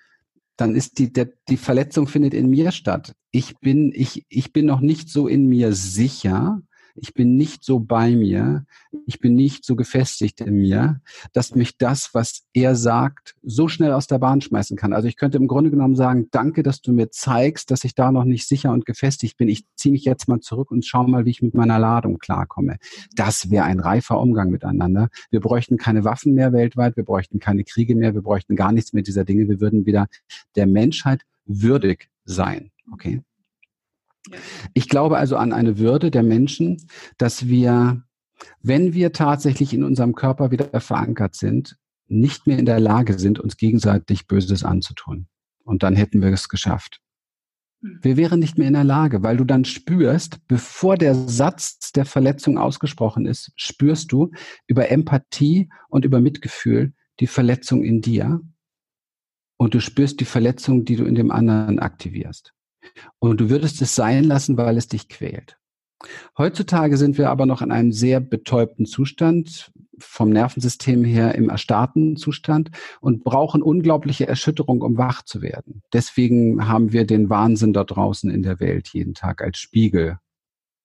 dann 0.57 0.75
ist 0.75 0.99
die, 0.99 1.13
der, 1.13 1.31
die 1.49 1.57
Verletzung 1.57 2.07
findet 2.07 2.35
in 2.35 2.49
mir 2.49 2.73
statt. 2.73 3.15
Ich 3.31 3.59
bin, 3.59 3.93
ich, 3.95 4.27
ich 4.29 4.53
bin 4.53 4.67
noch 4.67 4.81
nicht 4.81 5.09
so 5.09 5.29
in 5.29 5.47
mir 5.47 5.73
sicher, 5.73 6.61
ich 6.95 7.15
bin 7.15 7.37
nicht 7.37 7.65
so 7.65 7.81
bei 7.81 8.15
mir, 8.15 8.65
ich 9.07 9.21
bin 9.21 9.35
nicht 9.35 9.65
so 9.65 9.77
gefestigt 9.77 10.41
in 10.41 10.55
mir, 10.55 11.01
dass 11.33 11.55
mich 11.55 11.79
das, 11.79 12.11
was 12.13 12.43
er 12.53 12.75
sagt, 12.75 13.35
so 13.43 13.69
schnell 13.69 13.93
aus 13.93 14.07
der 14.07 14.19
Bahn 14.19 14.41
schmeißen 14.41 14.77
kann. 14.77 14.93
Also 14.93 15.09
ich 15.09 15.17
könnte 15.17 15.39
im 15.39 15.49
Grunde 15.49 15.71
genommen 15.71 15.97
sagen, 15.97 16.29
danke, 16.31 16.63
dass 16.63 16.81
du 16.81 16.93
mir 16.93 17.11
zeigst, 17.11 17.71
dass 17.71 17.85
ich 17.85 17.95
da 17.95 18.13
noch 18.13 18.25
nicht 18.25 18.47
sicher 18.47 18.73
und 18.73 18.87
gefestigt 18.87 19.37
bin. 19.37 19.49
Ich 19.49 19.65
ziehe 19.77 19.93
mich 19.93 20.05
jetzt 20.05 20.29
mal 20.29 20.41
zurück 20.41 20.71
und 20.71 20.85
schau 20.85 21.07
mal, 21.07 21.25
wie 21.25 21.31
ich 21.31 21.43
mit 21.43 21.55
meiner 21.55 21.79
Ladung 21.79 22.19
klarkomme. 22.19 22.77
Das 23.15 23.51
wäre 23.51 23.65
ein 23.65 23.81
reifer 23.81 24.21
Umgang 24.21 24.51
miteinander. 24.51 25.09
Wir 25.31 25.41
bräuchten 25.41 25.77
keine 25.77 26.05
Waffen 26.05 26.35
mehr 26.35 26.53
weltweit, 26.53 26.97
wir 26.97 27.05
bräuchten 27.05 27.39
keine 27.39 27.65
Kriege 27.65 27.95
mehr, 27.95 28.15
wir 28.15 28.23
bräuchten 28.23 28.57
gar 28.57 28.73
nichts 28.73 28.93
mehr 28.93 29.03
dieser 29.03 29.25
Dinge. 29.25 29.49
Wir 29.49 29.61
würden 29.61 29.87
wieder 29.87 30.09
der 30.57 30.67
Menschheit 30.67 31.23
würdig 31.47 32.09
sein. 32.25 32.71
Okay? 32.93 33.23
Ich 34.75 34.89
glaube 34.89 35.19
also 35.19 35.37
an 35.37 35.53
eine 35.53 35.79
Würde 35.79 36.11
der 36.11 36.23
Menschen, 36.23 36.87
dass 37.19 37.49
wir, 37.49 38.03
wenn 38.61 38.95
wir 38.95 39.13
tatsächlich 39.13 39.75
in 39.75 39.85
unserem 39.85 40.15
Körper 40.15 40.51
wieder 40.51 40.81
verankert 40.81 41.35
sind, 41.35 41.77
nicht 42.07 42.47
mehr 42.47 42.59
in 42.59 42.67
der 42.67 42.81
Lage 42.81 43.19
sind, 43.19 43.41
uns 43.41 43.57
gegenseitig 43.57 44.27
Böses 44.27 44.65
anzutun. 44.65 45.27
Und 45.65 45.83
dann 45.83 45.97
hätten 45.97 46.23
wir 46.23 46.31
es 46.31 46.49
geschafft. 46.49 47.01
Hm. 47.83 47.99
Wir 48.03 48.17
wären 48.17 48.41
nicht 48.41 48.59
mehr 48.59 48.69
in 48.69 48.75
der 48.75 48.85
Lage, 48.85 49.23
weil 49.23 49.37
du 49.37 49.45
dann 49.45 49.65
spürst, 49.65 50.47
bevor 50.47 50.97
der 50.97 51.15
Satz 51.15 51.93
der 51.93 52.05
Verletzung 52.05 52.59
ausgesprochen 52.59 53.27
ist, 53.27 53.53
spürst 53.57 54.13
du 54.13 54.31
über 54.67 54.91
Empathie 54.91 55.69
und 55.89 56.05
über 56.05 56.21
Mitgefühl 56.21 56.93
die 57.21 57.27
Verletzung 57.27 57.83
in 57.83 58.01
dir 58.01 58.41
und 59.57 59.75
du 59.75 59.81
spürst 59.81 60.21
die 60.21 60.25
Verletzung, 60.25 60.85
die 60.85 60.97
du 60.97 61.05
in 61.05 61.15
dem 61.15 61.31
anderen 61.31 61.79
aktivierst. 61.79 62.53
Und 63.19 63.41
du 63.41 63.51
würdest 63.51 63.81
es 63.83 63.95
sein 63.95 64.25
lassen, 64.25 64.57
weil 64.57 64.77
es 64.77 64.89
dich 64.89 65.09
quält. 65.09 65.57
Heutzutage 66.37 66.97
sind 66.97 67.17
wir 67.17 67.31
aber 67.31 67.47
noch 67.47 67.63
in 67.63 67.71
einem 67.71 67.93
sehr 67.93 68.21
betäubten 68.21 68.87
Zustand, 68.87 69.71
vom 69.99 70.31
Nervensystem 70.31 71.05
her 71.05 71.35
im 71.37 71.49
erstarrten 71.49 72.17
Zustand 72.17 72.71
und 73.01 73.23
brauchen 73.23 73.63
unglaubliche 73.63 74.27
Erschütterung, 74.27 74.83
um 74.83 74.99
wach 74.99 75.23
zu 75.23 75.43
werden. 75.43 75.83
Deswegen 75.93 76.67
haben 76.67 76.93
wir 76.93 77.07
den 77.07 77.31
Wahnsinn 77.31 77.73
da 77.73 77.85
draußen 77.85 78.31
in 78.31 78.43
der 78.43 78.59
Welt 78.59 78.89
jeden 78.89 79.15
Tag 79.15 79.43
als 79.43 79.59
Spiegel, 79.59 80.19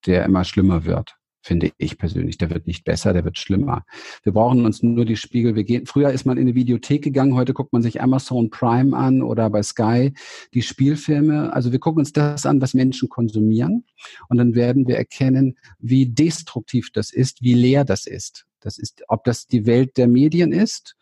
der 0.06 0.24
immer 0.24 0.44
schlimmer 0.44 0.86
wird 0.86 1.17
finde 1.42 1.72
ich 1.78 1.98
persönlich. 1.98 2.38
Der 2.38 2.50
wird 2.50 2.68
nicht 2.68 2.84
besser, 2.84 3.14
der 3.14 3.24
wird 3.24 3.38
schlimmer. 3.38 3.86
Wir 4.24 4.34
brauchen 4.34 4.66
uns 4.66 4.84
nur 4.84 5.06
die 5.06 5.16
Spiegel. 5.16 5.56
Wir 5.56 5.64
gehen, 5.64 5.86
früher 5.86 6.12
ist 6.12 6.26
man 6.26 6.38
in 6.38 6.48
eine 6.48 6.56
Videothek 6.56 7.04
gegangen, 7.04 7.36
heute 7.36 7.54
guckt 7.54 7.74
man 7.74 7.82
sich 7.82 8.02
Amazon 8.02 8.50
Prime 8.50 8.96
an 8.96 9.22
oder 9.22 9.50
bei 9.50 9.64
Sky 9.64 10.14
die 10.54 10.62
Spielfilme. 10.62 11.54
Also 11.54 11.72
wir 11.72 11.80
gucken 11.80 12.00
uns 12.00 12.14
das 12.14 12.46
an, 12.46 12.62
was 12.62 12.74
Menschen 12.74 13.10
konsumieren. 13.10 13.86
Und 14.30 14.38
dann 14.38 14.56
werden 14.56 14.88
wir 14.88 14.98
erkennen, 14.98 15.58
wie 15.80 16.08
destruktiv 16.08 16.92
das 16.92 17.12
ist, 17.12 17.42
wie 17.42 17.54
leer 17.54 17.86
das 17.86 18.08
ist. 18.08 18.46
Das 18.60 18.78
ist, 18.78 19.04
ob 19.08 19.24
das 19.24 19.48
die 19.48 19.66
Welt 19.66 19.98
der 19.98 20.08
Medien 20.08 20.52
ist 20.52 20.98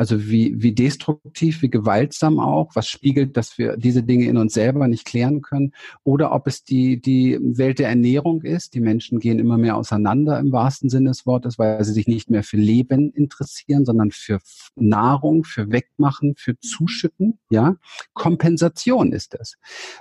also 0.00 0.30
wie, 0.30 0.54
wie 0.56 0.72
destruktiv, 0.72 1.60
wie 1.60 1.68
gewaltsam 1.68 2.40
auch, 2.40 2.74
was 2.74 2.88
spiegelt, 2.88 3.36
dass 3.36 3.58
wir 3.58 3.76
diese 3.76 4.02
Dinge 4.02 4.24
in 4.24 4.38
uns 4.38 4.54
selber 4.54 4.88
nicht 4.88 5.04
klären 5.04 5.42
können. 5.42 5.74
Oder 6.04 6.32
ob 6.32 6.46
es 6.46 6.64
die, 6.64 6.98
die 6.98 7.38
Welt 7.38 7.80
der 7.80 7.90
Ernährung 7.90 8.40
ist. 8.40 8.72
Die 8.72 8.80
Menschen 8.80 9.18
gehen 9.18 9.38
immer 9.38 9.58
mehr 9.58 9.76
auseinander 9.76 10.38
im 10.38 10.52
wahrsten 10.52 10.88
Sinne 10.88 11.10
des 11.10 11.26
Wortes, 11.26 11.58
weil 11.58 11.84
sie 11.84 11.92
sich 11.92 12.06
nicht 12.06 12.30
mehr 12.30 12.42
für 12.42 12.56
Leben 12.56 13.12
interessieren, 13.12 13.84
sondern 13.84 14.10
für 14.10 14.38
Nahrung, 14.74 15.44
für 15.44 15.70
Wegmachen, 15.70 16.34
für 16.34 16.58
Zuschütten. 16.58 17.38
Ja, 17.50 17.76
Kompensation 18.14 19.12
ist 19.12 19.34
es. 19.38 19.58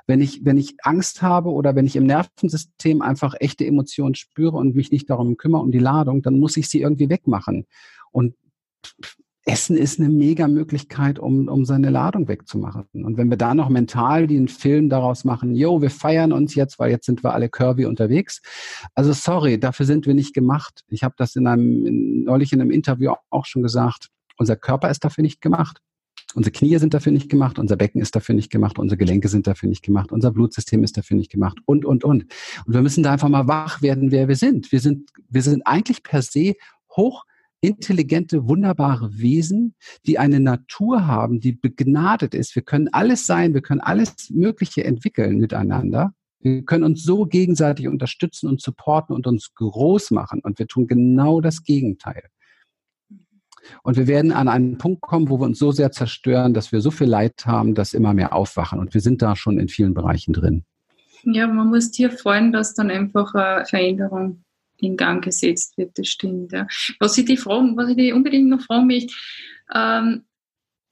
Wenn 0.08 0.22
ich, 0.22 0.46
wenn 0.46 0.56
ich 0.56 0.78
Angst 0.82 1.22
habe 1.22 1.50
oder 1.50 1.76
wenn 1.76 1.86
ich 1.86 1.98
im 1.98 2.06
Nervensystem 2.06 3.02
einfach 3.02 3.36
echte 3.38 3.66
Emotionen 3.66 4.16
spüre 4.16 4.56
und 4.56 4.76
mich 4.76 4.94
nicht 4.94 5.10
darum 5.10 5.36
kümmere, 5.36 5.62
um 5.62 5.74
die 5.74 5.80
Ladung, 5.80 6.22
dann 6.22 6.40
muss 6.40 6.56
ich 6.56 6.70
sie 6.70 6.80
irgendwie 6.80 7.10
wegmachen. 7.10 7.66
Und 8.14 8.36
Essen 9.46 9.78
ist 9.78 10.00
eine 10.00 10.10
mega 10.10 10.48
Möglichkeit, 10.48 11.18
um, 11.18 11.48
um 11.48 11.66
seine 11.66 11.90
Ladung 11.90 12.28
wegzumachen. 12.28 12.86
Und 12.94 13.18
wenn 13.18 13.30
wir 13.30 13.38
da 13.38 13.56
noch 13.56 13.70
mental 13.70 14.28
den 14.28 14.48
Film 14.48 14.90
daraus 14.90 15.24
machen, 15.24 15.56
yo, 15.56 15.82
wir 15.82 15.90
feiern 15.90 16.34
uns 16.34 16.56
jetzt, 16.56 16.78
weil 16.78 16.92
jetzt 16.92 17.06
sind 17.06 17.24
wir 17.24 17.34
alle 17.34 17.50
curvy 17.50 17.86
unterwegs. 17.86 18.42
Also 18.96 19.14
sorry, 19.14 19.60
dafür 19.60 19.86
sind 19.86 20.06
wir 20.06 20.14
nicht 20.14 20.34
gemacht. 20.34 20.84
Ich 20.88 21.04
habe 21.04 21.16
das 21.18 21.36
in 21.36 21.48
einem, 21.48 21.86
in, 21.86 22.24
neulich 22.26 22.54
in 22.54 22.62
einem 22.62 22.72
Interview 22.72 23.14
auch 23.30 23.46
schon 23.46 23.64
gesagt. 23.64 24.10
Unser 24.38 24.56
Körper 24.56 24.90
ist 24.90 25.04
dafür 25.04 25.22
nicht 25.24 25.42
gemacht. 25.42 25.80
Unsere 26.36 26.52
Knie 26.52 26.78
sind 26.78 26.94
dafür 26.94 27.12
nicht 27.12 27.30
gemacht, 27.30 27.58
unser 27.58 27.76
Becken 27.76 28.02
ist 28.02 28.16
dafür 28.16 28.36
nicht 28.36 28.52
gemacht, 28.52 28.78
unsere 28.78 28.98
Gelenke 28.98 29.30
sind 29.30 29.48
dafür 29.48 29.68
nicht 29.68 29.84
gemacht, 29.84 30.12
unser 30.12 30.32
Blutsystem 30.32 30.84
ist 30.84 30.96
dafür 30.96 31.18
nicht 31.18 31.32
gemacht 31.32 31.58
und, 31.66 31.86
und, 31.86 32.04
und. 32.04 32.26
Und 32.68 32.74
wir 32.74 32.84
müssen 32.84 33.02
da 33.02 33.14
einfach 33.14 33.30
mal 33.30 33.48
wach 33.48 33.82
werden, 33.82 34.12
wer 34.12 34.28
wir 34.28 34.36
sind. 34.36 34.72
Wir 34.72 34.80
sind, 34.80 35.10
wir 35.28 35.42
sind 35.42 35.66
eigentlich 35.66 36.04
per 36.04 36.22
se 36.22 36.54
hoch 36.96 37.26
intelligente, 37.62 38.48
wunderbare 38.48 39.20
Wesen, 39.20 39.76
die 40.06 40.18
eine 40.18 40.40
Natur 40.40 41.08
haben, 41.08 41.40
die 41.40 41.54
begnadet 41.54 42.34
ist. 42.34 42.56
Wir 42.56 42.62
können 42.62 42.88
alles 42.92 43.26
sein, 43.26 43.54
wir 43.54 43.62
können 43.62 43.82
alles 43.82 44.30
Mögliche 44.30 44.84
entwickeln 44.84 45.38
miteinander. 45.38 46.14
Wir 46.42 46.64
können 46.64 46.86
uns 46.86 47.04
so 47.04 47.26
gegenseitig 47.26 47.88
unterstützen 47.88 48.48
und 48.48 48.62
supporten 48.62 49.14
und 49.14 49.28
uns 49.28 49.54
groß 49.56 50.12
machen. 50.12 50.40
Und 50.42 50.58
wir 50.58 50.68
tun 50.68 50.88
genau 50.88 51.42
das 51.42 51.64
Gegenteil. 51.64 52.24
Und 53.84 53.98
wir 53.98 54.08
werden 54.08 54.32
an 54.32 54.48
einen 54.48 54.78
Punkt 54.78 55.02
kommen, 55.02 55.30
wo 55.30 55.40
wir 55.40 55.46
uns 55.46 55.60
so 55.60 55.72
sehr 55.72 55.92
zerstören, 55.92 56.54
dass 56.54 56.72
wir 56.72 56.80
so 56.80 56.92
viel 56.92 57.08
Leid 57.08 57.46
haben, 57.46 57.76
dass 57.76 57.94
immer 57.94 58.14
mehr 58.14 58.34
aufwachen. 58.34 58.80
Und 58.80 58.94
wir 58.94 59.02
sind 59.02 59.22
da 59.22 59.36
schon 59.36 59.60
in 59.60 59.68
vielen 59.68 59.94
Bereichen 59.94 60.34
drin. 60.34 60.64
Ja, 61.24 61.48
man 61.48 61.68
muss 61.68 61.92
dir 61.92 62.10
freuen, 62.10 62.54
dass 62.54 62.74
dann 62.74 62.90
einfach 62.90 63.34
eine 63.36 63.66
Veränderung 63.66 64.44
in 64.82 64.98
Gang 64.98 65.24
gesetzt 65.24 65.78
wird, 65.78 65.98
das 65.98 66.08
stimmt. 66.08 66.52
Ja. 66.52 66.68
Was 67.00 67.18
ich 67.18 67.26
die 67.26 67.38
fragen, 67.38 67.78
was 67.78 67.90
ich 67.90 67.98
die 67.98 68.14
unbedingt 68.14 68.50
noch 68.50 68.62
fragen 68.62 68.88
möchte, 68.88 69.14
ähm, 69.74 70.24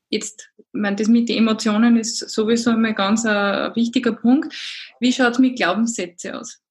jetzt, 0.09 0.49
ich 0.57 0.66
meine, 0.74 0.95
das 0.95 1.07
mit 1.07 1.30
den 1.30 1.39
Emotionen 1.39 1.97
ist 1.97 2.18
sowieso 2.30 2.72
immer 2.72 2.93
ganz 2.93 3.26
ein, 3.26 3.76
wichtiger 3.76 4.14
Punkt. 4.14 4.53
Wie 4.99 5.12
schaut 5.12 5.34
es 5.34 5.39
mit 5.39 5.57
Glaubenssätzen 5.57 6.36
aus? 6.36 6.62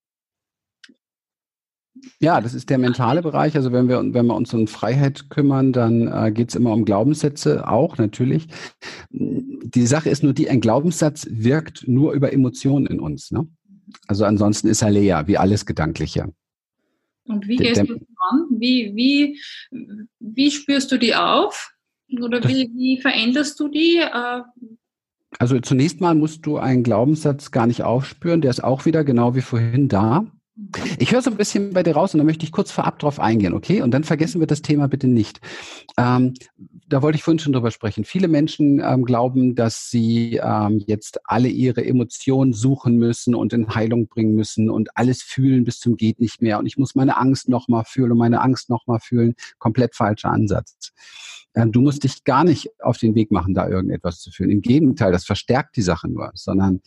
Ja, 2.21 2.41
das 2.41 2.55
ist 2.55 2.71
der 2.71 2.79
mentale 2.79 3.23
Bereich. 3.23 3.57
Also 3.57 3.73
wenn 3.73 3.89
wir, 3.89 3.99
wenn 3.99 4.27
wir 4.27 4.35
uns 4.35 4.53
um 4.55 4.67
Freiheit 4.67 5.31
kümmern, 5.31 5.73
dann 5.73 6.09
äh, 6.09 6.31
geht 6.31 6.51
es 6.51 6.55
immer 6.55 6.73
um 6.73 6.85
Glaubenssätze 6.85 7.69
auch 7.69 7.99
natürlich. 7.99 8.49
Die 9.11 9.87
Sache 9.87 10.11
ist 10.11 10.23
nur 10.23 10.33
die, 10.33 10.49
ein 10.49 10.61
Glaubenssatz 10.61 11.27
wirkt 11.31 11.89
nur 11.89 12.13
über 12.13 12.33
Emotionen 12.33 12.87
in 12.87 13.01
uns. 13.01 13.31
Ne? 13.31 13.49
Also 14.07 14.25
ansonsten 14.25 14.69
ist 14.69 14.83
er 14.83 14.91
leer, 14.91 15.27
wie 15.27 15.39
alles 15.39 15.67
Gedankliche. 15.67 16.33
Und 17.27 17.49
wie 17.49 17.57
gehst 17.57 17.83
du 17.89 17.95
an? 17.95 18.47
Wie, 18.51 18.93
wie, 18.95 19.41
wie 20.21 20.51
spürst 20.51 20.93
du 20.93 20.99
die 20.99 21.15
auf? 21.15 21.73
Oder 22.21 22.43
wie, 22.45 22.71
wie 22.77 23.01
veränderst 23.01 23.59
du 23.59 23.69
die? 23.69 23.99
Äh, 23.99 24.43
also 25.39 25.61
zunächst 25.61 26.01
mal 26.01 26.15
musst 26.15 26.47
du 26.47 26.57
einen 26.57 26.83
Glaubenssatz 26.83 27.51
gar 27.51 27.67
nicht 27.67 27.83
aufspüren, 27.83 28.41
der 28.41 28.51
ist 28.51 28.63
auch 28.63 28.87
wieder 28.87 29.05
genau 29.05 29.35
wie 29.35 29.43
vorhin 29.43 29.89
da. 29.89 30.27
Ich 30.99 31.13
höre 31.13 31.21
so 31.21 31.31
ein 31.31 31.37
bisschen 31.37 31.75
bei 31.75 31.83
dir 31.83 31.95
raus 31.95 32.15
und 32.15 32.19
da 32.19 32.25
möchte 32.25 32.45
ich 32.45 32.53
kurz 32.53 32.71
vorab 32.71 32.99
drauf 32.99 33.21
eingehen, 33.21 33.53
okay? 33.53 33.83
Und 33.83 33.91
dann 33.91 34.05
vergessen 34.05 34.41
wir 34.41 34.47
das 34.47 34.63
Thema 34.63 34.89
bitte 34.89 35.07
nicht. 35.07 35.41
Ähm, 35.99 36.33
da 36.89 37.03
wollte 37.03 37.17
ich 37.17 37.25
vorhin 37.25 37.39
schon 37.39 37.53
drüber 37.53 37.71
sprechen. 37.71 38.05
Viele 38.05 38.29
Menschen 38.29 38.81
ähm, 38.81 39.05
glauben, 39.05 39.55
dass 39.55 39.91
sie 39.91 40.41
ähm, 40.43 40.83
jetzt 40.87 41.19
alle 41.25 41.49
ihre 41.49 41.85
Emotionen 41.85 42.53
suchen 42.53 42.97
müssen 42.97 43.35
und 43.35 43.53
in 43.53 43.75
Heilung 43.75 44.07
bringen 44.07 44.35
müssen 44.35 44.71
und 44.71 44.97
alles 44.97 45.23
fühlen 45.23 45.65
bis 45.65 45.81
zum 45.81 45.97
geht 45.97 46.21
nicht 46.21 46.43
mehr. 46.43 46.59
Und 46.59 46.67
ich 46.67 46.79
muss 46.79 46.95
meine 46.95 47.17
Angst 47.17 47.49
nochmal 47.49 47.85
fühlen 47.85 48.13
und 48.13 48.19
meine 48.19 48.41
Angst 48.41 48.71
nochmal 48.71 49.01
fühlen. 49.01 49.35
Komplett 49.59 49.97
falscher 49.97 50.31
Ansatz. 50.31 50.93
Ähm, 51.55 51.73
du 51.73 51.81
musst 51.81 52.05
dich 52.05 52.23
gar 52.23 52.45
nicht 52.45 52.69
auf 52.81 52.99
den 52.99 53.15
Weg 53.15 53.33
machen, 53.33 53.55
da 53.55 53.69
irgendetwas 53.69 54.21
zu 54.21 54.31
fühlen. 54.31 54.51
Im 54.51 54.61
Gegenteil, 54.61 55.11
das 55.11 55.25
verstärkt 55.25 55.77
die 55.77 55.83
Sache 55.83 56.09
nur, 56.09 56.31
sondern 56.35 56.83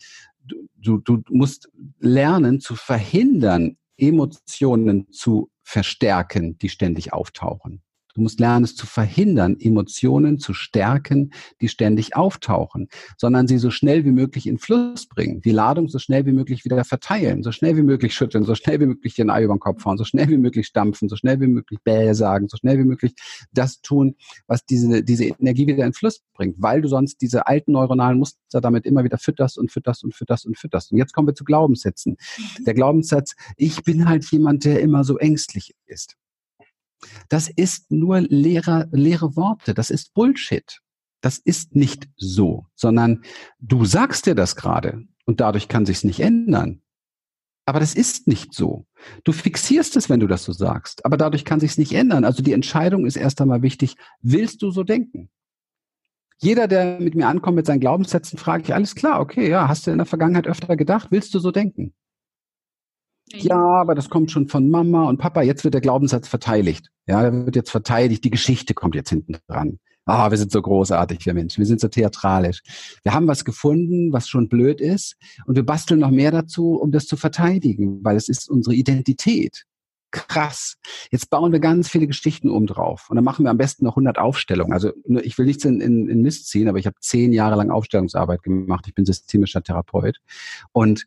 du, 0.76 0.98
du 0.98 1.22
musst 1.28 1.68
lernen 1.98 2.60
zu 2.60 2.74
verhindern, 2.74 3.76
Emotionen 3.98 5.10
zu 5.12 5.50
verstärken, 5.62 6.56
die 6.58 6.70
ständig 6.70 7.12
auftauchen. 7.12 7.82
Du 8.20 8.24
musst 8.24 8.38
lernen, 8.38 8.66
es 8.66 8.76
zu 8.76 8.84
verhindern, 8.86 9.56
Emotionen 9.58 10.38
zu 10.38 10.52
stärken, 10.52 11.32
die 11.62 11.68
ständig 11.68 12.16
auftauchen, 12.16 12.88
sondern 13.16 13.48
sie 13.48 13.56
so 13.56 13.70
schnell 13.70 14.04
wie 14.04 14.10
möglich 14.10 14.46
in 14.46 14.58
Fluss 14.58 15.06
bringen, 15.06 15.40
die 15.40 15.52
Ladung 15.52 15.88
so 15.88 15.98
schnell 15.98 16.26
wie 16.26 16.32
möglich 16.32 16.66
wieder 16.66 16.84
verteilen, 16.84 17.42
so 17.42 17.50
schnell 17.50 17.78
wie 17.78 17.82
möglich 17.82 18.12
schütteln, 18.12 18.44
so 18.44 18.54
schnell 18.54 18.78
wie 18.78 18.84
möglich 18.84 19.14
den 19.14 19.30
Ei 19.30 19.42
über 19.44 19.54
den 19.54 19.60
Kopf 19.60 19.86
hauen, 19.86 19.96
so 19.96 20.04
schnell 20.04 20.28
wie 20.28 20.36
möglich 20.36 20.66
stampfen, 20.66 21.08
so 21.08 21.16
schnell 21.16 21.40
wie 21.40 21.46
möglich 21.46 21.80
bäh 21.82 22.12
sagen, 22.12 22.50
so 22.50 22.58
schnell 22.58 22.78
wie 22.78 22.84
möglich 22.84 23.14
das 23.52 23.80
tun, 23.80 24.16
was 24.46 24.66
diese, 24.66 25.02
diese 25.02 25.24
Energie 25.24 25.66
wieder 25.66 25.86
in 25.86 25.94
Fluss 25.94 26.20
bringt, 26.34 26.56
weil 26.58 26.82
du 26.82 26.88
sonst 26.88 27.22
diese 27.22 27.46
alten 27.46 27.72
neuronalen 27.72 28.18
Muster 28.18 28.60
damit 28.60 28.84
immer 28.84 29.02
wieder 29.02 29.16
fütterst 29.16 29.56
und 29.56 29.72
fütterst 29.72 30.04
und 30.04 30.14
fütterst 30.14 30.44
und 30.44 30.58
fütterst. 30.58 30.92
Und 30.92 30.98
jetzt 30.98 31.14
kommen 31.14 31.28
wir 31.28 31.34
zu 31.34 31.44
Glaubenssätzen. 31.44 32.18
Der 32.66 32.74
Glaubenssatz, 32.74 33.34
ich 33.56 33.82
bin 33.82 34.06
halt 34.06 34.30
jemand, 34.30 34.66
der 34.66 34.82
immer 34.82 35.04
so 35.04 35.16
ängstlich 35.16 35.74
ist. 35.86 36.18
Das 37.28 37.48
ist 37.48 37.90
nur 37.90 38.20
leere, 38.20 38.88
leere 38.92 39.36
Worte. 39.36 39.74
Das 39.74 39.90
ist 39.90 40.14
Bullshit. 40.14 40.80
Das 41.20 41.38
ist 41.38 41.76
nicht 41.76 42.08
so, 42.16 42.66
sondern 42.74 43.22
du 43.58 43.84
sagst 43.84 44.26
dir 44.26 44.34
das 44.34 44.56
gerade 44.56 45.04
und 45.26 45.40
dadurch 45.40 45.68
kann 45.68 45.84
sich's 45.84 46.04
nicht 46.04 46.20
ändern. 46.20 46.82
Aber 47.66 47.78
das 47.78 47.94
ist 47.94 48.26
nicht 48.26 48.54
so. 48.54 48.86
Du 49.22 49.32
fixierst 49.32 49.96
es, 49.96 50.08
wenn 50.08 50.20
du 50.20 50.26
das 50.26 50.44
so 50.44 50.52
sagst, 50.52 51.04
aber 51.04 51.16
dadurch 51.16 51.44
kann 51.44 51.60
sich's 51.60 51.78
nicht 51.78 51.92
ändern. 51.92 52.24
Also 52.24 52.42
die 52.42 52.52
Entscheidung 52.52 53.06
ist 53.06 53.16
erst 53.16 53.40
einmal 53.40 53.62
wichtig. 53.62 53.96
Willst 54.22 54.62
du 54.62 54.70
so 54.70 54.82
denken? 54.82 55.30
Jeder, 56.38 56.66
der 56.68 57.00
mit 57.00 57.14
mir 57.14 57.28
ankommt 57.28 57.56
mit 57.56 57.66
seinen 57.66 57.80
Glaubenssätzen, 57.80 58.38
frage 58.38 58.62
ich, 58.62 58.74
alles 58.74 58.94
klar, 58.94 59.20
okay, 59.20 59.48
ja, 59.48 59.68
hast 59.68 59.86
du 59.86 59.90
in 59.90 59.98
der 59.98 60.06
Vergangenheit 60.06 60.46
öfter 60.46 60.74
gedacht, 60.74 61.08
willst 61.10 61.34
du 61.34 61.38
so 61.38 61.50
denken? 61.50 61.92
Ja, 63.32 63.58
aber 63.58 63.94
das 63.94 64.10
kommt 64.10 64.30
schon 64.30 64.48
von 64.48 64.70
Mama 64.70 65.08
und 65.08 65.18
Papa. 65.18 65.42
Jetzt 65.42 65.64
wird 65.64 65.74
der 65.74 65.80
Glaubenssatz 65.80 66.28
verteidigt. 66.28 66.90
Ja, 67.06 67.22
der 67.22 67.46
wird 67.46 67.56
jetzt 67.56 67.70
verteidigt. 67.70 68.24
Die 68.24 68.30
Geschichte 68.30 68.74
kommt 68.74 68.94
jetzt 68.94 69.10
hinten 69.10 69.36
dran. 69.46 69.78
Ah, 70.06 70.30
wir 70.30 70.38
sind 70.38 70.50
so 70.50 70.60
großartig, 70.60 71.24
wir 71.26 71.34
Menschen. 71.34 71.60
Wir 71.60 71.66
sind 71.66 71.80
so 71.80 71.88
theatralisch. 71.88 72.62
Wir 73.04 73.14
haben 73.14 73.28
was 73.28 73.44
gefunden, 73.44 74.12
was 74.12 74.28
schon 74.28 74.48
blöd 74.48 74.80
ist. 74.80 75.16
Und 75.46 75.54
wir 75.54 75.64
basteln 75.64 76.00
noch 76.00 76.10
mehr 76.10 76.32
dazu, 76.32 76.74
um 76.74 76.90
das 76.90 77.06
zu 77.06 77.16
verteidigen, 77.16 78.02
weil 78.02 78.16
es 78.16 78.28
ist 78.28 78.48
unsere 78.50 78.74
Identität. 78.74 79.64
Krass. 80.10 80.76
Jetzt 81.12 81.30
bauen 81.30 81.52
wir 81.52 81.60
ganz 81.60 81.88
viele 81.88 82.08
Geschichten 82.08 82.50
um 82.50 82.66
drauf. 82.66 83.06
Und 83.08 83.16
dann 83.16 83.24
machen 83.24 83.44
wir 83.44 83.50
am 83.50 83.58
besten 83.58 83.84
noch 83.84 83.92
100 83.92 84.18
Aufstellungen. 84.18 84.72
Also 84.72 84.90
ich 85.22 85.38
will 85.38 85.46
nichts 85.46 85.64
in, 85.64 85.80
in, 85.80 86.08
in 86.08 86.22
Mist 86.22 86.48
ziehen, 86.48 86.68
aber 86.68 86.78
ich 86.78 86.86
habe 86.86 86.96
zehn 87.00 87.32
Jahre 87.32 87.54
lang 87.54 87.70
Aufstellungsarbeit 87.70 88.42
gemacht. 88.42 88.86
Ich 88.88 88.94
bin 88.94 89.04
systemischer 89.04 89.62
Therapeut. 89.62 90.18
Und 90.72 91.06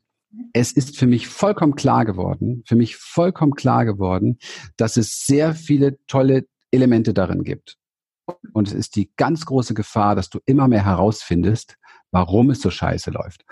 es 0.53 0.71
ist 0.71 0.97
für 0.97 1.07
mich 1.07 1.27
vollkommen 1.27 1.75
klar 1.75 2.05
geworden, 2.05 2.63
für 2.65 2.75
mich 2.75 2.95
vollkommen 2.95 3.53
klar 3.53 3.85
geworden, 3.85 4.37
dass 4.77 4.97
es 4.97 5.25
sehr 5.25 5.53
viele 5.53 5.97
tolle 6.07 6.47
Elemente 6.71 7.13
darin 7.13 7.43
gibt. 7.43 7.77
Und 8.53 8.67
es 8.67 8.73
ist 8.73 8.95
die 8.95 9.11
ganz 9.17 9.45
große 9.45 9.73
Gefahr, 9.73 10.15
dass 10.15 10.29
du 10.29 10.39
immer 10.45 10.67
mehr 10.67 10.85
herausfindest, 10.85 11.77
warum 12.11 12.49
es 12.51 12.61
so 12.61 12.69
scheiße 12.69 13.11
läuft. 13.11 13.43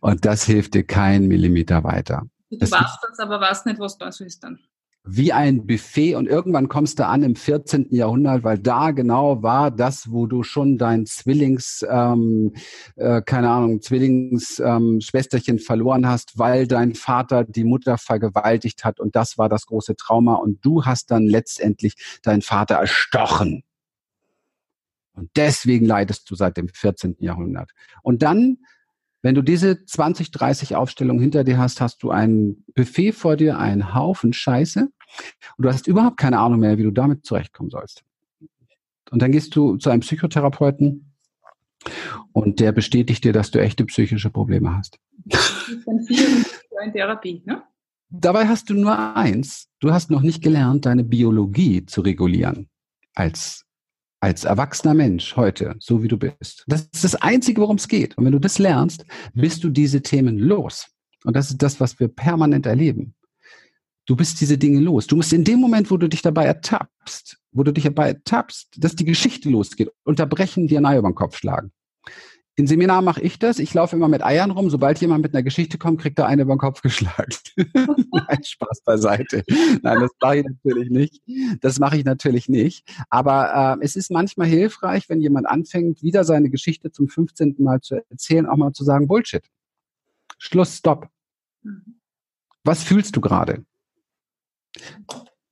Und 0.00 0.24
das 0.24 0.44
hilft 0.44 0.74
dir 0.74 0.84
keinen 0.84 1.28
Millimeter 1.28 1.84
weiter. 1.84 2.22
Du 2.50 2.60
weißt 2.60 2.98
das, 3.02 3.18
aber 3.18 3.40
weißt 3.40 3.66
nicht, 3.66 3.78
was 3.78 3.98
das 3.98 4.20
ist 4.20 4.42
dann 4.42 4.58
wie 5.10 5.32
ein 5.32 5.66
Buffet 5.66 6.16
und 6.16 6.26
irgendwann 6.26 6.68
kommst 6.68 6.98
du 6.98 7.06
an 7.06 7.22
im 7.22 7.34
14. 7.34 7.94
Jahrhundert, 7.94 8.44
weil 8.44 8.58
da 8.58 8.90
genau 8.90 9.42
war 9.42 9.70
das, 9.70 10.10
wo 10.10 10.26
du 10.26 10.42
schon 10.42 10.76
dein 10.76 11.06
Zwillings, 11.06 11.84
ähm, 11.88 12.52
äh, 12.96 13.22
keine 13.22 13.48
Ahnung, 13.48 13.80
Zwillingsschwesterchen 13.80 15.56
ähm, 15.56 15.62
verloren 15.62 16.06
hast, 16.06 16.38
weil 16.38 16.66
dein 16.66 16.94
Vater 16.94 17.44
die 17.44 17.64
Mutter 17.64 17.96
vergewaltigt 17.96 18.84
hat 18.84 19.00
und 19.00 19.16
das 19.16 19.38
war 19.38 19.48
das 19.48 19.66
große 19.66 19.96
Trauma 19.96 20.34
und 20.34 20.64
du 20.64 20.84
hast 20.84 21.10
dann 21.10 21.24
letztendlich 21.24 21.94
deinen 22.22 22.42
Vater 22.42 22.74
erstochen. 22.76 23.62
Und 25.14 25.30
deswegen 25.36 25.86
leidest 25.86 26.30
du 26.30 26.34
seit 26.34 26.56
dem 26.58 26.68
14. 26.68 27.16
Jahrhundert. 27.18 27.72
Und 28.02 28.22
dann 28.22 28.58
wenn 29.20 29.34
du 29.34 29.42
diese 29.42 29.84
20, 29.84 30.30
30 30.30 30.76
Aufstellungen 30.76 31.20
hinter 31.20 31.42
dir 31.42 31.58
hast, 31.58 31.80
hast 31.80 32.04
du 32.04 32.10
ein 32.10 32.64
Buffet 32.76 33.10
vor 33.10 33.36
dir, 33.36 33.58
einen 33.58 33.92
Haufen 33.92 34.32
Scheiße 34.32 34.90
und 35.56 35.64
du 35.64 35.68
hast 35.68 35.86
überhaupt 35.86 36.16
keine 36.16 36.38
Ahnung 36.38 36.60
mehr, 36.60 36.78
wie 36.78 36.82
du 36.82 36.90
damit 36.90 37.24
zurechtkommen 37.24 37.70
sollst. 37.70 38.04
Und 39.10 39.22
dann 39.22 39.32
gehst 39.32 39.56
du 39.56 39.76
zu 39.76 39.90
einem 39.90 40.00
Psychotherapeuten 40.00 41.12
und 42.32 42.60
der 42.60 42.72
bestätigt 42.72 43.24
dir, 43.24 43.32
dass 43.32 43.50
du 43.50 43.60
echte 43.60 43.84
psychische 43.86 44.30
Probleme 44.30 44.76
hast. 44.76 44.98
Von 45.84 46.02
vielen 46.02 46.44
in 46.84 46.92
Therapie, 46.92 47.42
ne? 47.44 47.62
Dabei 48.10 48.48
hast 48.48 48.70
du 48.70 48.74
nur 48.74 49.16
eins. 49.16 49.68
Du 49.80 49.92
hast 49.92 50.10
noch 50.10 50.22
nicht 50.22 50.42
gelernt, 50.42 50.86
deine 50.86 51.04
Biologie 51.04 51.84
zu 51.84 52.00
regulieren 52.00 52.68
als 53.14 53.68
als 54.20 54.44
erwachsener 54.44 54.94
Mensch 54.94 55.36
heute, 55.36 55.76
so 55.78 56.02
wie 56.02 56.08
du 56.08 56.16
bist. 56.16 56.64
Das 56.66 56.88
ist 56.92 57.04
das 57.04 57.14
Einzige, 57.14 57.60
worum 57.60 57.76
es 57.76 57.86
geht. 57.86 58.18
Und 58.18 58.24
wenn 58.24 58.32
du 58.32 58.40
das 58.40 58.58
lernst, 58.58 59.04
bist 59.32 59.62
du 59.62 59.68
diese 59.68 60.02
Themen 60.02 60.38
los. 60.38 60.88
Und 61.24 61.36
das 61.36 61.50
ist 61.50 61.62
das, 61.62 61.78
was 61.78 62.00
wir 62.00 62.08
permanent 62.08 62.66
erleben. 62.66 63.14
Du 64.08 64.16
bist 64.16 64.40
diese 64.40 64.56
Dinge 64.56 64.80
los. 64.80 65.06
Du 65.06 65.16
musst 65.16 65.34
in 65.34 65.44
dem 65.44 65.60
Moment, 65.60 65.90
wo 65.90 65.98
du 65.98 66.08
dich 66.08 66.22
dabei 66.22 66.46
ertappst, 66.46 67.36
wo 67.52 67.62
du 67.62 67.74
dich 67.74 67.84
dabei 67.84 68.08
ertappst, 68.08 68.70
dass 68.78 68.96
die 68.96 69.04
Geschichte 69.04 69.50
losgeht, 69.50 69.90
unterbrechen, 70.02 70.66
dir 70.66 70.78
ein 70.78 70.86
Ei 70.86 70.96
über 70.96 71.10
den 71.10 71.14
Kopf 71.14 71.36
schlagen. 71.36 71.72
In 72.56 72.66
Seminar 72.66 73.02
mache 73.02 73.20
ich 73.20 73.38
das. 73.38 73.58
Ich 73.58 73.74
laufe 73.74 73.94
immer 73.94 74.08
mit 74.08 74.24
Eiern 74.24 74.50
rum. 74.50 74.70
Sobald 74.70 74.98
jemand 75.02 75.22
mit 75.22 75.34
einer 75.34 75.42
Geschichte 75.42 75.76
kommt, 75.76 76.00
kriegt 76.00 76.18
er 76.18 76.26
eine 76.26 76.42
über 76.42 76.54
den 76.54 76.58
Kopf 76.58 76.80
geschlagen. 76.80 77.34
Nein, 77.74 78.42
Spaß 78.42 78.80
beiseite. 78.80 79.44
Nein, 79.82 80.00
das 80.00 80.10
mache 80.22 80.38
ich 80.38 80.44
natürlich 80.46 80.88
nicht. 80.88 81.22
Das 81.60 81.78
mache 81.78 81.98
ich 81.98 82.04
natürlich 82.06 82.48
nicht. 82.48 82.88
Aber 83.10 83.76
äh, 83.78 83.84
es 83.84 83.94
ist 83.94 84.10
manchmal 84.10 84.46
hilfreich, 84.46 85.10
wenn 85.10 85.20
jemand 85.20 85.46
anfängt, 85.46 86.02
wieder 86.02 86.24
seine 86.24 86.48
Geschichte 86.48 86.90
zum 86.90 87.08
15. 87.08 87.56
Mal 87.58 87.82
zu 87.82 88.02
erzählen, 88.08 88.46
auch 88.46 88.56
mal 88.56 88.72
zu 88.72 88.84
sagen, 88.84 89.06
Bullshit. 89.06 89.44
Schluss, 90.38 90.78
stopp. 90.78 91.10
Mhm. 91.62 92.00
Was 92.64 92.82
fühlst 92.82 93.14
du 93.14 93.20
gerade? 93.20 93.66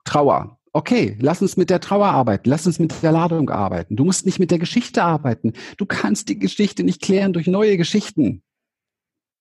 Trauer. 0.04 0.58
Okay, 0.72 1.16
lass 1.20 1.40
uns 1.40 1.56
mit 1.56 1.70
der 1.70 1.80
Trauer 1.80 2.08
arbeiten, 2.08 2.50
lass 2.50 2.66
uns 2.66 2.78
mit 2.78 3.02
der 3.02 3.12
Ladung 3.12 3.48
arbeiten. 3.48 3.96
Du 3.96 4.04
musst 4.04 4.26
nicht 4.26 4.38
mit 4.38 4.50
der 4.50 4.58
Geschichte 4.58 5.02
arbeiten. 5.02 5.54
Du 5.78 5.86
kannst 5.86 6.28
die 6.28 6.38
Geschichte 6.38 6.84
nicht 6.84 7.00
klären 7.00 7.32
durch 7.32 7.46
neue 7.46 7.78
Geschichten. 7.78 8.42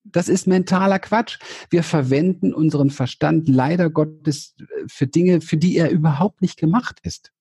Das 0.05 0.29
ist 0.29 0.47
mentaler 0.47 0.99
Quatsch. 0.99 1.39
Wir 1.69 1.83
verwenden 1.83 2.53
unseren 2.53 2.89
Verstand 2.89 3.49
leider 3.49 3.89
Gottes 3.89 4.55
für 4.87 5.07
Dinge, 5.07 5.41
für 5.41 5.57
die 5.57 5.75
er 5.75 5.89
überhaupt 5.89 6.41
nicht 6.41 6.57
gemacht 6.57 6.99
ist. 7.03 7.31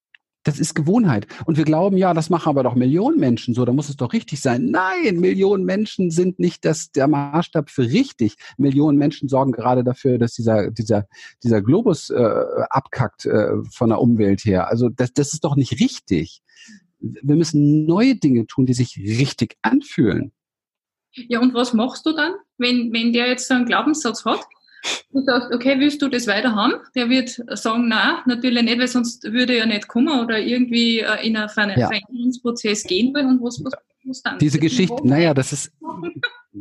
Das 0.45 0.61
ist 0.61 0.75
Gewohnheit. 0.75 1.27
Und 1.47 1.57
wir 1.57 1.65
glauben, 1.65 1.97
ja, 1.97 2.13
das 2.13 2.31
machen 2.31 2.51
aber 2.51 2.63
doch 2.63 2.75
Millionen 2.75 3.19
Menschen 3.19 3.55
so, 3.55 3.65
da 3.65 3.73
muss 3.73 3.89
es 3.89 3.97
doch 3.97 4.13
richtig 4.13 4.41
sein. 4.41 4.67
Nein, 4.67 5.19
Millionen 5.19 5.65
Menschen 5.65 6.11
sind 6.11 6.39
nicht 6.39 6.65
das, 6.65 6.93
der 6.93 7.09
Maßstab 7.09 7.71
für 7.71 7.83
richtig. 7.83 8.37
Millionen 8.59 8.99
Menschen 8.99 9.29
sorgen 9.29 9.53
gerade 9.53 9.83
dafür, 9.83 10.19
dass 10.19 10.35
dieser, 10.35 10.71
dieser, 10.71 11.07
dieser 11.43 11.63
Globus 11.63 12.11
äh, 12.11 12.45
abkackt 12.71 13.25
äh, 13.25 13.53
von 13.73 13.89
der 13.89 14.01
Umwelt 14.01 14.45
her. 14.45 14.69
Also 14.69 14.91
das, 14.91 15.15
das 15.15 15.33
ist 15.33 15.45
doch 15.45 15.57
nicht 15.57 15.81
richtig. 15.81 16.43
Wir 17.01 17.37
müssen 17.37 17.87
neue 17.87 18.15
Dinge 18.17 18.47
tun, 18.47 18.67
die 18.67 18.75
sich 18.75 18.99
richtig 18.99 19.57
anfühlen. 19.63 20.33
Ja, 21.13 21.41
und 21.41 21.55
was 21.55 21.73
machst 21.73 22.05
du 22.07 22.13
dann, 22.13 22.35
wenn, 22.59 22.93
wenn 22.93 23.13
der 23.13 23.29
jetzt 23.29 23.49
so 23.49 23.55
einen 23.55 23.67
Glaubenssatz 23.67 24.25
hat? 24.25 24.41
Du 25.13 25.23
sagst, 25.23 25.53
okay, 25.53 25.79
willst 25.79 26.03
du 26.03 26.09
das 26.09 26.27
weiter 26.27 26.55
haben? 26.55 26.75
Der 26.95 27.09
wird 27.09 27.41
sagen, 27.51 27.89
nein, 27.89 28.17
natürlich 28.27 28.63
nicht, 28.63 28.79
weil 28.79 28.89
sonst 28.89 29.25
würde 29.25 29.57
er 29.57 29.67
nicht 29.67 29.89
kommen 29.89 30.21
oder 30.21 30.39
irgendwie 30.39 31.01
äh, 31.01 31.27
in 31.27 31.37
einen 31.37 31.49
Veränderungsprozess 31.49 32.83
gehen 32.85 33.15
wollen 33.15 33.29
und 33.29 33.43
was, 33.43 33.63
was, 33.65 33.73
was 34.05 34.23
dann? 34.23 34.39
Diese 34.39 34.59
Geschichte, 34.59 34.97
naja, 35.05 35.33
das 35.33 35.53
ist, 35.53 35.73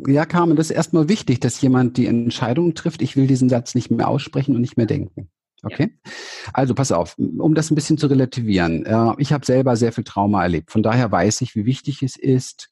ja, 0.08 0.26
Carmen, 0.26 0.56
das 0.56 0.70
ist 0.70 0.76
erstmal 0.76 1.10
wichtig, 1.10 1.40
dass 1.40 1.62
jemand 1.62 1.98
die 1.98 2.08
Entscheidung 2.08 2.74
trifft, 2.76 3.02
ich 3.02 3.16
will 3.18 3.28
diesen 3.28 3.50
Satz 3.50 3.76
nicht 3.76 3.92
mehr 3.92 4.08
aussprechen 4.08 4.56
und 4.56 4.62
nicht 4.62 4.78
mehr 4.78 4.86
denken. 4.86 5.30
Okay? 5.64 5.94
Ja. 6.06 6.12
Also 6.54 6.76
pass 6.76 6.92
auf, 6.92 7.18
um 7.18 7.56
das 7.56 7.72
ein 7.72 7.76
bisschen 7.76 7.98
zu 7.98 8.08
relativieren. 8.08 8.86
Äh, 8.86 9.14
ich 9.18 9.34
habe 9.34 9.46
selber 9.46 9.76
sehr 9.76 9.94
viel 9.94 10.04
Trauma 10.04 10.44
erlebt. 10.44 10.72
Von 10.72 10.84
daher 10.84 11.12
weiß 11.12 11.42
ich, 11.42 11.56
wie 11.56 11.66
wichtig 11.66 12.04
es 12.04 12.18
ist, 12.18 12.70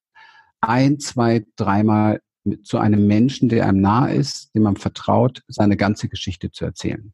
ein, 0.59 0.99
zwei, 0.99 1.45
dreimal 1.55 2.21
mit, 2.43 2.65
zu 2.65 2.77
einem 2.77 3.07
Menschen, 3.07 3.49
der 3.49 3.67
einem 3.67 3.81
nahe 3.81 4.13
ist, 4.13 4.53
dem 4.55 4.63
man 4.63 4.77
vertraut, 4.77 5.43
seine 5.47 5.77
ganze 5.77 6.09
Geschichte 6.09 6.51
zu 6.51 6.65
erzählen. 6.65 7.13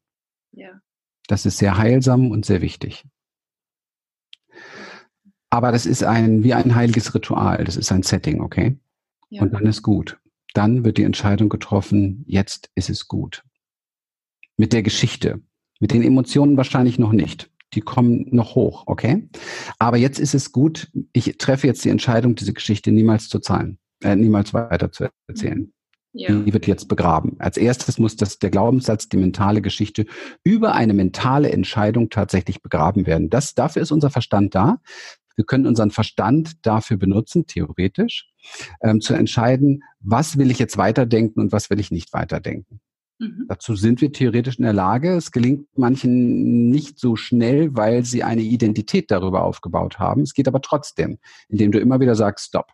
Ja. 0.51 0.80
Das 1.28 1.45
ist 1.45 1.57
sehr 1.57 1.78
heilsam 1.78 2.32
und 2.32 2.45
sehr 2.45 2.61
wichtig. 2.61 3.05
Aber 5.49 5.71
das 5.71 5.86
ist 5.86 6.03
ein, 6.03 6.43
wie 6.43 6.53
ein 6.53 6.75
heiliges 6.75 7.13
Ritual. 7.13 7.63
Das 7.63 7.78
ist 7.78 7.91
ein 7.91 8.03
Setting, 8.03 8.41
okay? 8.41 8.78
Ja. 9.30 9.41
Und 9.41 9.53
dann 9.53 9.65
ist 9.65 9.82
gut. 9.82 10.19
Dann 10.53 10.84
wird 10.84 10.97
die 10.97 11.03
Entscheidung 11.03 11.49
getroffen, 11.49 12.23
jetzt 12.28 12.69
ist 12.75 12.89
es 12.89 13.07
gut. 13.07 13.43
Mit 14.57 14.73
der 14.73 14.84
Geschichte. 14.84 15.41
Mit 15.80 15.93
den 15.93 16.01
Emotionen 16.01 16.57
wahrscheinlich 16.57 16.97
noch 16.97 17.11
nicht. 17.11 17.51
Die 17.73 17.82
kommen 17.82 18.28
noch 18.32 18.55
hoch, 18.55 18.84
okay? 18.88 19.30
Aber 19.78 19.97
jetzt 19.97 20.19
ist 20.19 20.34
es 20.34 20.51
gut. 20.51 20.89
Ich 21.13 21.38
treffe 21.38 21.67
jetzt 21.67 21.84
die 21.86 21.89
Entscheidung, 21.89 22.36
diese 22.36 22.53
Geschichte 22.53 22.91
niemals 22.91 23.30
zu 23.30 23.39
zahlen, 23.39 23.78
äh, 24.04 24.16
niemals 24.16 24.54
weiter 24.54 24.91
zu 24.91 25.10
erzählen. 25.28 25.72
Ja. 26.14 26.32
Die 26.32 26.52
wird 26.52 26.66
jetzt 26.66 26.88
begraben. 26.88 27.36
Als 27.39 27.58
erstes 27.58 28.00
muss 28.00 28.16
das, 28.16 28.39
der 28.39 28.50
Glaubenssatz, 28.50 29.08
die 29.08 29.18
mentale 29.18 29.62
Geschichte 29.62 30.06
über 30.43 30.74
eine 30.74 30.93
mentale 30.93 31.52
Entscheidung 31.52 32.10
tatsächlich 32.10 32.62
begraben 32.64 33.06
werden. 33.06 33.30
Das, 33.30 33.54
dafür 33.54 33.84
ist 33.84 33.91
unser 33.91 34.10
Verstand 34.10 34.56
da. 34.56 34.78
Wir 35.36 35.45
können 35.45 35.68
unseren 35.68 35.91
Verstand 35.91 36.66
dafür 36.66 36.98
benutzen, 36.98 37.45
theoretisch, 37.45 38.32
ähm, 38.82 39.02
zu 39.02 39.14
entscheiden, 39.14 39.84
was 40.00 40.39
will 40.39 40.50
ich 40.50 40.58
jetzt 40.58 40.78
weiterdenken 40.78 41.39
und 41.39 41.52
was 41.52 41.70
will 41.70 41.80
ich 41.80 41.91
nicht 41.91 42.12
weiterdenken. 42.14 42.80
Mhm. 43.20 43.45
Dazu 43.48 43.76
sind 43.76 44.02
wir 44.02 44.12
theoretisch 44.12 44.58
in 44.58 44.64
der 44.64 44.74
Lage. 44.74 45.16
Es 45.16 45.32
gelingt 45.32 45.68
manchen 45.76 46.70
nicht 46.70 47.00
so 47.00 47.16
schnell, 47.16 47.76
weil 47.76 48.04
sie 48.04 48.24
eine 48.24 48.41
Identität 48.41 49.12
darüber 49.12 49.43
aufgebaut 49.43 50.00
haben. 50.00 50.24
Es 50.24 50.34
geht 50.34 50.48
aber 50.48 50.62
trotzdem, 50.62 51.20
indem 51.50 51.72
du 51.72 51.80
immer 51.80 52.00
wieder 52.00 52.16
sagst, 52.16 52.48
stopp. 52.48 52.72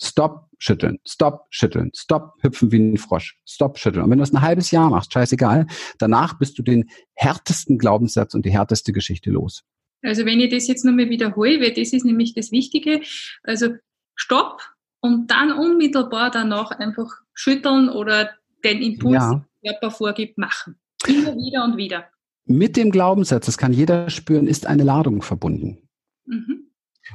Stopp, 0.00 0.49
schütteln, 0.60 0.98
stopp, 1.06 1.46
schütteln, 1.50 1.90
stopp, 1.94 2.34
hüpfen 2.40 2.70
wie 2.70 2.78
ein 2.78 2.96
Frosch, 2.98 3.40
stopp, 3.46 3.78
schütteln. 3.78 4.04
Und 4.04 4.10
wenn 4.10 4.18
du 4.18 4.22
das 4.22 4.32
ein 4.32 4.42
halbes 4.42 4.70
Jahr 4.70 4.90
machst, 4.90 5.12
scheißegal, 5.12 5.66
danach 5.98 6.38
bist 6.38 6.58
du 6.58 6.62
den 6.62 6.90
härtesten 7.14 7.78
Glaubenssatz 7.78 8.34
und 8.34 8.44
die 8.44 8.50
härteste 8.50 8.92
Geschichte 8.92 9.30
los. 9.30 9.64
Also 10.02 10.24
wenn 10.24 10.38
ich 10.40 10.50
das 10.50 10.68
jetzt 10.68 10.84
nochmal 10.84 11.08
wiederhole, 11.08 11.60
weil 11.60 11.72
das 11.72 11.92
ist 11.92 12.04
nämlich 12.04 12.34
das 12.34 12.52
Wichtige, 12.52 13.00
also 13.42 13.70
stopp 14.14 14.60
und 15.00 15.30
dann 15.30 15.52
unmittelbar 15.52 16.30
danach 16.30 16.70
einfach 16.70 17.08
schütteln 17.34 17.88
oder 17.88 18.30
den 18.62 18.82
Impuls, 18.82 19.14
ja. 19.14 19.46
den 19.64 19.72
Körper 19.72 19.90
vorgibt, 19.90 20.38
machen. 20.38 20.78
Immer 21.06 21.34
wieder 21.36 21.64
und 21.64 21.78
wieder. 21.78 22.10
Mit 22.44 22.76
dem 22.76 22.90
Glaubenssatz, 22.90 23.46
das 23.46 23.56
kann 23.56 23.72
jeder 23.72 24.10
spüren, 24.10 24.46
ist 24.46 24.66
eine 24.66 24.84
Ladung 24.84 25.22
verbunden. 25.22 25.88
Mhm. 26.26 26.59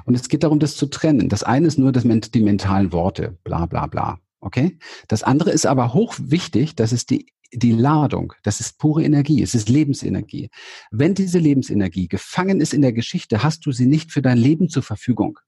Und 0.04 0.16
es 0.16 0.28
geht 0.30 0.43
darum, 0.43 0.60
das 0.60 0.76
zu 0.76 0.88
trennen. 0.88 1.30
Das 1.30 1.43
eine 1.43 1.68
ist 1.68 1.80
nur 1.80 1.91
das, 1.91 2.04
die 2.04 2.41
mentalen 2.41 2.91
Worte, 2.91 3.38
bla 3.43 3.66
bla 3.66 3.88
bla. 3.88 4.20
Okay? 4.39 4.78
Das 5.08 5.24
andere 5.24 5.52
ist 5.52 5.66
aber 5.66 5.93
hoch 5.93 6.16
wichtig, 6.20 6.76
das 6.76 6.91
ist 6.91 7.10
die 7.10 7.32
die 7.54 7.72
Ladung, 7.72 8.34
das 8.43 8.60
ist 8.60 8.80
pure 8.80 9.04
Energie, 9.04 9.41
es 9.41 9.56
ist 9.56 9.70
Lebensenergie. 9.70 10.50
Wenn 10.91 11.14
diese 11.14 11.39
Lebensenergie 11.39 12.08
gefangen 12.08 12.60
ist 12.60 12.74
in 12.74 12.82
der 12.82 12.93
Geschichte, 12.93 13.43
hast 13.43 13.66
du 13.66 13.72
sie 13.72 13.86
nicht 13.86 14.12
für 14.12 14.22
dein 14.22 14.38
Leben 14.38 14.70
zur 14.70 14.84
Verfügung. 14.84 15.39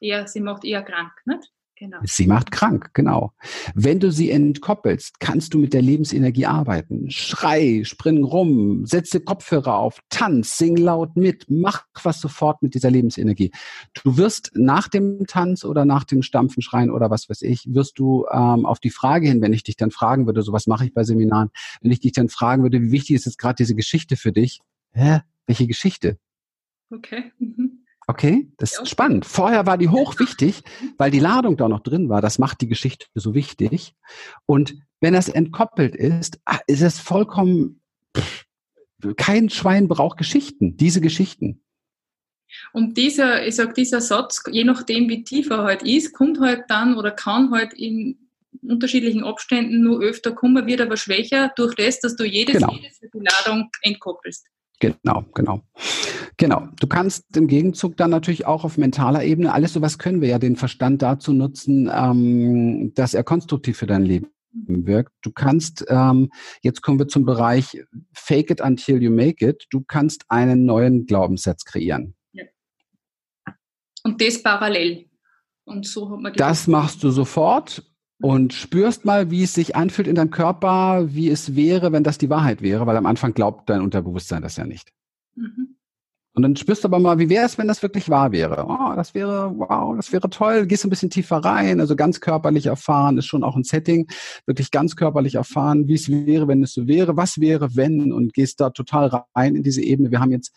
Ja, 0.00 0.26
sie 0.26 0.40
macht 0.40 0.64
eher 0.64 0.82
krank, 0.82 1.12
nicht? 1.24 1.52
Genau. 1.78 1.98
Sie 2.04 2.26
macht 2.26 2.52
krank, 2.52 2.90
genau. 2.94 3.32
Wenn 3.74 4.00
du 4.00 4.10
sie 4.10 4.30
entkoppelst, 4.30 5.20
kannst 5.20 5.52
du 5.52 5.58
mit 5.58 5.74
der 5.74 5.82
Lebensenergie 5.82 6.46
arbeiten. 6.46 7.10
Schrei, 7.10 7.82
spring 7.84 8.24
rum, 8.24 8.86
setze 8.86 9.20
Kopfhörer 9.20 9.76
auf, 9.76 10.00
tanz, 10.08 10.56
sing 10.56 10.78
laut 10.78 11.16
mit, 11.16 11.44
mach 11.50 11.84
was 12.02 12.22
sofort 12.22 12.62
mit 12.62 12.72
dieser 12.74 12.90
Lebensenergie. 12.90 13.50
Du 13.92 14.16
wirst 14.16 14.52
nach 14.54 14.88
dem 14.88 15.26
Tanz 15.26 15.64
oder 15.64 15.84
nach 15.84 16.04
dem 16.04 16.22
Stampfen, 16.22 16.62
Schreien 16.62 16.90
oder 16.90 17.10
was 17.10 17.28
weiß 17.28 17.42
ich, 17.42 17.66
wirst 17.68 17.98
du 17.98 18.24
ähm, 18.32 18.64
auf 18.64 18.80
die 18.80 18.90
Frage 18.90 19.28
hin, 19.28 19.42
wenn 19.42 19.52
ich 19.52 19.62
dich 19.62 19.76
dann 19.76 19.90
fragen 19.90 20.24
würde, 20.24 20.40
so 20.40 20.54
was 20.54 20.66
mache 20.66 20.86
ich 20.86 20.94
bei 20.94 21.04
Seminaren, 21.04 21.50
wenn 21.82 21.90
ich 21.90 22.00
dich 22.00 22.12
dann 22.12 22.30
fragen 22.30 22.62
würde, 22.62 22.80
wie 22.80 22.90
wichtig 22.90 23.16
ist 23.16 23.26
jetzt 23.26 23.38
gerade 23.38 23.56
diese 23.56 23.74
Geschichte 23.74 24.16
für 24.16 24.32
dich? 24.32 24.60
Hä? 24.92 25.20
Welche 25.46 25.66
Geschichte? 25.66 26.18
Okay. 26.90 27.32
Mhm. 27.38 27.85
Okay, 28.08 28.52
das 28.58 28.78
ist 28.78 28.88
spannend. 28.88 29.26
Vorher 29.26 29.66
war 29.66 29.78
die 29.78 29.88
hochwichtig, 29.88 30.62
weil 30.96 31.10
die 31.10 31.18
Ladung 31.18 31.56
da 31.56 31.68
noch 31.68 31.80
drin 31.80 32.08
war. 32.08 32.20
Das 32.20 32.38
macht 32.38 32.60
die 32.60 32.68
Geschichte 32.68 33.06
so 33.14 33.34
wichtig. 33.34 33.94
Und 34.46 34.76
wenn 35.00 35.14
das 35.14 35.28
entkoppelt 35.28 35.96
ist, 35.96 36.38
ah, 36.44 36.60
ist 36.68 36.82
es 36.82 37.00
vollkommen, 37.00 37.80
kein 39.16 39.50
Schwein 39.50 39.88
braucht 39.88 40.18
Geschichten, 40.18 40.76
diese 40.76 41.00
Geschichten. 41.00 41.62
Und 42.72 42.96
dieser, 42.96 43.44
ich 43.44 43.56
sag, 43.56 43.74
dieser 43.74 44.00
Satz, 44.00 44.42
je 44.50 44.62
nachdem 44.62 45.08
wie 45.08 45.24
tief 45.24 45.50
er 45.50 45.64
halt 45.64 45.82
ist, 45.82 46.12
kommt 46.12 46.40
halt 46.40 46.64
dann 46.68 46.96
oder 46.96 47.10
kann 47.10 47.50
halt 47.50 47.74
in 47.74 48.30
unterschiedlichen 48.62 49.24
Abständen 49.24 49.82
nur 49.82 50.00
öfter 50.00 50.32
kommen, 50.32 50.66
wird 50.66 50.80
aber 50.80 50.96
schwächer 50.96 51.52
durch 51.56 51.74
das, 51.74 52.00
dass 52.00 52.16
du 52.16 52.24
jedes, 52.24 52.56
genau. 52.56 52.72
jedes 52.72 53.00
die 53.00 53.08
Ladung 53.12 53.70
entkoppelst. 53.82 54.46
Genau, 54.80 55.24
genau. 55.34 55.62
Genau. 56.38 56.68
Du 56.78 56.86
kannst 56.86 57.36
im 57.36 57.46
Gegenzug 57.46 57.96
dann 57.96 58.10
natürlich 58.10 58.46
auch 58.46 58.64
auf 58.64 58.76
mentaler 58.76 59.24
Ebene, 59.24 59.52
alles 59.54 59.72
sowas 59.72 59.98
können 59.98 60.20
wir 60.20 60.28
ja 60.28 60.38
den 60.38 60.56
Verstand 60.56 61.00
dazu 61.00 61.32
nutzen, 61.32 61.90
ähm, 61.92 62.92
dass 62.94 63.14
er 63.14 63.24
konstruktiv 63.24 63.78
für 63.78 63.86
dein 63.86 64.02
Leben 64.02 64.28
wirkt. 64.52 65.12
Du 65.22 65.32
kannst, 65.32 65.84
ähm, 65.88 66.30
jetzt 66.62 66.82
kommen 66.82 66.98
wir 66.98 67.08
zum 67.08 67.24
Bereich 67.24 67.82
Fake 68.12 68.50
it 68.50 68.60
until 68.60 69.02
you 69.02 69.10
make 69.10 69.46
it. 69.46 69.66
Du 69.70 69.82
kannst 69.82 70.24
einen 70.28 70.64
neuen 70.64 71.06
Glaubenssatz 71.06 71.64
kreieren. 71.64 72.14
Ja. 72.32 72.44
Und 74.04 74.20
das 74.20 74.42
parallel. 74.42 75.06
Und 75.64 75.86
so 75.86 76.10
hat 76.10 76.20
man 76.20 76.32
das 76.34 76.66
machst 76.66 77.02
du 77.02 77.10
sofort 77.10 77.82
und 78.20 78.52
spürst 78.54 79.04
mal, 79.04 79.30
wie 79.30 79.42
es 79.42 79.54
sich 79.54 79.76
anfühlt 79.76 80.08
in 80.08 80.14
deinem 80.14 80.30
Körper, 80.30 81.14
wie 81.14 81.28
es 81.28 81.54
wäre, 81.54 81.92
wenn 81.92 82.04
das 82.04 82.18
die 82.18 82.30
Wahrheit 82.30 82.62
wäre, 82.62 82.86
weil 82.86 82.96
am 82.96 83.06
Anfang 83.06 83.34
glaubt 83.34 83.68
dein 83.68 83.82
Unterbewusstsein 83.82 84.42
das 84.42 84.56
ja 84.56 84.64
nicht. 84.64 84.92
Mhm. 85.34 85.76
Und 86.36 86.42
dann 86.42 86.54
spürst 86.54 86.84
du 86.84 86.88
aber 86.88 86.98
mal, 86.98 87.18
wie 87.18 87.30
wäre 87.30 87.46
es, 87.46 87.56
wenn 87.56 87.66
das 87.66 87.82
wirklich 87.82 88.10
wahr 88.10 88.30
wäre? 88.30 88.66
Oh, 88.68 88.94
das 88.94 89.14
wäre, 89.14 89.54
wow, 89.56 89.96
das 89.96 90.12
wäre 90.12 90.28
toll. 90.28 90.66
Gehst 90.66 90.84
ein 90.84 90.90
bisschen 90.90 91.08
tiefer 91.08 91.38
rein, 91.38 91.80
also 91.80 91.96
ganz 91.96 92.20
körperlich 92.20 92.66
erfahren, 92.66 93.16
ist 93.16 93.24
schon 93.24 93.42
auch 93.42 93.56
ein 93.56 93.64
Setting, 93.64 94.06
wirklich 94.44 94.70
ganz 94.70 94.96
körperlich 94.96 95.36
erfahren, 95.36 95.88
wie 95.88 95.94
es 95.94 96.10
wäre, 96.10 96.46
wenn 96.46 96.62
es 96.62 96.74
so 96.74 96.86
wäre, 96.86 97.16
was 97.16 97.40
wäre, 97.40 97.74
wenn, 97.74 98.12
und 98.12 98.34
gehst 98.34 98.60
da 98.60 98.68
total 98.68 99.24
rein 99.34 99.56
in 99.56 99.62
diese 99.62 99.80
Ebene. 99.80 100.10
Wir 100.10 100.20
haben 100.20 100.30
jetzt 100.30 100.54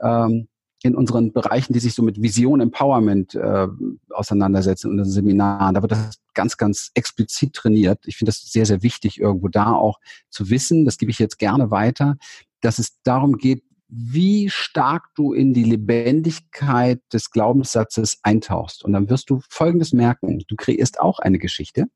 ähm, 0.00 0.48
in 0.82 0.94
unseren 0.94 1.32
Bereichen, 1.32 1.72
die 1.72 1.80
sich 1.80 1.94
so 1.94 2.02
mit 2.02 2.22
Vision 2.22 2.60
Empowerment 2.60 3.34
äh, 3.34 3.68
auseinandersetzen, 4.10 4.90
in 4.90 4.98
unseren 4.98 5.12
Seminaren, 5.12 5.74
da 5.74 5.82
wird 5.82 5.92
das 5.92 6.20
ganz, 6.34 6.56
ganz 6.56 6.90
explizit 6.94 7.52
trainiert. 7.52 8.00
Ich 8.06 8.16
finde 8.16 8.30
das 8.30 8.40
sehr, 8.40 8.66
sehr 8.66 8.82
wichtig, 8.82 9.20
irgendwo 9.20 9.48
da 9.48 9.72
auch 9.72 9.98
zu 10.30 10.48
wissen, 10.50 10.84
das 10.84 10.96
gebe 10.96 11.10
ich 11.10 11.18
jetzt 11.18 11.38
gerne 11.38 11.70
weiter, 11.70 12.16
dass 12.60 12.78
es 12.78 13.00
darum 13.02 13.36
geht, 13.36 13.62
wie 13.88 14.48
stark 14.48 15.08
du 15.16 15.32
in 15.32 15.52
die 15.52 15.64
Lebendigkeit 15.64 17.00
des 17.12 17.30
Glaubenssatzes 17.30 18.18
eintauchst. 18.22 18.84
Und 18.84 18.92
dann 18.92 19.10
wirst 19.10 19.30
du 19.30 19.40
Folgendes 19.48 19.92
merken. 19.92 20.44
Du 20.46 20.54
kreierst 20.54 21.00
auch 21.00 21.18
eine 21.18 21.38
Geschichte. 21.38 21.86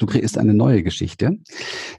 Du 0.00 0.06
kreierst 0.06 0.38
eine 0.38 0.54
neue 0.54 0.82
Geschichte. 0.82 1.38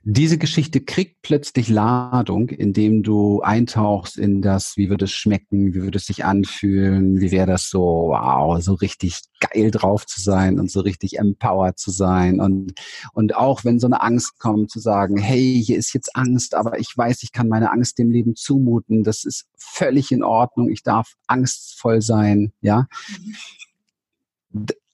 Diese 0.03 0.39
Geschichte 0.39 0.81
kriegt 0.81 1.21
plötzlich 1.21 1.69
Ladung, 1.69 2.49
indem 2.49 3.03
du 3.03 3.41
eintauchst 3.41 4.17
in 4.17 4.41
das, 4.41 4.75
wie 4.75 4.89
wird 4.89 5.03
es 5.03 5.11
schmecken, 5.11 5.75
wie 5.75 5.83
wird 5.83 5.95
es 5.95 6.07
sich 6.07 6.25
anfühlen, 6.25 7.21
wie 7.21 7.29
wäre 7.29 7.45
das 7.45 7.69
so, 7.69 8.09
wow, 8.09 8.59
so 8.59 8.73
richtig 8.73 9.21
geil 9.39 9.69
drauf 9.69 10.07
zu 10.07 10.19
sein 10.19 10.59
und 10.59 10.71
so 10.71 10.79
richtig 10.79 11.19
empowered 11.19 11.77
zu 11.77 11.91
sein 11.91 12.39
und, 12.39 12.73
und 13.13 13.35
auch 13.35 13.65
wenn 13.65 13.79
so 13.79 13.85
eine 13.85 14.01
Angst 14.01 14.39
kommt, 14.39 14.71
zu 14.71 14.79
sagen, 14.79 15.17
hey, 15.17 15.61
hier 15.63 15.77
ist 15.77 15.93
jetzt 15.93 16.15
Angst, 16.15 16.55
aber 16.55 16.79
ich 16.79 16.97
weiß, 16.97 17.21
ich 17.21 17.31
kann 17.31 17.47
meine 17.47 17.71
Angst 17.71 17.99
dem 17.99 18.09
Leben 18.09 18.35
zumuten, 18.35 19.03
das 19.03 19.23
ist 19.25 19.45
völlig 19.55 20.11
in 20.11 20.23
Ordnung, 20.23 20.69
ich 20.69 20.81
darf 20.81 21.13
angstvoll 21.27 22.01
sein, 22.01 22.51
ja. 22.61 22.87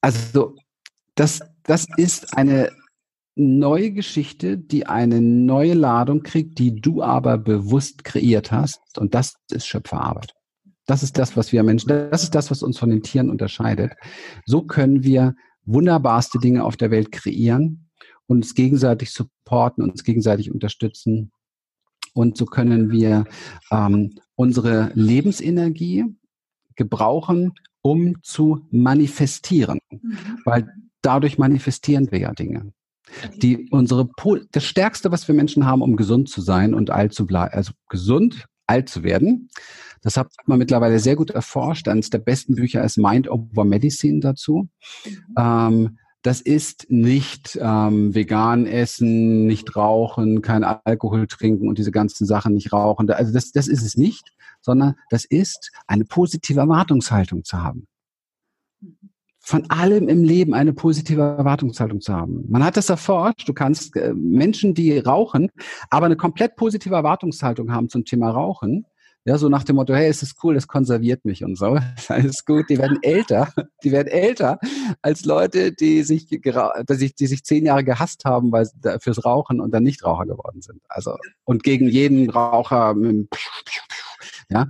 Also, 0.02 0.56
das, 1.16 1.42
das 1.68 1.86
ist 1.98 2.36
eine 2.36 2.72
neue 3.36 3.92
Geschichte, 3.92 4.58
die 4.58 4.88
eine 4.88 5.22
neue 5.22 5.76
Ladung 5.76 6.24
kriegt, 6.24 6.58
die 6.58 6.82
du 6.82 7.04
aber 7.04 7.38
bewusst 7.38 8.04
kreiert 8.04 8.52
hast. 8.52 8.80
Und 8.98 9.14
das 9.14 9.36
ist 9.52 9.68
Schöpferarbeit. 9.68 10.34
Das 10.88 11.04
ist 11.04 11.18
das, 11.18 11.38
was 11.38 11.52
wir 11.52 11.64
Menschen, 11.64 11.90
das 11.90 12.24
ist 12.24 12.34
das, 12.34 12.50
was 12.50 12.64
uns 12.64 12.80
von 12.80 12.90
den 12.90 13.04
Tieren 13.04 13.30
unterscheidet. 13.30 13.92
So 14.46 14.64
können 14.64 15.04
wir 15.04 15.36
wunderbarste 15.66 16.40
Dinge 16.40 16.64
auf 16.64 16.78
der 16.78 16.90
Welt 16.90 17.12
kreieren, 17.12 17.90
uns 18.26 18.56
gegenseitig 18.56 19.12
supporten, 19.12 19.84
uns 19.84 20.04
gegenseitig 20.04 20.52
unterstützen. 20.52 21.32
Und 22.14 22.38
so 22.38 22.46
können 22.46 22.90
wir 22.90 23.26
ähm, 23.70 24.16
unsere 24.36 24.92
Lebensenergie 24.96 26.06
gebrauchen, 26.76 27.54
um 27.82 28.24
zu 28.24 28.66
manifestieren. 28.72 29.80
Mhm. 29.92 30.18
Weil 30.46 30.74
dadurch 31.08 31.38
manifestieren 31.38 32.12
wir 32.12 32.20
ja 32.20 32.34
Dinge 32.34 32.72
die 33.42 33.68
unsere 33.72 34.10
das 34.52 34.66
stärkste, 34.66 35.12
was 35.12 35.28
wir 35.28 35.36
Menschen 35.36 35.66
haben, 35.66 35.82
um 35.82 35.96
gesund 35.96 36.30
zu 36.30 36.42
sein 36.42 36.74
und 36.74 36.90
alt 36.90 37.14
zu 37.14 37.26
bleiben, 37.26 37.54
also 37.54 37.72
gesund 37.90 38.46
alt 38.68 38.90
zu 38.90 39.04
werden. 39.04 39.50
Das 40.02 40.18
hat 40.18 40.32
man 40.46 40.60
mittlerweile 40.60 41.00
sehr 41.00 41.16
gut 41.16 41.32
erforscht. 41.32 41.88
Eines 41.88 42.10
der 42.10 42.20
besten 42.20 42.56
Bücher 42.56 42.84
ist 42.84 42.98
Mind 42.98 43.30
Over 43.30 43.66
Medicine 43.66 44.20
dazu. 44.20 44.68
Mhm. 45.06 45.36
Ähm, 45.38 45.98
das 46.22 46.42
ist 46.42 46.88
nicht 46.90 47.58
ähm, 47.62 48.14
vegan 48.14 48.66
essen, 48.66 49.46
nicht 49.46 49.76
rauchen, 49.76 50.42
kein 50.42 50.64
Alkohol 50.64 51.28
trinken 51.28 51.70
und 51.70 51.78
diese 51.78 51.92
ganzen 51.92 52.26
Sachen 52.26 52.54
nicht 52.54 52.74
rauchen. 52.74 53.10
Also 53.10 53.32
das, 53.32 53.52
das 53.52 53.68
ist 53.68 53.84
es 53.84 53.96
nicht, 53.96 54.34
sondern 54.62 54.96
das 55.10 55.24
ist 55.24 55.72
eine 55.88 56.04
positive 56.04 56.60
Erwartungshaltung 56.60 57.46
zu 57.46 57.64
haben. 57.64 57.88
Von 59.48 59.70
allem 59.70 60.10
im 60.10 60.26
Leben 60.26 60.54
eine 60.54 60.74
positive 60.74 61.22
Erwartungshaltung 61.22 62.02
zu 62.02 62.14
haben. 62.14 62.44
Man 62.50 62.66
hat 62.66 62.76
das 62.76 62.90
erforscht. 62.90 63.48
Du 63.48 63.54
kannst 63.54 63.96
äh, 63.96 64.14
Menschen, 64.14 64.74
die 64.74 65.00
rauchen, 65.00 65.52
aber 65.90 66.08
eine 66.08 66.18
komplett 66.18 66.58
positive 66.58 66.94
Erwartungshaltung 66.94 67.72
haben 67.72 67.88
zum 67.88 68.04
Thema 68.04 68.30
Rauchen, 68.30 68.86
ja, 69.24 69.38
so 69.38 69.48
nach 69.48 69.64
dem 69.64 69.78
Motto, 69.78 69.94
hey, 69.94 70.10
es 70.10 70.22
ist 70.22 70.36
cool, 70.44 70.56
das 70.56 70.68
konserviert 70.68 71.24
mich 71.24 71.46
und 71.46 71.58
so. 71.58 71.78
Alles 72.10 72.44
gut. 72.44 72.70
Die 72.70 72.78
werden 72.78 73.00
älter. 73.02 73.54
Die 73.86 73.94
werden 73.94 74.10
älter 74.10 74.60
als 75.02 75.24
Leute, 75.24 75.72
die 75.72 76.04
sich, 76.04 76.28
die 76.28 77.28
sich, 77.28 77.44
zehn 77.46 77.66
Jahre 77.66 77.86
gehasst 77.86 78.26
haben, 78.26 78.52
weil 78.52 78.68
fürs 79.00 79.24
Rauchen 79.24 79.62
und 79.62 79.72
dann 79.72 79.84
nicht 79.84 80.04
Raucher 80.04 80.26
geworden 80.26 80.62
sind. 80.62 80.82
Also, 80.90 81.16
und 81.46 81.64
gegen 81.64 81.88
jeden 81.88 82.30
Raucher, 82.30 82.96
ja. 84.50 84.68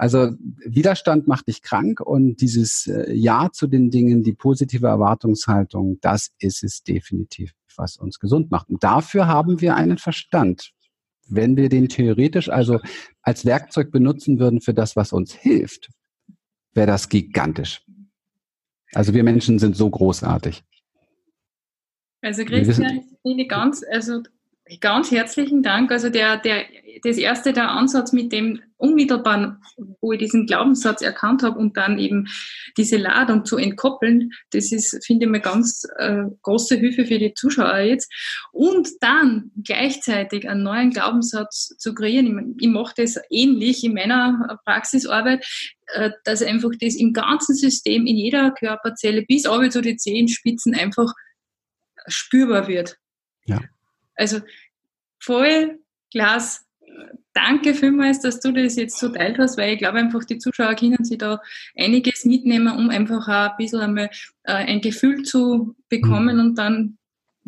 Also 0.00 0.30
Widerstand 0.64 1.28
macht 1.28 1.48
dich 1.48 1.60
krank 1.60 2.00
und 2.00 2.40
dieses 2.40 2.86
äh, 2.86 3.12
Ja 3.12 3.50
zu 3.52 3.66
den 3.66 3.90
Dingen, 3.90 4.22
die 4.22 4.32
positive 4.32 4.86
Erwartungshaltung, 4.86 5.98
das 6.00 6.30
ist 6.38 6.64
es 6.64 6.82
definitiv, 6.82 7.52
was 7.76 7.98
uns 7.98 8.18
gesund 8.18 8.50
macht. 8.50 8.70
Und 8.70 8.82
dafür 8.82 9.26
haben 9.26 9.60
wir 9.60 9.76
einen 9.76 9.98
Verstand. 9.98 10.72
Wenn 11.28 11.58
wir 11.58 11.68
den 11.68 11.90
theoretisch 11.90 12.48
also 12.48 12.80
als 13.20 13.44
Werkzeug 13.44 13.90
benutzen 13.90 14.38
würden 14.38 14.62
für 14.62 14.72
das, 14.72 14.96
was 14.96 15.12
uns 15.12 15.34
hilft, 15.34 15.90
wäre 16.72 16.86
das 16.86 17.10
gigantisch. 17.10 17.84
Also 18.94 19.12
wir 19.12 19.22
Menschen 19.22 19.58
sind 19.58 19.76
so 19.76 19.90
großartig. 19.90 20.64
Also 22.22 22.46
Christian, 22.46 23.04
ich 23.22 23.48
ganz, 23.50 23.84
also 23.92 24.22
ganz 24.78 25.10
herzlichen 25.10 25.62
Dank. 25.62 25.90
Also 25.90 26.10
der, 26.10 26.36
der, 26.36 26.64
das 27.02 27.16
erste, 27.16 27.52
der 27.52 27.70
Ansatz 27.70 28.12
mit 28.12 28.32
dem 28.32 28.60
unmittelbaren, 28.76 29.58
wo 30.00 30.12
ich 30.12 30.18
diesen 30.18 30.46
Glaubenssatz 30.46 31.02
erkannt 31.02 31.42
habe 31.42 31.58
und 31.58 31.76
dann 31.76 31.98
eben 31.98 32.28
diese 32.76 32.96
Ladung 32.96 33.44
zu 33.44 33.56
entkoppeln, 33.56 34.32
das 34.50 34.72
ist, 34.72 35.04
finde 35.04 35.26
ich, 35.26 35.28
eine 35.28 35.40
ganz 35.40 35.86
äh, 35.98 36.22
große 36.42 36.76
Hilfe 36.76 37.04
für 37.04 37.18
die 37.18 37.34
Zuschauer 37.34 37.78
jetzt. 37.78 38.10
Und 38.52 38.88
dann 39.00 39.50
gleichzeitig 39.62 40.48
einen 40.48 40.62
neuen 40.62 40.90
Glaubenssatz 40.90 41.74
zu 41.78 41.94
kreieren. 41.94 42.54
Ich, 42.58 42.66
ich 42.66 42.72
mache 42.72 42.94
das 42.96 43.18
ähnlich 43.30 43.84
in 43.84 43.94
meiner 43.94 44.58
Praxisarbeit, 44.64 45.44
äh, 45.94 46.10
dass 46.24 46.42
einfach 46.42 46.70
das 46.80 46.94
im 46.94 47.12
ganzen 47.12 47.54
System, 47.54 48.06
in 48.06 48.16
jeder 48.16 48.52
Körperzelle 48.52 49.22
bis 49.22 49.42
zu 49.42 49.80
die 49.80 49.96
Zehenspitzen 49.96 50.74
einfach 50.74 51.12
spürbar 52.06 52.66
wird. 52.68 52.96
Ja. 53.44 53.60
Also 54.20 54.40
voll 55.18 55.80
Glas. 56.12 56.66
Danke 57.32 57.74
vielmals, 57.74 58.20
dass 58.20 58.40
du 58.40 58.52
das 58.52 58.76
jetzt 58.76 58.98
so 58.98 59.08
teilt 59.08 59.38
hast, 59.38 59.56
weil 59.56 59.74
ich 59.74 59.78
glaube 59.78 59.98
einfach, 59.98 60.24
die 60.24 60.38
Zuschauer 60.38 60.74
können 60.74 61.04
sich 61.04 61.18
da 61.18 61.40
einiges 61.76 62.24
mitnehmen, 62.24 62.76
um 62.76 62.90
einfach 62.90 63.28
auch 63.28 63.52
ein 63.52 63.56
bisschen 63.56 63.80
einmal 63.80 64.10
äh, 64.42 64.52
ein 64.52 64.80
Gefühl 64.80 65.22
zu 65.22 65.76
bekommen 65.88 66.36
mhm. 66.36 66.40
und 66.40 66.54
dann 66.56 66.98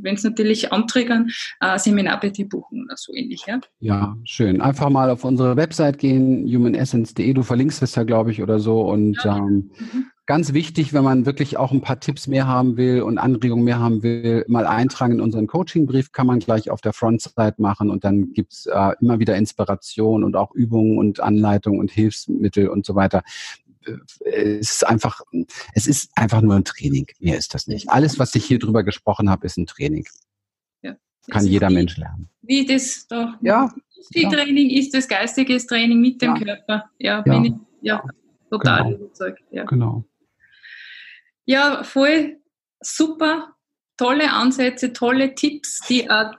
wenn 0.03 0.15
es 0.15 0.25
natürlich 0.25 0.73
anträgern, 0.73 1.31
äh, 1.61 1.79
Seminar 1.79 2.21
bei 2.21 2.31
dir 2.31 2.49
buchen 2.49 2.85
oder 2.85 2.97
so 2.97 3.15
ähnlich. 3.15 3.45
Ja? 3.47 3.61
ja, 3.81 4.17
schön. 4.25 4.61
Einfach 4.61 4.91
mal 4.91 5.11
auf 5.11 5.25
unsere 5.25 5.57
Website 5.57 5.99
gehen, 5.99 6.47
humanessence.de, 6.47 7.33
du 7.33 7.43
verlinkst 7.43 7.83
es 7.83 7.95
ja, 7.95 8.03
glaube 8.03 8.31
ich, 8.31 8.43
oder 8.43 8.59
so. 8.59 8.83
Und 8.83 9.23
ja. 9.25 9.37
ähm, 9.39 9.71
mhm. 9.79 10.07
Ganz 10.27 10.53
wichtig, 10.53 10.93
wenn 10.93 11.03
man 11.03 11.27
wirklich 11.27 11.57
auch 11.57 11.73
ein 11.73 11.81
paar 11.81 11.99
Tipps 11.99 12.29
mehr 12.29 12.47
haben 12.47 12.77
will 12.77 13.03
und 13.03 13.19
Anregungen 13.19 13.65
mehr 13.65 13.81
haben 13.81 14.05
will, 14.05 14.45
mal 14.47 14.67
eintragen 14.67 15.15
in 15.15 15.21
unseren 15.21 15.49
Coachingbrief, 15.49 16.13
kann 16.13 16.29
man 16.29 16.39
gleich 16.39 16.71
auf 16.71 16.81
der 16.81 16.93
Frontside 16.93 17.57
machen 17.59 17.91
und 17.91 18.05
dann 18.05 18.33
gibt's 18.33 18.67
äh, 18.67 18.93
immer 19.01 19.19
wieder 19.19 19.35
Inspiration 19.35 20.23
und 20.23 20.37
auch 20.37 20.55
Übungen 20.55 20.97
und 20.97 21.19
Anleitungen 21.19 21.81
und 21.81 21.91
Hilfsmittel 21.91 22.69
und 22.69 22.87
so 22.87 22.95
weiter. 22.95 23.25
Es 24.25 24.71
ist 24.71 24.87
einfach, 24.87 25.21
es 25.75 25.87
ist 25.87 26.11
einfach 26.17 26.41
nur 26.41 26.55
ein 26.55 26.65
Training. 26.65 27.07
Mehr 27.19 27.39
ist 27.39 27.55
das 27.55 27.67
nicht. 27.67 27.89
Alles, 27.91 28.19
was 28.19 28.35
ich 28.35 28.45
hier 28.45 28.59
drüber 28.59 28.83
gesprochen 28.83 29.31
habe, 29.31 29.47
ist 29.47 29.57
ein 29.57 29.67
Training. 29.67 30.07
Ja. 30.83 30.97
Kann 31.31 31.47
jeder 31.47 31.69
wie, 31.69 31.75
Mensch 31.75 31.97
lernen. 31.97 32.29
Wie 32.43 32.67
das 32.67 33.07
doch 33.09 33.35
ja, 33.43 33.73
viel 34.13 34.25
ja. 34.25 34.31
Training 34.31 34.71
ist, 34.71 34.95
das 34.95 35.09
geistiges 35.09 35.67
Training 35.67 36.01
mit 36.01 36.23
dem 36.23 36.37
ja. 36.37 36.45
Körper. 36.45 36.91
Ja, 36.99 37.23
ja. 37.27 37.43
Ich, 37.43 37.53
ja, 37.83 38.03
total 38.51 38.85
genau. 38.85 38.97
überzeugt. 38.97 39.43
Ja. 39.51 39.65
Genau. 39.65 40.05
Ja, 41.45 41.83
voll 41.83 42.39
super, 42.83 43.55
tolle 43.97 44.33
Ansätze, 44.33 44.93
tolle 44.93 45.35
Tipps, 45.35 45.81
die 45.89 46.11
auch 46.11 46.33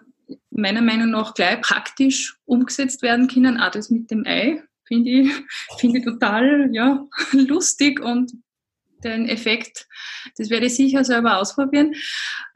meiner 0.51 0.81
Meinung 0.81 1.11
nach 1.11 1.33
gleich 1.33 1.61
praktisch 1.61 2.37
umgesetzt 2.45 3.01
werden 3.01 3.27
können. 3.27 3.59
Auch 3.59 3.71
das 3.71 3.89
mit 3.89 4.11
dem 4.11 4.25
Ei 4.25 4.63
finde 4.85 5.09
ich, 5.09 5.31
finde 5.77 5.99
ich 5.99 6.05
total 6.05 6.69
ja, 6.73 7.05
lustig 7.31 7.99
und 7.99 8.31
den 9.03 9.27
Effekt, 9.27 9.87
das 10.37 10.49
werde 10.49 10.67
ich 10.67 10.75
sicher 10.75 11.03
selber 11.03 11.37
ausprobieren. 11.37 11.93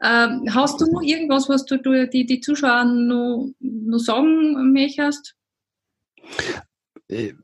Ähm, 0.02 0.48
hast 0.54 0.80
du 0.80 0.90
noch 0.90 1.02
irgendwas, 1.02 1.48
was 1.48 1.66
du, 1.66 1.76
du 1.78 2.08
die, 2.08 2.24
die 2.24 2.40
Zuschauer 2.40 2.84
noch, 2.84 3.50
noch 3.60 3.98
sagen 3.98 4.72
möchtest? 4.72 5.34
Äh, 7.08 7.34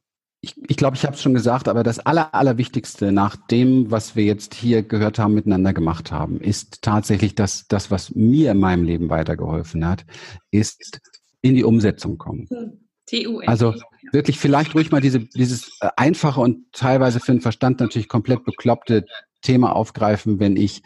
ich, 0.40 0.54
ich 0.68 0.76
glaube, 0.76 0.96
ich 0.96 1.04
habe 1.04 1.14
es 1.14 1.22
schon 1.22 1.32
gesagt, 1.32 1.68
aber 1.68 1.82
das 1.82 2.00
Aller, 2.00 2.34
Allerwichtigste 2.34 3.12
nach 3.12 3.36
dem, 3.36 3.90
was 3.90 4.14
wir 4.14 4.24
jetzt 4.24 4.54
hier 4.54 4.82
gehört 4.82 5.18
haben, 5.18 5.32
miteinander 5.32 5.72
gemacht 5.72 6.12
haben, 6.12 6.38
ist 6.38 6.82
tatsächlich 6.82 7.34
das, 7.34 7.66
das, 7.66 7.90
was 7.90 8.14
mir 8.14 8.50
in 8.50 8.58
meinem 8.58 8.84
Leben 8.84 9.08
weitergeholfen 9.08 9.86
hat, 9.86 10.04
ist 10.50 11.00
in 11.40 11.54
die 11.54 11.64
Umsetzung 11.64 12.18
kommen. 12.18 12.46
Also 13.48 13.74
wirklich 14.12 14.38
vielleicht 14.38 14.74
ruhig 14.74 14.90
mal 14.90 15.00
diese, 15.00 15.20
dieses 15.20 15.78
äh, 15.80 15.88
einfache 15.96 16.40
und 16.40 16.72
teilweise 16.72 17.20
für 17.20 17.32
den 17.32 17.40
Verstand 17.40 17.80
natürlich 17.80 18.08
komplett 18.08 18.44
bekloppte 18.44 19.04
Thema 19.42 19.74
aufgreifen, 19.74 20.40
wenn 20.40 20.56
ich 20.56 20.82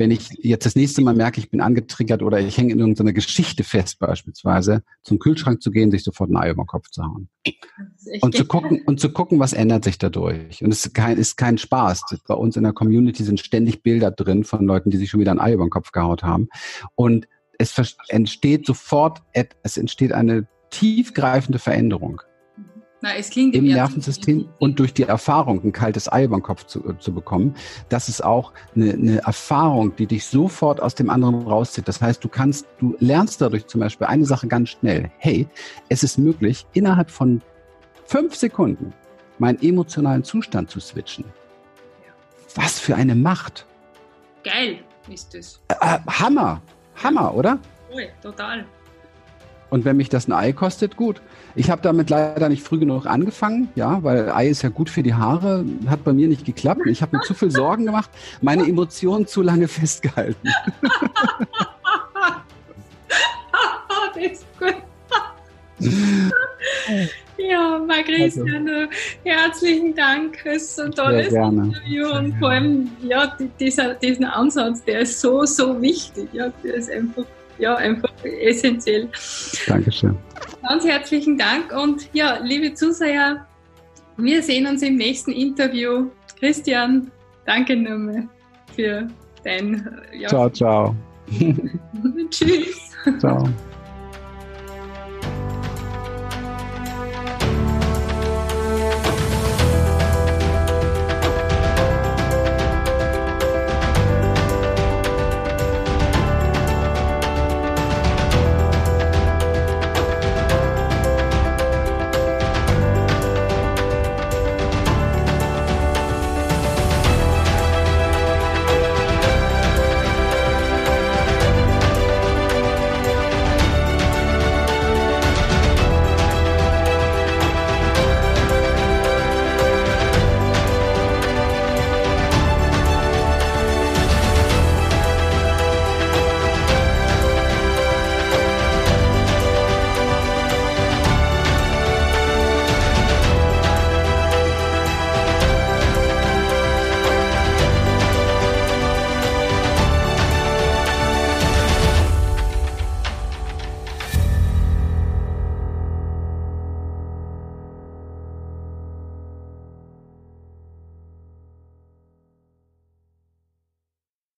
wenn 0.00 0.10
ich 0.10 0.30
jetzt 0.38 0.64
das 0.64 0.76
nächste 0.76 1.02
Mal 1.02 1.14
merke, 1.14 1.40
ich 1.40 1.50
bin 1.50 1.60
angetriggert 1.60 2.22
oder 2.22 2.40
ich 2.40 2.56
hänge 2.56 2.72
in 2.72 2.80
irgendeiner 2.80 3.12
Geschichte 3.12 3.64
fest 3.64 3.98
beispielsweise, 3.98 4.82
zum 5.02 5.18
Kühlschrank 5.18 5.60
zu 5.60 5.70
gehen, 5.70 5.90
sich 5.90 6.02
sofort 6.02 6.30
ein 6.30 6.38
Ei 6.38 6.48
über 6.48 6.62
den 6.62 6.68
Kopf 6.68 6.88
zu 6.88 7.04
hauen. 7.04 7.28
Und 8.22 8.34
zu 8.34 8.46
gucken, 8.46 8.80
und 8.86 8.98
zu 8.98 9.12
gucken, 9.12 9.38
was 9.38 9.52
ändert 9.52 9.84
sich 9.84 9.98
dadurch. 9.98 10.64
Und 10.64 10.72
es 10.72 10.86
ist 10.86 10.94
kein, 10.94 11.18
ist 11.18 11.36
kein 11.36 11.58
Spaß. 11.58 12.02
Bei 12.26 12.34
uns 12.34 12.56
in 12.56 12.62
der 12.62 12.72
Community 12.72 13.22
sind 13.22 13.40
ständig 13.40 13.82
Bilder 13.82 14.10
drin 14.10 14.44
von 14.44 14.64
Leuten, 14.64 14.88
die 14.88 14.96
sich 14.96 15.10
schon 15.10 15.20
wieder 15.20 15.32
ein 15.32 15.40
Ei 15.40 15.52
über 15.52 15.66
den 15.66 15.70
Kopf 15.70 15.92
gehaut 15.92 16.22
haben. 16.22 16.48
Und 16.94 17.28
es 17.58 17.74
entsteht 18.08 18.64
sofort, 18.64 19.22
es 19.62 19.76
entsteht 19.76 20.12
eine 20.12 20.48
tiefgreifende 20.70 21.58
Veränderung. 21.58 22.22
Na, 23.02 23.14
es 23.16 23.30
klingt 23.30 23.54
im 23.54 23.64
Nervensystem 23.64 24.50
und 24.58 24.78
durch 24.78 24.92
die 24.92 25.04
Erfahrung, 25.04 25.64
ein 25.64 25.72
kaltes 25.72 26.12
Ei 26.12 26.24
über 26.24 26.36
den 26.36 26.42
Kopf 26.42 26.66
zu, 26.66 26.80
zu 26.98 27.14
bekommen, 27.14 27.54
das 27.88 28.10
ist 28.10 28.22
auch 28.22 28.52
eine, 28.76 28.92
eine 28.92 29.18
Erfahrung, 29.22 29.96
die 29.96 30.06
dich 30.06 30.26
sofort 30.26 30.82
aus 30.82 30.94
dem 30.94 31.08
anderen 31.08 31.46
rauszieht. 31.46 31.88
Das 31.88 32.02
heißt, 32.02 32.22
du 32.22 32.28
kannst, 32.28 32.66
du 32.78 32.94
lernst 33.00 33.40
dadurch 33.40 33.66
zum 33.68 33.80
Beispiel 33.80 34.06
eine 34.06 34.26
Sache 34.26 34.48
ganz 34.48 34.70
schnell. 34.70 35.10
Hey, 35.16 35.48
es 35.88 36.02
ist 36.02 36.18
möglich, 36.18 36.66
innerhalb 36.74 37.10
von 37.10 37.40
fünf 38.04 38.34
Sekunden 38.34 38.92
meinen 39.38 39.62
emotionalen 39.62 40.22
Zustand 40.22 40.68
zu 40.70 40.78
switchen. 40.78 41.24
Was 42.54 42.78
für 42.78 42.96
eine 42.96 43.14
Macht. 43.14 43.64
Geil 44.44 44.80
ist 45.08 45.34
es. 45.34 45.60
Äh, 45.68 45.98
Hammer. 46.06 46.60
Hammer, 47.02 47.34
oder? 47.34 47.58
Cool, 47.90 48.08
total. 48.22 48.66
Und 49.70 49.84
wenn 49.84 49.96
mich 49.96 50.08
das 50.08 50.28
ein 50.28 50.32
Ei 50.32 50.52
kostet, 50.52 50.96
gut. 50.96 51.22
Ich 51.54 51.70
habe 51.70 51.80
damit 51.82 52.10
leider 52.10 52.48
nicht 52.48 52.62
früh 52.62 52.78
genug 52.78 53.06
angefangen, 53.06 53.68
ja, 53.76 54.02
weil 54.02 54.30
Ei 54.30 54.48
ist 54.48 54.62
ja 54.62 54.68
gut 54.68 54.90
für 54.90 55.02
die 55.02 55.14
Haare, 55.14 55.64
hat 55.86 56.04
bei 56.04 56.12
mir 56.12 56.28
nicht 56.28 56.44
geklappt. 56.44 56.82
Ich 56.86 57.02
habe 57.02 57.16
mir 57.16 57.22
zu 57.22 57.34
viel 57.34 57.50
Sorgen 57.50 57.86
gemacht, 57.86 58.10
meine 58.40 58.66
Emotionen 58.66 59.26
zu 59.26 59.42
lange 59.42 59.68
festgehalten. 59.68 60.48
das 64.14 64.32
ist 64.32 64.46
gut. 64.58 64.74
Ja, 67.38 67.78
Margrethe, 67.78 68.42
also. 68.42 68.90
herzlichen 69.24 69.94
Dank. 69.94 70.44
Es 70.44 70.70
ist 70.70 70.80
ein 70.80 70.92
tolles 70.92 71.32
Interview 71.32 72.10
und 72.10 72.36
vor 72.38 72.50
allem 72.50 72.90
ja, 73.02 73.34
dieser, 73.58 73.94
diesen 73.94 74.24
Ansatz, 74.24 74.84
der 74.84 75.00
ist 75.00 75.20
so, 75.20 75.44
so 75.46 75.80
wichtig. 75.80 76.28
Ja, 76.32 76.52
der 76.62 76.74
ist 76.74 76.90
einfach 76.90 77.24
ja, 77.60 77.76
einfach 77.76 78.10
essentiell. 78.24 79.08
Dankeschön. 79.66 80.16
Ganz 80.66 80.84
herzlichen 80.84 81.38
Dank 81.38 81.72
und 81.72 82.08
ja, 82.12 82.38
liebe 82.42 82.74
Zuseher, 82.74 83.46
wir 84.16 84.42
sehen 84.42 84.66
uns 84.66 84.82
im 84.82 84.96
nächsten 84.96 85.32
Interview. 85.32 86.10
Christian, 86.38 87.10
danke 87.46 87.76
nochmal 87.76 88.28
für 88.74 89.08
dein. 89.44 90.00
Ja. 90.12 90.28
Ciao, 90.28 90.50
ciao. 90.50 90.96
Tschüss. 92.30 92.90
Ciao. 93.18 93.48